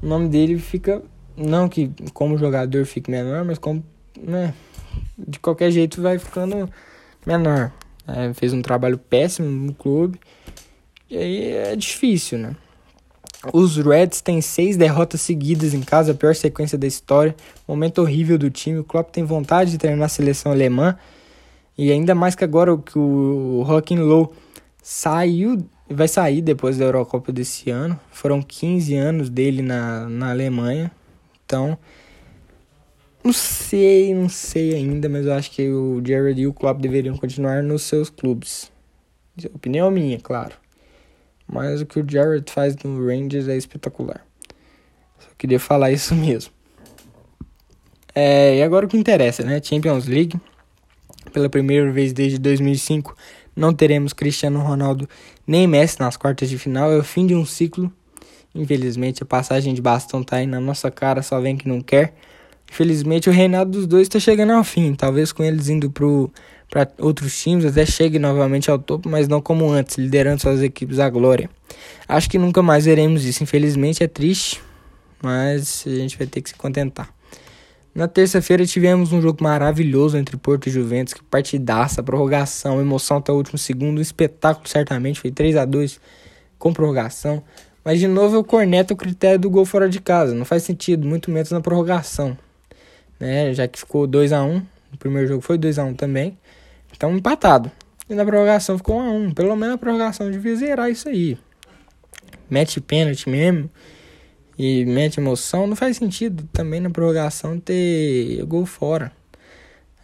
o 0.00 0.06
nome 0.06 0.28
dele 0.28 0.56
fica 0.60 1.02
não 1.36 1.68
que 1.68 1.90
como 2.14 2.38
jogador 2.38 2.86
fique 2.86 3.10
menor, 3.10 3.44
mas 3.44 3.58
como, 3.58 3.84
né, 4.16 4.54
de 5.18 5.40
qualquer 5.40 5.72
jeito 5.72 6.00
vai 6.00 6.20
ficando 6.20 6.70
menor. 7.26 7.72
É, 8.06 8.32
fez 8.32 8.52
um 8.52 8.62
trabalho 8.62 8.96
péssimo 8.96 9.50
no 9.50 9.74
clube. 9.74 10.20
E 11.10 11.18
aí 11.18 11.52
é 11.52 11.74
difícil, 11.74 12.38
né? 12.38 12.54
Os 13.52 13.76
Reds 13.76 14.20
têm 14.20 14.40
seis 14.40 14.76
derrotas 14.76 15.20
seguidas 15.20 15.74
em 15.74 15.82
casa, 15.82 16.12
a 16.12 16.14
pior 16.14 16.32
sequência 16.36 16.78
da 16.78 16.86
história. 16.86 17.34
Momento 17.66 18.02
horrível 18.02 18.38
do 18.38 18.48
time. 18.50 18.78
O 18.78 18.84
Klopp 18.84 19.10
tem 19.10 19.24
vontade 19.24 19.72
de 19.72 19.78
treinar 19.78 20.06
a 20.06 20.08
seleção 20.08 20.52
alemã. 20.52 20.96
E 21.78 21.92
ainda 21.92 22.14
mais 22.14 22.34
que 22.34 22.44
agora 22.44 22.76
que 22.78 22.98
o 22.98 23.62
Rockin 23.62 23.98
Low 23.98 24.32
saiu, 24.82 25.66
vai 25.90 26.08
sair 26.08 26.40
depois 26.40 26.78
da 26.78 26.84
Eurocopa 26.84 27.32
desse 27.32 27.70
ano. 27.70 27.98
Foram 28.10 28.40
15 28.40 28.94
anos 28.94 29.28
dele 29.28 29.62
na, 29.62 30.08
na 30.08 30.30
Alemanha. 30.30 30.90
Então, 31.44 31.78
não 33.22 33.32
sei, 33.32 34.14
não 34.14 34.28
sei 34.28 34.74
ainda, 34.74 35.08
mas 35.08 35.26
eu 35.26 35.32
acho 35.32 35.50
que 35.50 35.68
o 35.68 36.00
Jared 36.06 36.40
e 36.40 36.46
o 36.46 36.52
Klopp 36.52 36.80
deveriam 36.80 37.16
continuar 37.16 37.62
nos 37.62 37.82
seus 37.82 38.08
clubes. 38.08 38.70
Opinião 39.52 39.90
minha, 39.90 40.18
claro. 40.18 40.54
Mas 41.46 41.80
o 41.80 41.86
que 41.86 42.00
o 42.00 42.06
Jared 42.08 42.50
faz 42.50 42.76
no 42.76 43.04
Rangers 43.04 43.48
é 43.48 43.56
espetacular. 43.56 44.24
Só 45.18 45.28
queria 45.36 45.60
falar 45.60 45.90
isso 45.90 46.14
mesmo. 46.16 46.52
É, 48.14 48.56
e 48.58 48.62
agora 48.62 48.86
o 48.86 48.88
que 48.88 48.96
interessa, 48.96 49.42
né? 49.42 49.60
Champions 49.62 50.06
League. 50.06 50.40
Pela 51.36 51.50
primeira 51.50 51.92
vez 51.92 52.14
desde 52.14 52.38
2005, 52.38 53.14
não 53.54 53.70
teremos 53.70 54.14
Cristiano 54.14 54.58
Ronaldo 54.58 55.06
nem 55.46 55.66
Messi 55.66 56.00
nas 56.00 56.16
quartas 56.16 56.48
de 56.48 56.56
final. 56.56 56.90
É 56.90 56.96
o 56.96 57.04
fim 57.04 57.26
de 57.26 57.34
um 57.34 57.44
ciclo. 57.44 57.92
Infelizmente, 58.54 59.22
a 59.22 59.26
passagem 59.26 59.74
de 59.74 59.82
bastão 59.82 60.24
tá 60.24 60.36
aí 60.36 60.46
na 60.46 60.58
nossa 60.58 60.90
cara, 60.90 61.20
só 61.20 61.38
vem 61.38 61.54
que 61.54 61.68
não 61.68 61.82
quer. 61.82 62.14
Infelizmente, 62.72 63.28
o 63.28 63.32
reinado 63.34 63.70
dos 63.70 63.86
dois 63.86 64.04
está 64.04 64.18
chegando 64.18 64.54
ao 64.54 64.64
fim. 64.64 64.94
Talvez 64.94 65.30
com 65.30 65.44
eles 65.44 65.68
indo 65.68 65.90
para 65.90 66.88
outros 66.98 67.38
times, 67.38 67.66
até 67.66 67.84
chegue 67.84 68.18
novamente 68.18 68.70
ao 68.70 68.78
topo, 68.78 69.06
mas 69.06 69.28
não 69.28 69.42
como 69.42 69.70
antes, 69.70 69.98
liderando 69.98 70.40
suas 70.40 70.62
equipes 70.62 70.98
à 70.98 71.10
glória. 71.10 71.50
Acho 72.08 72.30
que 72.30 72.38
nunca 72.38 72.62
mais 72.62 72.86
veremos 72.86 73.26
isso. 73.26 73.42
Infelizmente, 73.42 74.02
é 74.02 74.08
triste, 74.08 74.58
mas 75.22 75.84
a 75.86 75.90
gente 75.90 76.16
vai 76.16 76.26
ter 76.26 76.40
que 76.40 76.48
se 76.48 76.54
contentar. 76.54 77.14
Na 77.96 78.06
terça-feira 78.06 78.64
tivemos 78.64 79.12
um 79.12 79.20
jogo 79.20 79.42
maravilhoso 79.42 80.16
entre 80.16 80.36
Porto 80.36 80.68
e 80.68 80.70
Juventus, 80.70 81.14
que 81.14 81.24
partidaça, 81.24 82.02
prorrogação, 82.02 82.80
emoção 82.80 83.16
até 83.16 83.32
o 83.32 83.36
último 83.36 83.58
segundo, 83.58 83.98
um 83.98 84.02
espetáculo 84.02 84.68
certamente, 84.68 85.18
foi 85.18 85.32
3 85.32 85.56
a 85.56 85.64
2 85.64 85.98
com 86.58 86.72
prorrogação. 86.72 87.42
Mas 87.82 87.98
de 87.98 88.06
novo 88.06 88.36
eu 88.36 88.44
corneto 88.44 88.94
o 88.94 88.96
critério 88.96 89.38
do 89.38 89.50
gol 89.50 89.64
fora 89.64 89.88
de 89.88 90.00
casa, 90.00 90.34
não 90.34 90.44
faz 90.44 90.62
sentido, 90.62 91.06
muito 91.06 91.30
menos 91.30 91.50
na 91.50 91.60
prorrogação 91.60 92.36
né? 93.18 93.52
Já 93.54 93.66
que 93.66 93.78
ficou 93.78 94.06
2 94.06 94.32
a 94.32 94.42
1 94.42 94.50
um, 94.50 94.62
o 94.92 94.96
primeiro 94.98 95.26
jogo 95.28 95.40
foi 95.40 95.58
2 95.58 95.78
a 95.78 95.84
1 95.84 95.88
um 95.88 95.94
também. 95.94 96.38
Então 96.94 97.14
empatado. 97.16 97.70
E 98.08 98.14
na 98.14 98.24
prorrogação 98.24 98.76
ficou 98.76 98.96
1 98.96 99.00
a 99.00 99.10
1 99.10 99.16
um. 99.16 99.30
Pelo 99.32 99.56
menos 99.56 99.74
a 99.74 99.78
prorrogação 99.78 100.30
devia 100.30 100.56
zerar 100.56 100.90
isso 100.90 101.08
aí. 101.08 101.38
Mete 102.48 102.80
pênalti 102.80 103.28
mesmo. 103.28 103.70
E 104.58 104.84
mete 104.84 105.18
emoção. 105.18 105.66
Não 105.66 105.76
faz 105.76 105.96
sentido 105.96 106.48
também 106.52 106.80
na 106.80 106.90
prorrogação 106.90 107.58
ter 107.58 108.44
gol 108.46 108.64
fora. 108.64 109.12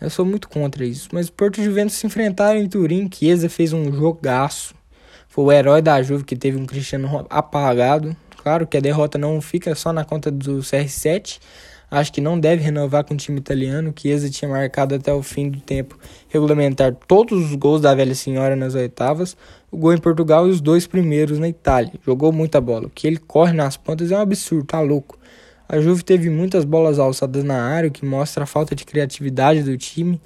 Eu 0.01 0.11
sou 0.11 0.25
muito 0.25 0.49
contra 0.49 0.85
isso. 0.85 1.09
Mas 1.13 1.31
Porto 1.31 1.61
e 1.61 1.65
Juventus 1.65 1.95
se 1.95 2.07
enfrentaram 2.07 2.59
em 2.59 2.69
Turim. 2.69 3.09
Chiesa 3.13 3.49
fez 3.49 3.73
um 3.73 3.93
jogaço. 3.93 4.75
Foi 5.29 5.45
o 5.45 5.53
herói 5.53 5.81
da 5.81 6.03
Juve 6.03 6.25
que 6.25 6.37
teve 6.37 6.59
um 6.59 6.67
Cristiano 6.67 7.27
apagado. 7.31 8.15
Claro 8.37 8.67
que 8.67 8.77
a 8.77 8.81
derrota 8.81 9.17
não 9.17 9.41
fica 9.41 9.75
só 9.75 9.93
na 9.93 10.05
conta 10.05 10.31
do 10.31 10.59
CR7, 10.59 11.39
Acho 11.93 12.11
que 12.11 12.23
não 12.23 12.41
deve 12.41 12.63
renovar 12.63 13.05
com 13.05 13.13
o 13.13 13.17
time 13.19 13.39
italiano. 13.39 13.93
Chiesa 13.95 14.31
tinha 14.31 14.49
marcado 14.51 14.95
até 14.95 15.13
o 15.13 15.23
fim 15.23 15.51
do 15.51 15.61
tempo 15.61 15.99
regulamentar 16.31 16.97
todos 17.07 17.51
os 17.51 17.55
gols 17.55 17.83
da 17.83 17.95
velha 17.95 18.15
senhora 18.15 18.57
nas 18.57 18.75
oitavas, 18.75 19.37
o 19.73 19.77
gol 19.79 19.95
em 19.95 19.99
Portugal 19.99 20.47
e 20.47 20.51
os 20.51 20.61
dois 20.61 20.87
primeiros 20.87 21.39
na 21.39 21.49
Itália. 21.49 21.95
Jogou 22.07 22.31
muita 22.31 22.61
bola. 22.61 22.87
O 22.87 22.91
que 22.91 23.07
ele 23.07 23.17
corre 23.17 23.55
nas 23.55 23.77
pontas 23.77 24.13
é 24.13 24.17
um 24.17 24.21
absurdo, 24.21 24.67
tá 24.67 24.81
louco. 24.81 25.19
A 25.67 25.81
Juve 25.81 26.05
teve 26.05 26.29
muitas 26.29 26.67
bolas 26.67 26.99
alçadas 26.99 27.43
na 27.43 27.61
área, 27.63 27.89
o 27.89 27.93
que 27.93 28.05
mostra 28.05 28.45
a 28.45 28.47
falta 28.47 28.75
de 28.75 28.85
criatividade 28.85 29.63
do 29.63 29.77
time. 29.79 30.21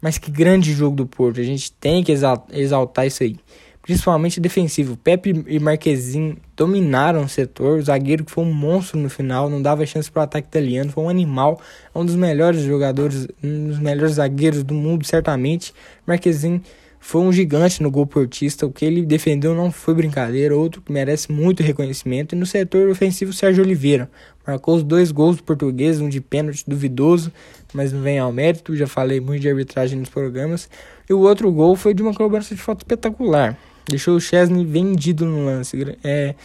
Mas 0.00 0.18
que 0.18 0.32
grande 0.32 0.72
jogo 0.72 0.96
do 0.96 1.06
Porto. 1.06 1.40
A 1.40 1.44
gente 1.44 1.70
tem 1.70 2.02
que 2.02 2.10
exaltar 2.10 3.06
isso 3.06 3.22
aí 3.22 3.36
principalmente 3.82 4.40
defensivo. 4.40 4.96
Pepe 4.96 5.44
e 5.48 5.58
Marquezin 5.58 6.36
dominaram 6.56 7.24
o 7.24 7.28
setor. 7.28 7.80
O 7.80 7.82
zagueiro 7.82 8.24
que 8.24 8.30
foi 8.30 8.44
um 8.44 8.52
monstro 8.52 8.98
no 8.98 9.10
final, 9.10 9.50
não 9.50 9.60
dava 9.60 9.84
chance 9.84 10.10
para 10.10 10.20
o 10.20 10.22
ataque 10.22 10.46
italiano, 10.46 10.92
foi 10.92 11.02
um 11.02 11.08
animal, 11.08 11.60
é 11.92 11.98
um 11.98 12.06
dos 12.06 12.14
melhores 12.14 12.62
jogadores, 12.62 13.26
um 13.42 13.66
dos 13.66 13.80
melhores 13.80 14.14
zagueiros 14.14 14.62
do 14.62 14.72
mundo, 14.72 15.04
certamente. 15.04 15.74
Marquezin 16.06 16.62
foi 17.04 17.20
um 17.20 17.32
gigante 17.32 17.82
no 17.82 17.90
gol 17.90 18.06
portista. 18.06 18.64
O 18.64 18.70
que 18.70 18.84
ele 18.84 19.04
defendeu 19.04 19.56
não 19.56 19.72
foi 19.72 19.92
brincadeira. 19.92 20.56
Outro 20.56 20.80
que 20.80 20.92
merece 20.92 21.32
muito 21.32 21.60
reconhecimento. 21.60 22.32
E 22.32 22.38
no 22.38 22.46
setor 22.46 22.88
ofensivo, 22.88 23.32
Sérgio 23.32 23.64
Oliveira. 23.64 24.08
Marcou 24.46 24.76
os 24.76 24.84
dois 24.84 25.10
gols 25.10 25.36
do 25.36 25.42
português, 25.42 26.00
um 26.00 26.08
de 26.08 26.20
pênalti 26.20 26.62
duvidoso, 26.64 27.32
mas 27.74 27.92
não 27.92 28.00
vem 28.00 28.20
ao 28.20 28.32
mérito. 28.32 28.76
Já 28.76 28.86
falei 28.86 29.18
muito 29.18 29.42
de 29.42 29.48
arbitragem 29.48 29.98
nos 29.98 30.10
programas. 30.10 30.70
E 31.10 31.12
o 31.12 31.18
outro 31.18 31.50
gol 31.50 31.74
foi 31.74 31.92
de 31.92 32.02
uma 32.02 32.14
cobrança 32.14 32.54
de 32.54 32.60
falta 32.60 32.84
espetacular. 32.84 33.58
Deixou 33.88 34.14
o 34.14 34.20
Chesney 34.20 34.64
vendido 34.64 35.26
no 35.26 35.44
lance. 35.44 35.76
É 36.04 36.36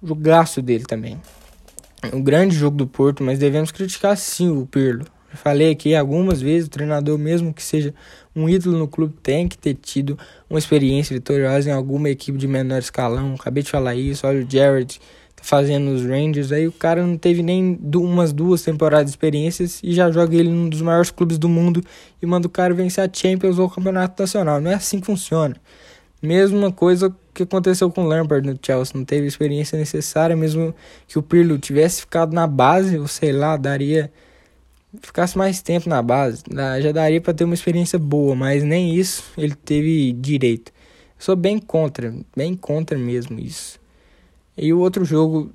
jogaço 0.00 0.62
dele 0.62 0.84
também. 0.84 1.20
Um 2.12 2.22
grande 2.22 2.54
jogo 2.54 2.76
do 2.76 2.86
Porto, 2.86 3.24
mas 3.24 3.36
devemos 3.36 3.72
criticar 3.72 4.16
sim 4.16 4.48
o 4.48 4.64
Pirlo. 4.64 5.04
Falei 5.34 5.70
aqui 5.70 5.94
algumas 5.94 6.42
vezes, 6.42 6.68
o 6.68 6.70
treinador, 6.70 7.18
mesmo 7.18 7.54
que 7.54 7.62
seja 7.62 7.94
um 8.34 8.48
ídolo 8.48 8.78
no 8.78 8.88
clube, 8.88 9.14
tem 9.22 9.48
que 9.48 9.58
ter 9.58 9.74
tido 9.74 10.18
uma 10.48 10.58
experiência 10.58 11.14
vitoriosa 11.14 11.70
em 11.70 11.72
alguma 11.72 12.08
equipe 12.08 12.38
de 12.38 12.48
menor 12.48 12.78
escalão. 12.78 13.34
Acabei 13.34 13.62
de 13.62 13.70
falar 13.70 13.94
isso, 13.94 14.26
olha 14.26 14.44
o 14.44 14.50
Jared 14.50 15.00
fazendo 15.42 15.90
os 15.90 16.04
Rangers, 16.04 16.52
aí 16.52 16.68
o 16.68 16.72
cara 16.72 17.04
não 17.04 17.18
teve 17.18 17.42
nem 17.42 17.76
umas 17.96 18.32
duas 18.32 18.62
temporadas 18.62 19.06
de 19.06 19.10
experiências 19.10 19.80
e 19.82 19.92
já 19.92 20.08
joga 20.08 20.36
ele 20.36 20.48
num 20.48 20.68
dos 20.68 20.80
maiores 20.80 21.10
clubes 21.10 21.36
do 21.36 21.48
mundo 21.48 21.82
e 22.22 22.26
manda 22.26 22.46
o 22.46 22.50
cara 22.50 22.72
vencer 22.72 23.02
a 23.04 23.12
Champions 23.12 23.58
ou 23.58 23.66
o 23.66 23.70
Campeonato 23.70 24.22
Nacional. 24.22 24.60
Não 24.60 24.70
é 24.70 24.74
assim 24.74 25.00
que 25.00 25.06
funciona. 25.06 25.56
Mesma 26.22 26.70
coisa 26.70 27.12
que 27.34 27.42
aconteceu 27.42 27.90
com 27.90 28.04
o 28.04 28.06
Lampard 28.06 28.48
no 28.48 28.56
Chelsea, 28.62 28.92
não 28.94 29.04
teve 29.04 29.26
experiência 29.26 29.76
necessária, 29.76 30.36
mesmo 30.36 30.72
que 31.08 31.18
o 31.18 31.22
Pirlo 31.22 31.58
tivesse 31.58 32.02
ficado 32.02 32.32
na 32.32 32.46
base, 32.46 32.96
ou 32.96 33.08
sei 33.08 33.32
lá, 33.32 33.56
daria 33.56 34.12
ficasse 35.00 35.38
mais 35.38 35.62
tempo 35.62 35.88
na 35.88 36.02
base, 36.02 36.42
já 36.82 36.92
daria 36.92 37.20
para 37.20 37.32
ter 37.32 37.44
uma 37.44 37.54
experiência 37.54 37.98
boa, 37.98 38.34
mas 38.34 38.62
nem 38.62 38.94
isso 38.94 39.24
ele 39.38 39.54
teve 39.54 40.12
direito. 40.12 40.70
Eu 40.70 41.24
sou 41.24 41.36
bem 41.36 41.58
contra, 41.58 42.14
bem 42.36 42.54
contra 42.54 42.98
mesmo 42.98 43.38
isso. 43.38 43.80
E 44.56 44.72
o 44.72 44.80
outro 44.80 45.04
jogo 45.04 45.50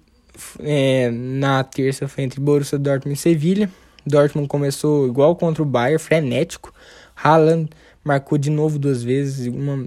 é, 0.59 1.09
na 1.11 1.63
terça 1.63 2.07
foi 2.07 2.23
entre 2.23 2.39
Borussia 2.39 2.77
Dortmund 2.77 3.17
e 3.17 3.21
Sevilha. 3.21 3.69
Dortmund 4.05 4.47
começou 4.47 5.07
igual 5.07 5.35
contra 5.35 5.61
o 5.61 5.65
Bayern, 5.65 5.99
frenético. 5.99 6.73
Haaland 7.15 7.69
marcou 8.03 8.37
de 8.37 8.49
novo 8.49 8.79
duas 8.79 9.03
vezes, 9.03 9.47
uma, 9.47 9.85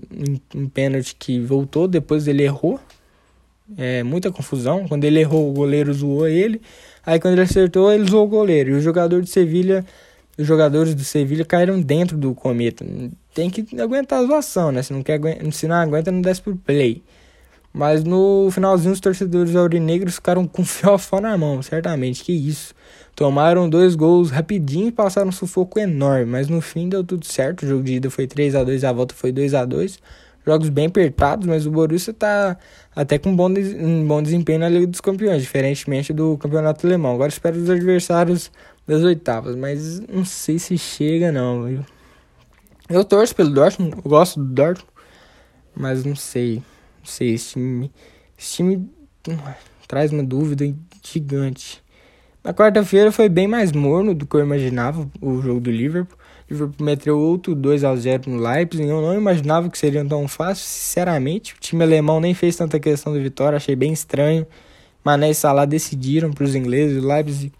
um, 0.55 0.68
pênalti 0.68 1.16
que 1.16 1.40
voltou, 1.40 1.88
depois 1.88 2.28
ele 2.28 2.42
errou. 2.42 2.78
É, 3.78 4.03
muita 4.03 4.30
confusão. 4.30 4.86
Quando 4.86 5.05
ele 5.05 5.20
errou, 5.20 5.48
o 5.48 5.53
goleiro 5.53 5.92
zoou 5.94 6.28
ele. 6.28 6.61
Aí 7.05 7.18
quando 7.18 7.34
ele 7.34 7.42
acertou, 7.42 7.92
ele 7.92 8.09
zoou 8.09 8.26
o 8.26 8.28
goleiro. 8.28 8.70
E 8.70 8.74
o 8.74 8.80
jogador 8.80 9.22
de 9.22 9.30
Sevilha, 9.30 9.84
os 10.38 10.46
jogadores 10.46 10.94
do 10.94 11.05
Sevilha 11.05 11.44
caíram 11.44 11.80
dentro 11.80 12.16
do 12.16 12.34
cometa. 12.34 12.84
Tem 13.34 13.48
que 13.51 13.80
aguentar 13.80 14.20
a 14.20 14.26
zoação, 14.26 14.72
né? 14.72 14.82
Se 14.82 14.92
não, 14.92 15.03
quer, 15.03 15.20
se 15.53 15.66
não 15.66 15.76
aguenta, 15.76 16.11
não 16.11 16.20
desce 16.20 16.42
pro 16.42 16.57
play. 16.57 17.03
Mas 17.72 18.03
no 18.03 18.48
finalzinho, 18.51 18.92
os 18.92 19.01
torcedores 19.01 19.55
aurinegros 19.55 20.16
ficaram 20.16 20.46
com 20.46 20.62
fiofó 20.64 21.20
na 21.20 21.36
mão, 21.38 21.62
certamente. 21.62 22.24
Que 22.24 22.32
isso. 22.32 22.74
Tomaram 23.14 23.68
dois 23.68 23.94
gols 23.94 24.30
rapidinho 24.30 24.88
e 24.88 24.92
passaram 24.92 25.28
um 25.28 25.32
sufoco 25.32 25.78
enorme. 25.78 26.26
Mas 26.26 26.48
no 26.48 26.61
fim 26.61 26.88
deu 26.88 27.05
tudo 27.05 27.26
certo. 27.26 27.62
O 27.62 27.68
jogo 27.68 27.82
de 27.82 27.94
ida 27.94 28.11
foi 28.11 28.26
3 28.26 28.55
a 28.55 28.64
2 28.64 28.84
a 28.84 28.92
volta 28.92 29.14
foi 29.14 29.32
2 29.32 29.55
a 29.55 29.64
2 29.64 29.98
Jogos 30.47 30.68
bem 30.70 30.86
apertados, 30.86 31.47
mas 31.47 31.66
o 31.66 31.70
Borussia 31.70 32.14
tá 32.14 32.57
até 32.97 33.18
com 33.18 33.30
um 33.30 33.36
bom, 33.36 33.49
um 33.49 34.07
bom 34.07 34.22
desempenho 34.22 34.61
na 34.61 34.68
Liga 34.68 34.86
dos 34.86 35.01
Campeões, 35.01 35.43
diferentemente 35.43 36.12
do 36.12 36.38
Campeonato 36.38 36.86
Alemão. 36.86 37.14
Agora 37.14 37.28
espero 37.28 37.59
os 37.59 37.68
adversários 37.68 38.51
das 38.86 39.03
oitavas, 39.03 39.55
mas 39.55 40.01
não 40.01 40.24
sei 40.24 40.59
se 40.59 40.76
chega 40.78 41.30
não, 41.30 41.64
viu? 41.64 41.84
Eu 42.88 43.05
torço 43.05 43.34
pelo 43.36 43.51
Dortmund, 43.51 43.97
eu 43.97 44.11
gosto 44.11 44.41
do 44.41 44.47
Dortmund, 44.47 44.91
mas 45.76 46.05
não 46.05 46.16
sei. 46.16 46.57
Não 46.57 47.05
sei, 47.05 47.34
esse 47.34 47.53
time, 47.53 47.93
esse 48.36 48.57
time 48.57 48.91
traz 49.86 50.11
uma 50.11 50.24
dúvida 50.24 50.64
gigante. 51.03 51.82
Na 52.43 52.55
quarta-feira 52.55 53.12
foi 53.12 53.28
bem 53.28 53.47
mais 53.47 53.70
morno 53.70 54.14
do 54.14 54.26
que 54.26 54.34
eu 54.34 54.41
imaginava 54.41 55.09
o 55.20 55.43
jogo 55.43 55.61
do 55.61 55.70
Liverpool. 55.70 56.18
Liverpool 56.51 56.84
meteu 56.84 57.18
outro 57.18 57.55
2 57.55 57.84
a 57.84 57.94
0 57.94 58.30
no 58.30 58.42
Leipzig. 58.42 58.88
Eu 58.88 59.01
não 59.01 59.14
imaginava 59.14 59.70
que 59.70 59.78
seria 59.78 60.05
tão 60.05 60.26
fácil, 60.26 60.64
sinceramente. 60.64 61.55
O 61.55 61.57
time 61.61 61.84
alemão 61.84 62.20
nem 62.20 62.34
fez 62.34 62.57
tanta 62.57 62.80
questão 62.80 63.12
de 63.12 63.20
vitória, 63.20 63.57
achei 63.57 63.76
bem 63.76 63.92
estranho. 63.92 64.46
Mané 65.05 65.30
e 65.30 65.34
Salah 65.34 65.64
decidiram 65.64 66.32
para 66.32 66.44
os 66.44 66.55
ingleses. 66.55 67.03
O 67.03 67.07
Leipzig 67.07 67.53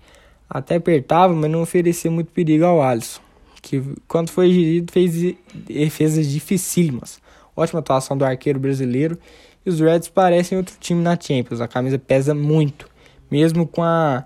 até 0.49 0.76
apertava, 0.76 1.32
mas 1.32 1.51
não 1.51 1.62
oferecia 1.62 2.11
muito 2.11 2.32
perigo 2.32 2.64
ao 2.64 2.82
Alisson, 2.82 3.20
que 3.62 3.80
quando 4.09 4.30
foi 4.30 4.53
gerido 4.53 4.93
fez 4.93 5.36
defesas 5.55 6.26
dificílimas. 6.26 7.20
Ótima 7.57 7.78
atuação 7.78 8.18
do 8.18 8.24
arqueiro 8.24 8.59
brasileiro. 8.59 9.16
E 9.64 9.70
os 9.70 9.78
Reds 9.78 10.09
parecem 10.09 10.59
outro 10.59 10.74
time 10.80 11.03
na 11.03 11.18
Champions. 11.20 11.61
A 11.61 11.68
camisa 11.68 11.99
pesa 11.99 12.34
muito, 12.34 12.88
mesmo 13.30 13.66
com 13.66 13.82
a 13.82 14.24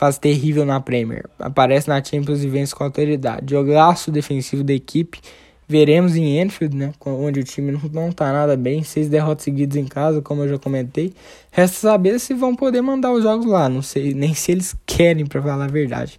fase 0.00 0.18
terrível 0.18 0.64
na 0.64 0.80
Premier. 0.80 1.26
Aparece 1.38 1.86
na 1.86 2.02
Champions 2.02 2.42
e 2.42 2.48
vence 2.48 2.74
com 2.74 2.82
autoridade. 2.82 3.50
Jogaço 3.50 4.10
defensivo 4.10 4.64
da 4.64 4.72
equipe. 4.72 5.20
Veremos 5.68 6.16
em 6.16 6.40
Enfield, 6.40 6.74
né, 6.74 6.92
onde 7.04 7.40
o 7.40 7.44
time 7.44 7.70
não, 7.70 7.80
não 7.92 8.10
tá 8.10 8.32
nada 8.32 8.56
bem, 8.56 8.82
seis 8.82 9.10
derrotas 9.10 9.44
seguidas 9.44 9.76
em 9.76 9.84
casa, 9.84 10.22
como 10.22 10.42
eu 10.42 10.48
já 10.48 10.58
comentei. 10.58 11.12
Resta 11.52 11.76
saber 11.76 12.18
se 12.18 12.32
vão 12.32 12.56
poder 12.56 12.80
mandar 12.80 13.12
os 13.12 13.22
jogos 13.22 13.44
lá, 13.44 13.68
não 13.68 13.82
sei 13.82 14.14
nem 14.14 14.32
se 14.32 14.50
eles 14.50 14.74
querem, 14.86 15.26
para 15.26 15.40
falar 15.42 15.66
a 15.66 15.68
verdade. 15.68 16.18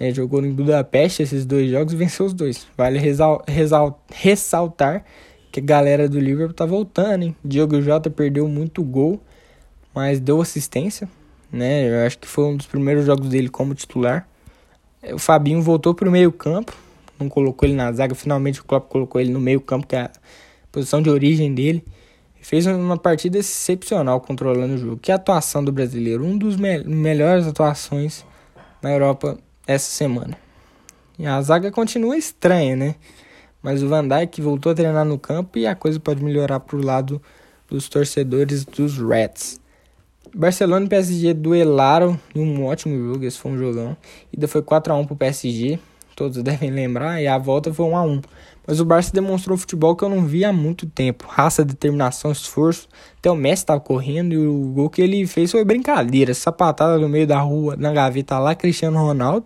É, 0.00 0.10
jogou 0.12 0.44
em 0.44 0.50
Budapeste 0.50 1.22
esses 1.22 1.44
dois 1.44 1.70
jogos 1.70 1.92
e 1.92 1.96
venceu 1.96 2.24
os 2.24 2.32
dois. 2.32 2.66
Vale 2.76 2.98
resal, 2.98 3.44
resal, 3.46 4.02
ressaltar 4.10 5.04
que 5.52 5.60
a 5.60 5.62
galera 5.62 6.08
do 6.08 6.18
Liverpool 6.18 6.54
tá 6.54 6.64
voltando, 6.64 7.24
hein? 7.24 7.36
Diogo 7.44 7.80
Jota 7.82 8.08
perdeu 8.08 8.48
muito 8.48 8.82
gol, 8.82 9.20
mas 9.94 10.18
deu 10.18 10.40
assistência 10.40 11.06
né? 11.52 11.88
Eu 11.88 12.06
acho 12.06 12.18
que 12.18 12.26
foi 12.26 12.44
um 12.44 12.56
dos 12.56 12.66
primeiros 12.66 13.04
jogos 13.04 13.28
dele 13.28 13.48
como 13.48 13.74
titular. 13.74 14.26
O 15.12 15.18
Fabinho 15.18 15.60
voltou 15.60 15.94
para 15.94 16.08
o 16.08 16.12
meio-campo, 16.12 16.74
não 17.18 17.28
colocou 17.28 17.68
ele 17.68 17.76
na 17.76 17.92
zaga, 17.92 18.14
finalmente 18.14 18.60
o 18.60 18.64
Klopp 18.64 18.88
colocou 18.88 19.20
ele 19.20 19.30
no 19.30 19.40
meio-campo, 19.40 19.86
que 19.86 19.94
é 19.94 20.02
a 20.02 20.10
posição 20.70 21.02
de 21.02 21.10
origem 21.10 21.54
dele. 21.54 21.84
Fez 22.40 22.66
uma 22.66 22.96
partida 22.96 23.38
excepcional 23.38 24.20
controlando 24.20 24.74
o 24.74 24.78
jogo. 24.78 24.96
Que 24.96 25.12
atuação 25.12 25.62
do 25.62 25.70
brasileiro, 25.70 26.24
um 26.24 26.36
dos 26.36 26.56
me 26.56 26.82
melhores 26.82 27.46
atuações 27.46 28.24
na 28.80 28.90
Europa 28.90 29.38
essa 29.64 29.88
semana. 29.88 30.36
E 31.16 31.24
a 31.24 31.40
zaga 31.40 31.70
continua 31.70 32.16
estranha, 32.16 32.74
né? 32.74 32.94
Mas 33.62 33.80
o 33.80 33.88
Van 33.88 34.06
Dijk 34.08 34.40
voltou 34.40 34.72
a 34.72 34.74
treinar 34.74 35.04
no 35.04 35.16
campo 35.16 35.56
e 35.56 35.66
a 35.68 35.74
coisa 35.76 36.00
pode 36.00 36.22
melhorar 36.24 36.58
para 36.58 36.76
o 36.76 36.82
lado 36.82 37.22
dos 37.68 37.88
torcedores 37.88 38.64
dos 38.64 38.98
Reds. 38.98 39.61
Barcelona 40.34 40.86
e 40.86 40.88
PSG 40.88 41.34
duelaram 41.34 42.18
em 42.34 42.40
um 42.40 42.64
ótimo 42.64 42.96
jogo, 42.96 43.24
esse 43.24 43.38
foi 43.38 43.52
um 43.52 43.58
jogão. 43.58 43.94
Ida 44.32 44.48
foi 44.48 44.62
4 44.62 44.90
a 44.90 44.96
1 44.96 45.04
pro 45.04 45.14
PSG, 45.14 45.78
todos 46.16 46.40
devem 46.42 46.70
lembrar, 46.70 47.20
e 47.20 47.26
a 47.26 47.36
volta 47.36 47.72
foi 47.72 47.84
1 47.84 47.96
a 47.96 48.02
1. 48.02 48.20
Mas 48.66 48.80
o 48.80 48.84
Barça 48.84 49.12
demonstrou 49.12 49.58
futebol 49.58 49.94
que 49.94 50.04
eu 50.04 50.08
não 50.08 50.24
vi 50.24 50.42
há 50.42 50.52
muito 50.52 50.86
tempo. 50.86 51.26
Raça, 51.28 51.64
determinação, 51.64 52.32
esforço. 52.32 52.88
Até 53.18 53.30
o 53.30 53.34
Messi 53.34 53.64
estava 53.64 53.80
correndo 53.80 54.32
e 54.32 54.38
o 54.38 54.72
gol 54.72 54.88
que 54.88 55.02
ele 55.02 55.26
fez 55.26 55.50
foi 55.50 55.64
brincadeira. 55.64 56.32
Sapatada 56.32 56.96
no 56.96 57.08
meio 57.08 57.26
da 57.26 57.40
rua, 57.40 57.76
na 57.76 57.92
gaveta 57.92 58.38
lá, 58.38 58.54
Cristiano 58.54 58.98
Ronaldo. 58.98 59.44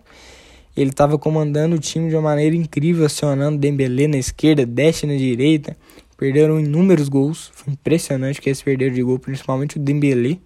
Ele 0.75 0.91
estava 0.91 1.17
comandando 1.17 1.75
o 1.75 1.79
time 1.79 2.09
de 2.09 2.15
uma 2.15 2.21
maneira 2.21 2.55
incrível, 2.55 3.07
acionando 3.07 3.57
Dembélé 3.57 4.07
na 4.07 4.17
esquerda, 4.17 4.65
Dash 4.65 5.03
na 5.03 5.15
direita. 5.15 5.75
Perderam 6.15 6.59
inúmeros 6.59 7.09
gols. 7.09 7.49
Foi 7.55 7.73
impressionante 7.73 8.39
que 8.39 8.49
eles 8.49 8.61
perderam 8.61 8.93
de 8.93 9.01
gol, 9.01 9.17
principalmente 9.17 9.77
o 9.77 9.79
Dembélé. 9.79 10.37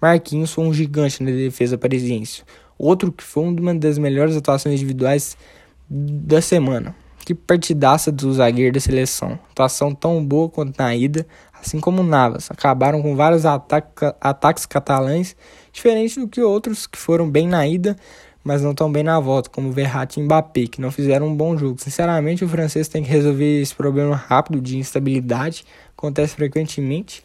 Marquinhos 0.00 0.52
foi 0.52 0.64
um 0.64 0.72
gigante 0.72 1.22
na 1.22 1.30
defesa 1.30 1.76
parisiense. 1.76 2.42
Outro 2.78 3.12
que 3.12 3.22
foi 3.22 3.44
uma 3.44 3.74
das 3.74 3.98
melhores 3.98 4.36
atuações 4.36 4.74
individuais 4.74 5.36
da 5.88 6.40
semana. 6.40 6.94
Que 7.18 7.34
partidaça 7.34 8.10
do 8.10 8.32
zagueiro 8.32 8.72
da 8.72 8.80
seleção. 8.80 9.38
Atuação 9.50 9.94
tão 9.94 10.24
boa 10.24 10.48
quanto 10.48 10.78
na 10.78 10.96
ida, 10.96 11.26
assim 11.52 11.78
como 11.78 12.02
Navas. 12.02 12.50
Acabaram 12.50 13.02
com 13.02 13.14
vários 13.14 13.44
ataca 13.44 14.16
ataques 14.20 14.64
catalães, 14.64 15.36
diferente 15.70 16.18
do 16.18 16.26
que 16.26 16.40
outros 16.40 16.86
que 16.86 16.98
foram 16.98 17.28
bem 17.28 17.46
na 17.46 17.66
ida, 17.66 17.96
mas 18.42 18.62
não 18.62 18.74
tão 18.74 18.90
bem 18.90 19.02
na 19.02 19.20
volta, 19.20 19.50
como 19.50 19.70
Verratti 19.70 20.18
e 20.18 20.22
Mbappé, 20.22 20.66
que 20.66 20.80
não 20.80 20.90
fizeram 20.90 21.26
um 21.26 21.36
bom 21.36 21.56
jogo. 21.56 21.78
Sinceramente, 21.78 22.44
o 22.44 22.48
francês 22.48 22.88
tem 22.88 23.02
que 23.02 23.10
resolver 23.10 23.60
esse 23.60 23.74
problema 23.74 24.16
rápido 24.16 24.60
de 24.60 24.78
instabilidade, 24.78 25.64
acontece 25.96 26.34
frequentemente. 26.34 27.22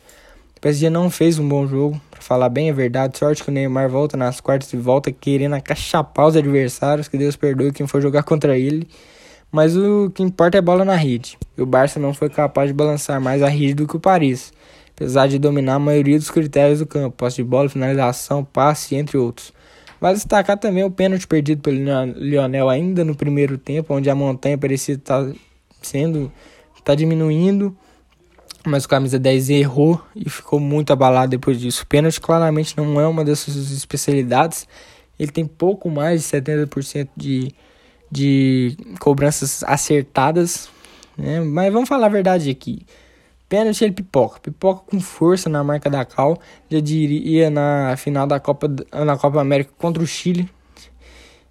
PSG 0.65 0.89
não 0.89 1.11
fez 1.11 1.37
um 1.37 1.47
bom 1.47 1.67
jogo, 1.67 2.01
para 2.09 2.19
falar 2.19 2.49
bem 2.49 2.71
a 2.71 2.73
verdade. 2.73 3.19
Sorte 3.19 3.43
que 3.43 3.51
o 3.51 3.53
Neymar 3.53 3.87
volta 3.87 4.17
nas 4.17 4.41
quartas 4.41 4.73
e 4.73 4.77
volta 4.77 5.11
querendo 5.11 5.53
acachapar 5.53 6.25
os 6.25 6.35
adversários, 6.35 7.07
que 7.07 7.19
Deus 7.19 7.35
perdoe 7.35 7.71
quem 7.71 7.85
for 7.85 8.01
jogar 8.01 8.23
contra 8.25 8.57
ele. 8.57 8.87
Mas 9.51 9.77
o 9.77 10.09
que 10.09 10.23
importa 10.23 10.57
é 10.57 10.61
bola 10.61 10.83
na 10.83 10.95
rede. 10.95 11.37
E 11.55 11.61
o 11.61 11.67
Barça 11.67 11.99
não 11.99 12.15
foi 12.15 12.31
capaz 12.31 12.69
de 12.69 12.73
balançar 12.73 13.21
mais 13.21 13.43
a 13.43 13.47
rede 13.47 13.75
do 13.75 13.87
que 13.87 13.95
o 13.95 13.99
Paris, 13.99 14.51
apesar 14.89 15.27
de 15.27 15.37
dominar 15.37 15.75
a 15.75 15.79
maioria 15.79 16.17
dos 16.17 16.31
critérios 16.31 16.79
do 16.79 16.87
campo, 16.87 17.15
posse 17.15 17.35
de 17.35 17.43
bola, 17.43 17.69
finalização, 17.69 18.43
passe, 18.43 18.95
entre 18.95 19.19
outros. 19.19 19.53
Vale 20.01 20.15
destacar 20.15 20.57
também 20.57 20.83
o 20.83 20.89
pênalti 20.89 21.27
perdido 21.27 21.61
pelo 21.61 21.77
Lionel 22.17 22.69
ainda 22.69 23.05
no 23.05 23.13
primeiro 23.13 23.55
tempo, 23.55 23.93
onde 23.93 24.09
a 24.09 24.15
montanha 24.15 24.57
parecia 24.57 24.95
estar 24.95 25.31
sendo 25.79 26.31
está 26.75 26.95
diminuindo 26.95 27.77
mas 28.69 28.85
o 28.85 28.89
camisa 28.89 29.19
10 29.19 29.49
errou 29.49 30.01
e 30.15 30.29
ficou 30.29 30.59
muito 30.59 30.91
abalado 30.91 31.31
depois 31.31 31.59
disso. 31.59 31.85
Pênalti 31.87 32.19
claramente 32.19 32.75
não 32.77 32.99
é 32.99 33.07
uma 33.07 33.23
das 33.23 33.39
suas 33.39 33.71
especialidades. 33.71 34.67
Ele 35.19 35.31
tem 35.31 35.45
pouco 35.45 35.89
mais 35.89 36.21
de 36.21 36.27
70% 36.27 37.09
de, 37.15 37.53
de 38.11 38.77
cobranças 38.99 39.63
acertadas. 39.63 40.69
Né? 41.17 41.39
Mas 41.39 41.71
vamos 41.71 41.87
falar 41.87 42.07
a 42.07 42.09
verdade 42.09 42.49
aqui. 42.49 42.85
Pênalti 43.47 43.83
ele 43.83 43.93
pipoca. 43.93 44.39
Pipoca 44.39 44.83
com 44.89 44.99
força 44.99 45.49
na 45.49 45.63
marca 45.63 45.89
da 45.89 46.03
Cal. 46.03 46.37
Já 46.69 46.79
diria 46.79 47.49
na 47.49 47.95
final 47.97 48.27
da 48.27 48.39
Copa, 48.39 48.67
na 48.91 49.17
Copa 49.17 49.39
América 49.39 49.71
contra 49.77 50.01
o 50.01 50.07
Chile. 50.07 50.49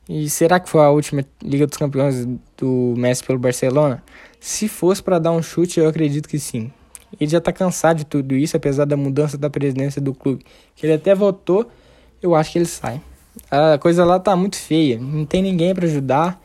E 0.09 0.29
será 0.29 0.61
que 0.61 0.69
foi 0.69 0.83
a 0.83 0.91
última 0.91 1.25
Liga 1.43 1.67
dos 1.67 1.79
Campeões 1.79 2.27
do 2.59 2.95
Messi 2.97 3.25
pelo 3.25 3.39
Barcelona? 3.39 4.03
Se 4.39 4.69
fosse 4.69 5.03
para 5.03 5.19
dar 5.19 5.33
um 5.33 5.43
chute, 5.43 5.81
eu 5.81 5.89
acredito 5.89 6.29
que 6.29 6.39
sim. 6.39 6.71
Ele 7.21 7.31
já 7.31 7.39
está 7.39 7.53
cansado 7.53 7.99
de 7.99 8.05
tudo 8.05 8.35
isso, 8.35 8.57
apesar 8.57 8.85
da 8.85 8.97
mudança 8.97 9.37
da 9.39 9.49
presidência 9.49 10.01
do 10.01 10.15
clube. 10.15 10.45
Que 10.75 10.87
ele 10.87 10.95
até 10.95 11.15
votou, 11.15 11.69
eu 12.23 12.35
acho 12.35 12.53
que 12.53 12.59
ele 12.59 12.67
sai. 12.67 13.01
A 13.51 13.79
coisa 13.79 14.05
lá 14.05 14.19
tá 14.19 14.35
muito 14.37 14.57
feia, 14.57 14.99
não 14.99 15.25
tem 15.25 15.43
ninguém 15.43 15.75
para 15.75 15.87
ajudar. 15.87 16.41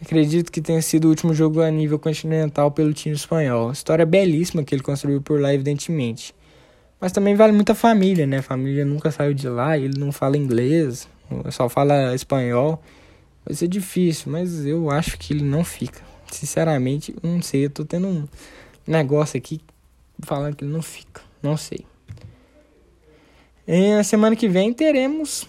Acredito 0.00 0.52
que 0.52 0.60
tenha 0.60 0.80
sido 0.80 1.06
o 1.06 1.08
último 1.08 1.34
jogo 1.34 1.60
a 1.60 1.70
nível 1.70 1.98
continental 1.98 2.70
pelo 2.70 2.92
time 2.92 3.14
espanhol. 3.14 3.72
História 3.72 4.06
belíssima 4.06 4.62
que 4.62 4.74
ele 4.74 4.82
construiu 4.82 5.20
por 5.20 5.40
lá, 5.40 5.52
evidentemente. 5.52 6.34
Mas 7.00 7.12
também 7.12 7.34
vale 7.34 7.52
muito 7.52 7.72
a 7.72 7.74
família, 7.74 8.26
né? 8.26 8.38
A 8.38 8.42
família 8.42 8.84
nunca 8.84 9.10
saiu 9.10 9.34
de 9.34 9.48
lá, 9.48 9.76
ele 9.78 9.98
não 9.98 10.12
fala 10.12 10.36
inglês, 10.36 11.08
só 11.50 11.68
fala 11.68 12.14
espanhol. 12.14 12.82
Vai 13.44 13.54
ser 13.54 13.68
difícil, 13.68 14.30
mas 14.30 14.66
eu 14.66 14.90
acho 14.90 15.18
que 15.18 15.32
ele 15.32 15.44
não 15.44 15.64
fica. 15.64 16.00
Sinceramente, 16.30 17.14
não 17.22 17.40
sei. 17.40 17.64
Eu 17.66 17.70
tô 17.70 17.84
tendo 17.84 18.06
um 18.06 18.28
negócio 18.86 19.36
aqui 19.38 19.60
falando 20.22 20.56
que 20.56 20.64
ele 20.64 20.72
não 20.72 20.82
fica. 20.82 21.20
Não 21.42 21.56
sei. 21.56 21.86
E 23.66 23.94
na 23.94 24.02
semana 24.02 24.34
que 24.34 24.48
vem 24.48 24.72
teremos 24.72 25.46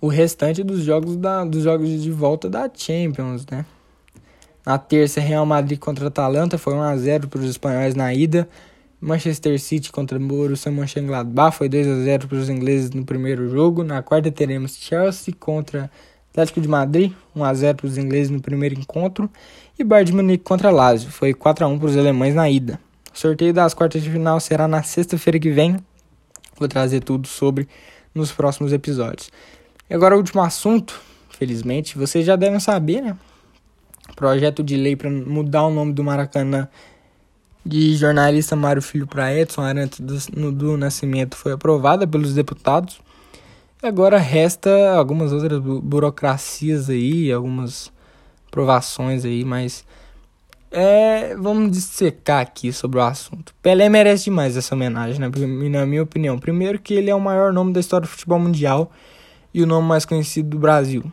o 0.00 0.08
restante 0.08 0.62
dos 0.62 0.82
jogos 0.82 1.16
da, 1.16 1.44
dos 1.44 1.62
jogos 1.62 1.88
de 2.02 2.10
volta 2.10 2.50
da 2.50 2.68
Champions, 2.72 3.46
né? 3.46 3.64
Na 4.66 4.76
terça, 4.76 5.20
Real 5.20 5.46
Madrid 5.46 5.78
contra 5.78 6.08
Atalanta 6.08 6.58
foi 6.58 6.74
1 6.74 6.82
a 6.82 6.96
0 6.96 7.28
para 7.28 7.40
os 7.40 7.48
espanhóis 7.48 7.94
na 7.94 8.12
ida. 8.12 8.48
Manchester 9.00 9.58
City 9.60 9.92
contra 9.92 10.18
Borussia 10.18 10.72
Mönchengladbach 10.72 11.56
foi 11.56 11.68
2 11.68 11.86
a 11.86 12.02
0 12.02 12.28
para 12.28 12.36
os 12.36 12.48
ingleses 12.50 12.90
no 12.90 13.04
primeiro 13.04 13.48
jogo. 13.48 13.84
Na 13.84 14.02
quarta 14.02 14.30
teremos 14.30 14.76
Chelsea 14.76 15.32
contra 15.38 15.90
Atlético 16.30 16.60
de 16.60 16.68
Madrid, 16.68 17.12
1 17.34 17.44
a 17.44 17.54
0 17.54 17.76
para 17.78 17.86
os 17.86 17.96
ingleses 17.96 18.30
no 18.30 18.40
primeiro 18.40 18.78
encontro, 18.78 19.30
e 19.78 19.84
Bayern 19.84 20.10
de 20.10 20.16
Munique 20.16 20.44
contra 20.44 20.70
Lazio, 20.70 21.10
foi 21.10 21.32
4 21.32 21.64
a 21.64 21.68
1 21.68 21.78
para 21.78 21.88
os 21.88 21.96
alemães 21.96 22.34
na 22.34 22.50
ida. 22.50 22.78
O 23.18 23.20
sorteio 23.20 23.52
das 23.52 23.74
quartas 23.74 24.00
de 24.00 24.08
final 24.08 24.38
será 24.38 24.68
na 24.68 24.80
sexta-feira 24.80 25.40
que 25.40 25.50
vem. 25.50 25.76
Vou 26.56 26.68
trazer 26.68 27.00
tudo 27.00 27.26
sobre 27.26 27.66
nos 28.14 28.30
próximos 28.30 28.72
episódios. 28.72 29.28
E 29.90 29.94
agora 29.94 30.14
o 30.14 30.18
último 30.18 30.40
assunto, 30.40 31.00
felizmente, 31.28 31.98
vocês 31.98 32.24
já 32.24 32.36
devem 32.36 32.60
saber, 32.60 33.00
né? 33.00 33.16
Projeto 34.14 34.62
de 34.62 34.76
lei 34.76 34.94
para 34.94 35.10
mudar 35.10 35.64
o 35.64 35.70
nome 35.74 35.92
do 35.92 36.04
Maracanã 36.04 36.68
de 37.66 37.96
jornalista 37.96 38.54
Mário 38.54 38.80
Filho 38.80 39.08
para 39.08 39.34
Edson 39.34 39.62
Arantes 39.62 40.28
do, 40.28 40.52
do 40.52 40.76
Nascimento 40.76 41.36
foi 41.36 41.50
aprovada 41.50 42.06
pelos 42.06 42.34
deputados. 42.34 43.00
Agora 43.82 44.16
resta 44.18 44.92
algumas 44.92 45.32
outras 45.32 45.58
burocracias 45.60 46.88
aí, 46.88 47.32
algumas 47.32 47.90
provações 48.48 49.24
aí, 49.24 49.44
mas 49.44 49.84
é, 50.70 51.34
vamos 51.36 51.72
dissecar 51.72 52.40
aqui 52.40 52.72
sobre 52.72 52.98
o 52.98 53.02
assunto. 53.02 53.54
Pelé 53.62 53.88
merece 53.88 54.24
demais 54.24 54.56
essa 54.56 54.74
homenagem, 54.74 55.18
né? 55.18 55.30
na 55.70 55.86
minha 55.86 56.02
opinião. 56.02 56.38
Primeiro 56.38 56.78
que 56.78 56.94
ele 56.94 57.10
é 57.10 57.14
o 57.14 57.20
maior 57.20 57.52
nome 57.52 57.72
da 57.72 57.80
história 57.80 58.06
do 58.06 58.10
futebol 58.10 58.38
mundial 58.38 58.90
e 59.52 59.62
o 59.62 59.66
nome 59.66 59.88
mais 59.88 60.04
conhecido 60.04 60.50
do 60.50 60.58
Brasil. 60.58 61.10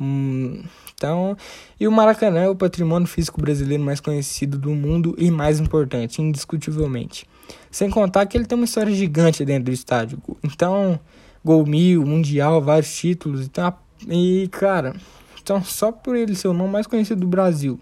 Hum, 0.00 0.62
então, 0.94 1.36
e 1.78 1.86
o 1.86 1.92
Maracanã 1.92 2.40
é 2.40 2.48
o 2.48 2.56
patrimônio 2.56 3.06
físico 3.06 3.40
brasileiro 3.40 3.82
mais 3.82 4.00
conhecido 4.00 4.58
do 4.58 4.70
mundo 4.70 5.14
e 5.18 5.30
mais 5.30 5.60
importante, 5.60 6.22
indiscutivelmente. 6.22 7.26
Sem 7.70 7.90
contar 7.90 8.24
que 8.26 8.38
ele 8.38 8.46
tem 8.46 8.56
uma 8.56 8.64
história 8.64 8.92
gigante 8.92 9.44
dentro 9.44 9.64
do 9.64 9.72
estádio. 9.72 10.18
Então, 10.42 10.98
gol 11.44 11.66
mil, 11.66 12.06
mundial, 12.06 12.62
vários 12.62 12.94
títulos. 12.96 13.44
Então, 13.44 13.72
e, 14.08 14.48
cara, 14.50 14.94
então 15.42 15.62
só 15.62 15.92
por 15.92 16.16
ele 16.16 16.34
ser 16.34 16.48
o 16.48 16.54
nome 16.54 16.72
mais 16.72 16.86
conhecido 16.86 17.20
do 17.20 17.26
Brasil 17.26 17.78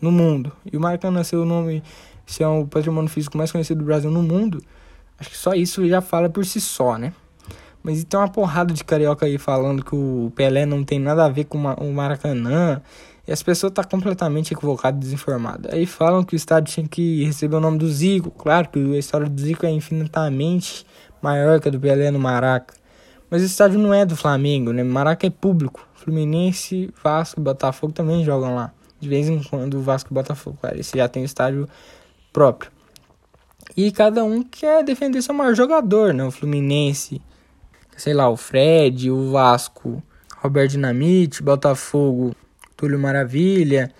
no 0.00 0.10
mundo 0.10 0.52
e 0.70 0.76
o 0.76 0.80
Maracanã 0.80 1.22
ser 1.22 1.36
o 1.36 1.44
nome, 1.44 1.82
ser 2.26 2.44
o 2.44 2.66
patrimônio 2.66 3.10
físico 3.10 3.36
mais 3.36 3.52
conhecido 3.52 3.78
do 3.80 3.84
Brasil 3.84 4.10
no 4.10 4.22
mundo, 4.22 4.62
acho 5.18 5.30
que 5.30 5.36
só 5.36 5.54
isso 5.54 5.86
já 5.88 6.00
fala 6.00 6.28
por 6.28 6.44
si 6.44 6.60
só, 6.60 6.96
né? 6.96 7.12
Mas 7.82 8.04
tem 8.04 8.20
uma 8.20 8.28
porrada 8.28 8.74
de 8.74 8.84
carioca 8.84 9.26
aí 9.26 9.38
falando 9.38 9.84
que 9.84 9.94
o 9.94 10.30
Pelé 10.34 10.66
não 10.66 10.84
tem 10.84 10.98
nada 10.98 11.24
a 11.24 11.28
ver 11.28 11.44
com 11.44 11.58
o 11.58 11.92
Maracanã. 11.92 12.82
E 13.26 13.32
as 13.32 13.42
pessoas 13.42 13.70
estão 13.70 13.84
tá 13.84 13.88
completamente 13.88 14.52
equivocadas 14.52 15.00
desinformadas. 15.00 15.72
Aí 15.72 15.86
falam 15.86 16.24
que 16.24 16.34
o 16.34 16.36
estádio 16.36 16.74
tinha 16.74 16.88
que 16.88 17.24
receber 17.24 17.56
o 17.56 17.60
nome 17.60 17.78
do 17.78 17.88
Zico. 17.88 18.30
Claro 18.30 18.68
que 18.68 18.78
a 18.78 18.98
história 18.98 19.28
do 19.28 19.40
Zico 19.40 19.64
é 19.64 19.70
infinitamente 19.70 20.84
maior 21.22 21.60
que 21.60 21.68
a 21.68 21.70
do 21.70 21.80
Pelé 21.80 22.10
no 22.10 22.18
Maraca. 22.18 22.74
Mas 23.30 23.42
o 23.42 23.46
estádio 23.46 23.78
não 23.78 23.94
é 23.94 24.04
do 24.04 24.16
Flamengo, 24.16 24.72
né? 24.72 24.82
Maraca 24.82 25.26
é 25.26 25.30
público. 25.30 25.86
Fluminense, 25.94 26.90
Vasco 27.02 27.40
Botafogo 27.40 27.92
também 27.92 28.24
jogam 28.24 28.54
lá. 28.54 28.72
De 29.00 29.08
vez 29.08 29.28
em 29.28 29.42
quando 29.42 29.74
o 29.74 29.82
Vasco 29.82 30.12
e 30.12 30.14
Botafogo. 30.14 30.58
Cara, 30.60 30.78
esse 30.78 30.96
já 30.96 31.08
tem 31.08 31.22
o 31.22 31.26
estádio 31.26 31.68
próprio. 32.32 32.70
E 33.76 33.90
cada 33.90 34.24
um 34.24 34.42
quer 34.42 34.84
defender 34.84 35.22
seu 35.22 35.34
maior 35.34 35.54
jogador, 35.54 36.12
né? 36.12 36.24
O 36.24 36.30
Fluminense, 36.30 37.22
sei 37.96 38.12
lá, 38.12 38.28
o 38.28 38.36
Fred, 38.36 39.10
o 39.10 39.30
Vasco, 39.30 40.02
Roberto 40.36 40.72
Dinamite, 40.72 41.42
Botafogo, 41.42 42.34
Túlio 42.76 42.98
Maravilha. 42.98 43.90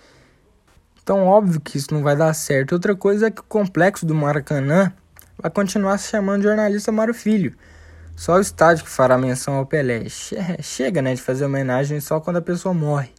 Então, 1.01 1.25
óbvio 1.25 1.59
que 1.59 1.77
isso 1.77 1.93
não 1.93 2.03
vai 2.03 2.15
dar 2.15 2.33
certo. 2.33 2.73
Outra 2.73 2.95
coisa 2.95 3.27
é 3.27 3.31
que 3.31 3.41
o 3.41 3.45
complexo 3.45 4.05
do 4.05 4.13
Maracanã 4.13 4.93
vai 5.37 5.49
continuar 5.49 5.97
se 5.97 6.09
chamando 6.09 6.43
jornalista 6.43 6.91
Mário 6.91 7.13
Filho. 7.13 7.55
Só 8.15 8.35
o 8.35 8.39
estádio 8.39 8.83
que 8.83 8.89
fará 8.89 9.17
menção 9.17 9.55
ao 9.55 9.65
Pelé. 9.65 10.03
Chega, 10.61 11.01
né, 11.01 11.15
de 11.15 11.21
fazer 11.21 11.45
homenagem 11.45 11.99
só 11.99 12.19
quando 12.19 12.37
a 12.37 12.41
pessoa 12.41 12.73
morre. 12.73 13.09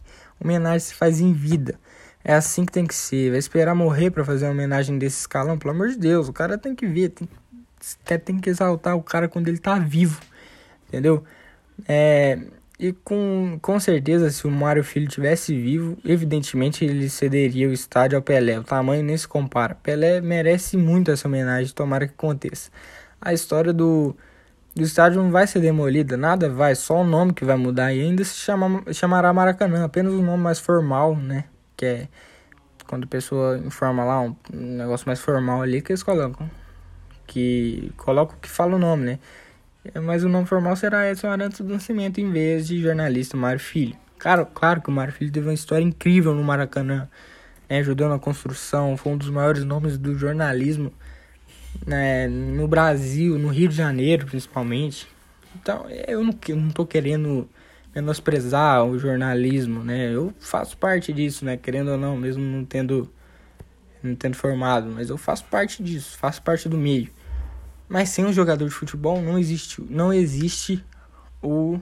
Homenagem 0.43 0.79
se 0.79 0.93
faz 0.93 1.19
em 1.19 1.33
vida. 1.33 1.79
É 2.23 2.33
assim 2.33 2.65
que 2.65 2.71
tem 2.71 2.85
que 2.85 2.95
ser. 2.95 3.31
Vai 3.31 3.39
esperar 3.39 3.75
morrer 3.75 4.11
para 4.11 4.23
fazer 4.23 4.45
uma 4.45 4.51
homenagem 4.51 4.97
desse 4.97 5.21
escalão? 5.21 5.57
Pelo 5.57 5.73
amor 5.73 5.89
de 5.89 5.97
Deus, 5.97 6.29
o 6.29 6.33
cara 6.33 6.57
tem 6.57 6.73
que 6.73 6.87
ver, 6.87 7.09
tem, 7.09 7.27
tem 8.19 8.39
que 8.39 8.49
exaltar 8.49 8.95
o 8.95 9.03
cara 9.03 9.27
quando 9.27 9.47
ele 9.47 9.57
tá 9.57 9.77
vivo. 9.77 10.21
Entendeu? 10.87 11.23
É, 11.87 12.39
e 12.79 12.91
com, 12.91 13.57
com 13.61 13.79
certeza, 13.79 14.29
se 14.29 14.47
o 14.47 14.51
Mário 14.51 14.83
Filho 14.83 15.07
tivesse 15.07 15.55
vivo, 15.55 15.97
evidentemente 16.03 16.83
ele 16.83 17.09
cederia 17.09 17.69
o 17.69 17.73
estádio 17.73 18.17
ao 18.17 18.21
Pelé. 18.21 18.59
O 18.59 18.63
tamanho 18.63 19.03
nem 19.03 19.17
se 19.17 19.27
compara. 19.27 19.75
Pelé 19.75 20.21
merece 20.21 20.77
muito 20.77 21.11
essa 21.11 21.27
homenagem, 21.27 21.73
tomara 21.73 22.07
que 22.07 22.13
aconteça. 22.13 22.69
A 23.21 23.33
história 23.33 23.71
do 23.71 24.15
o 24.75 24.81
estádio 24.81 25.21
não 25.21 25.31
vai 25.31 25.45
ser 25.45 25.59
demolido, 25.59 26.17
nada 26.17 26.49
vai, 26.49 26.73
só 26.73 27.01
o 27.01 27.03
nome 27.03 27.33
que 27.33 27.45
vai 27.45 27.55
mudar 27.55 27.93
e 27.93 28.01
ainda 28.01 28.23
se 28.23 28.35
chama, 28.35 28.83
chamará 28.91 29.31
Maracanã, 29.31 29.85
apenas 29.85 30.13
um 30.13 30.23
nome 30.23 30.41
mais 30.41 30.59
formal, 30.59 31.15
né? 31.15 31.45
Que 31.77 31.85
é 31.85 32.07
quando 32.87 33.03
a 33.03 33.07
pessoa 33.07 33.57
informa 33.59 34.03
lá 34.03 34.21
um 34.21 34.35
negócio 34.51 35.07
mais 35.07 35.19
formal 35.19 35.61
ali 35.61 35.81
que 35.81 35.91
eles 35.91 36.03
colocam. 36.03 36.49
Que 37.27 37.91
coloca 37.97 38.35
o 38.35 38.39
que 38.39 38.49
fala 38.49 38.75
o 38.75 38.79
nome, 38.79 39.05
né? 39.05 39.19
Mas 40.01 40.23
o 40.23 40.29
nome 40.29 40.45
formal 40.47 40.75
será 40.75 41.09
Edson 41.09 41.27
Arantes 41.27 41.61
do 41.61 41.71
Nascimento 41.71 42.19
em 42.19 42.31
vez 42.31 42.67
de 42.67 42.81
jornalista 42.81 43.37
Mário 43.37 43.59
Filho. 43.59 43.95
Claro, 44.17 44.45
claro 44.45 44.81
que 44.81 44.89
o 44.89 44.91
Mário 44.91 45.13
Filho 45.13 45.31
teve 45.31 45.47
uma 45.47 45.53
história 45.53 45.83
incrível 45.83 46.33
no 46.33 46.43
Maracanã, 46.43 47.09
né? 47.69 47.79
ajudou 47.79 48.07
na 48.07 48.17
construção, 48.17 48.95
foi 48.95 49.13
um 49.13 49.17
dos 49.17 49.29
maiores 49.29 49.63
nomes 49.63 49.97
do 49.97 50.17
jornalismo 50.17 50.91
né, 51.85 52.27
no 52.27 52.67
Brasil, 52.67 53.37
no 53.37 53.49
Rio 53.49 53.67
de 53.67 53.75
Janeiro 53.75 54.25
principalmente. 54.25 55.07
Então, 55.55 55.85
eu 56.07 56.23
não, 56.23 56.37
eu 56.47 56.55
não 56.55 56.69
tô 56.69 56.85
querendo 56.85 57.47
menosprezar 57.93 58.83
o 58.85 58.97
jornalismo, 58.97 59.83
né? 59.83 60.11
Eu 60.11 60.33
faço 60.39 60.75
parte 60.77 61.13
disso, 61.13 61.45
né? 61.45 61.57
Querendo 61.57 61.91
ou 61.91 61.97
não, 61.97 62.17
mesmo 62.17 62.43
não 62.43 62.65
tendo, 62.65 63.09
não 64.01 64.15
tendo 64.15 64.35
formado, 64.35 64.89
mas 64.89 65.09
eu 65.09 65.17
faço 65.17 65.45
parte 65.45 65.83
disso, 65.83 66.17
faço 66.17 66.41
parte 66.41 66.67
do 66.67 66.77
meio. 66.77 67.09
Mas 67.87 68.09
sem 68.09 68.25
um 68.25 68.33
jogador 68.33 68.67
de 68.67 68.73
futebol 68.73 69.21
não 69.21 69.37
existe, 69.37 69.81
não 69.89 70.11
existe 70.11 70.83
o 71.41 71.79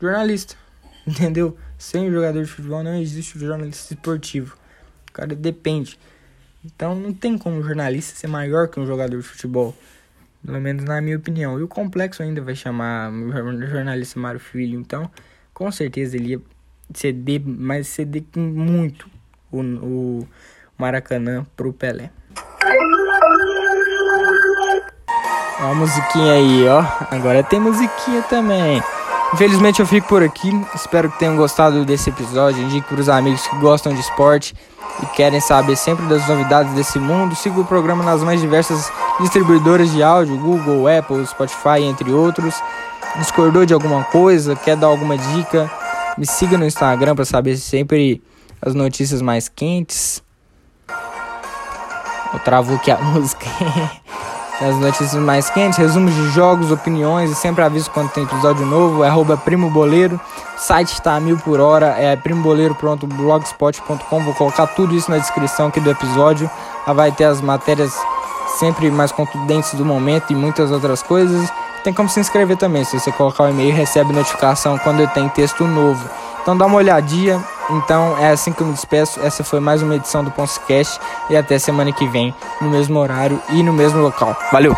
jornalista, 0.00 0.56
entendeu? 1.06 1.56
Sem 1.76 2.08
o 2.08 2.12
jogador 2.12 2.42
de 2.42 2.50
futebol 2.50 2.82
não 2.82 2.96
existe 2.96 3.36
o 3.36 3.40
jornalista 3.40 3.92
esportivo. 3.92 4.56
O 5.10 5.12
cara 5.12 5.34
depende. 5.34 5.98
Então 6.64 6.94
não 6.94 7.12
tem 7.12 7.36
como 7.36 7.56
um 7.56 7.62
jornalista 7.62 8.14
ser 8.14 8.26
maior 8.26 8.68
que 8.68 8.78
um 8.78 8.86
jogador 8.86 9.16
de 9.16 9.22
futebol. 9.22 9.74
Pelo 10.44 10.60
menos 10.60 10.84
na 10.84 11.00
minha 11.00 11.16
opinião. 11.16 11.58
E 11.58 11.62
o 11.62 11.68
complexo 11.68 12.22
ainda 12.22 12.40
vai 12.40 12.54
chamar 12.54 13.12
o 13.12 13.66
jornalista 13.66 14.18
Mário 14.18 14.40
Filho. 14.40 14.78
Então, 14.78 15.10
com 15.54 15.70
certeza 15.70 16.16
ele 16.16 16.30
ia 16.30 16.40
ceder, 16.94 17.42
mas 17.44 17.86
ceder 17.88 18.24
muito 18.36 19.08
o, 19.50 19.60
o 19.60 20.28
Maracanã 20.76 21.46
pro 21.56 21.72
Pelé. 21.72 22.10
Ó 25.60 25.66
a 25.70 25.74
musiquinha 25.74 26.32
aí, 26.32 26.66
ó. 26.66 26.84
Agora 27.14 27.42
tem 27.44 27.60
musiquinha 27.60 28.22
também. 28.22 28.82
Infelizmente 29.32 29.80
eu 29.80 29.86
fico 29.86 30.08
por 30.08 30.22
aqui. 30.22 30.50
Espero 30.74 31.10
que 31.10 31.18
tenham 31.18 31.36
gostado 31.36 31.84
desse 31.84 32.10
episódio. 32.10 32.62
Indique 32.62 32.86
para 32.86 33.00
os 33.00 33.08
amigos 33.08 33.46
que 33.46 33.56
gostam 33.56 33.94
de 33.94 34.00
esporte 34.00 34.54
e 35.02 35.06
querem 35.06 35.40
saber 35.40 35.76
sempre 35.76 36.06
das 36.06 36.26
novidades 36.28 36.72
desse 36.74 36.98
mundo, 36.98 37.34
siga 37.34 37.60
o 37.60 37.64
programa 37.64 38.04
nas 38.04 38.22
mais 38.22 38.40
diversas 38.40 38.92
distribuidoras 39.20 39.90
de 39.90 40.02
áudio, 40.02 40.36
Google, 40.36 40.86
Apple, 40.86 41.26
Spotify, 41.26 41.82
entre 41.82 42.12
outros. 42.12 42.54
Discordou 43.16 43.64
de 43.64 43.74
alguma 43.74 44.04
coisa, 44.04 44.54
quer 44.56 44.76
dar 44.76 44.86
alguma 44.86 45.16
dica? 45.16 45.70
Me 46.16 46.26
siga 46.26 46.58
no 46.58 46.66
Instagram 46.66 47.14
para 47.14 47.24
saber 47.24 47.56
sempre 47.56 48.22
as 48.60 48.74
notícias 48.74 49.22
mais 49.22 49.48
quentes. 49.48 50.22
Eu 52.32 52.38
travo 52.40 52.74
aqui 52.74 52.90
a 52.90 52.98
música. 53.00 53.46
As 54.62 54.76
notícias 54.76 55.14
mais 55.14 55.50
quentes, 55.50 55.78
resumos 55.78 56.14
de 56.14 56.30
jogos, 56.30 56.70
opiniões 56.70 57.30
e 57.30 57.34
sempre 57.34 57.64
aviso 57.64 57.90
quando 57.90 58.10
tem 58.10 58.24
episódio 58.24 58.64
novo. 58.64 59.02
É 59.02 59.36
Primo 59.36 59.70
Boleiro. 59.70 60.20
site 60.56 60.92
está 60.92 61.16
a 61.16 61.20
mil 61.20 61.36
por 61.38 61.60
hora, 61.60 61.96
é 61.98 62.14
primoboleiro.blogspot.com. 62.16 64.24
Vou 64.24 64.34
colocar 64.34 64.66
tudo 64.68 64.94
isso 64.94 65.10
na 65.10 65.18
descrição 65.18 65.68
aqui 65.68 65.80
do 65.80 65.90
episódio. 65.90 66.50
Lá 66.86 66.92
vai 66.92 67.10
ter 67.10 67.24
as 67.24 67.40
matérias 67.40 67.92
sempre 68.58 68.90
mais 68.90 69.10
contundentes 69.10 69.74
do 69.74 69.84
momento 69.84 70.32
e 70.32 70.36
muitas 70.36 70.70
outras 70.70 71.02
coisas. 71.02 71.50
tem 71.82 71.92
como 71.92 72.08
se 72.08 72.20
inscrever 72.20 72.56
também. 72.56 72.84
Se 72.84 72.98
você 72.98 73.10
colocar 73.10 73.44
o 73.44 73.48
e-mail, 73.48 73.74
recebe 73.74 74.12
notificação 74.12 74.78
quando 74.78 75.06
tem 75.12 75.28
texto 75.30 75.64
novo. 75.64 76.08
Então 76.40 76.56
dá 76.56 76.66
uma 76.66 76.76
olhadinha. 76.76 77.42
Então 77.72 78.18
é 78.18 78.30
assim 78.30 78.52
que 78.52 78.60
eu 78.60 78.66
me 78.66 78.72
despeço. 78.74 79.20
Essa 79.20 79.42
foi 79.42 79.58
mais 79.58 79.82
uma 79.82 79.96
edição 79.96 80.22
do 80.22 80.30
Ponscast 80.30 81.00
e 81.30 81.36
até 81.36 81.58
semana 81.58 81.90
que 81.90 82.06
vem, 82.06 82.34
no 82.60 82.70
mesmo 82.70 82.98
horário 82.98 83.40
e 83.50 83.62
no 83.62 83.72
mesmo 83.72 84.00
local. 84.00 84.36
Valeu! 84.52 84.76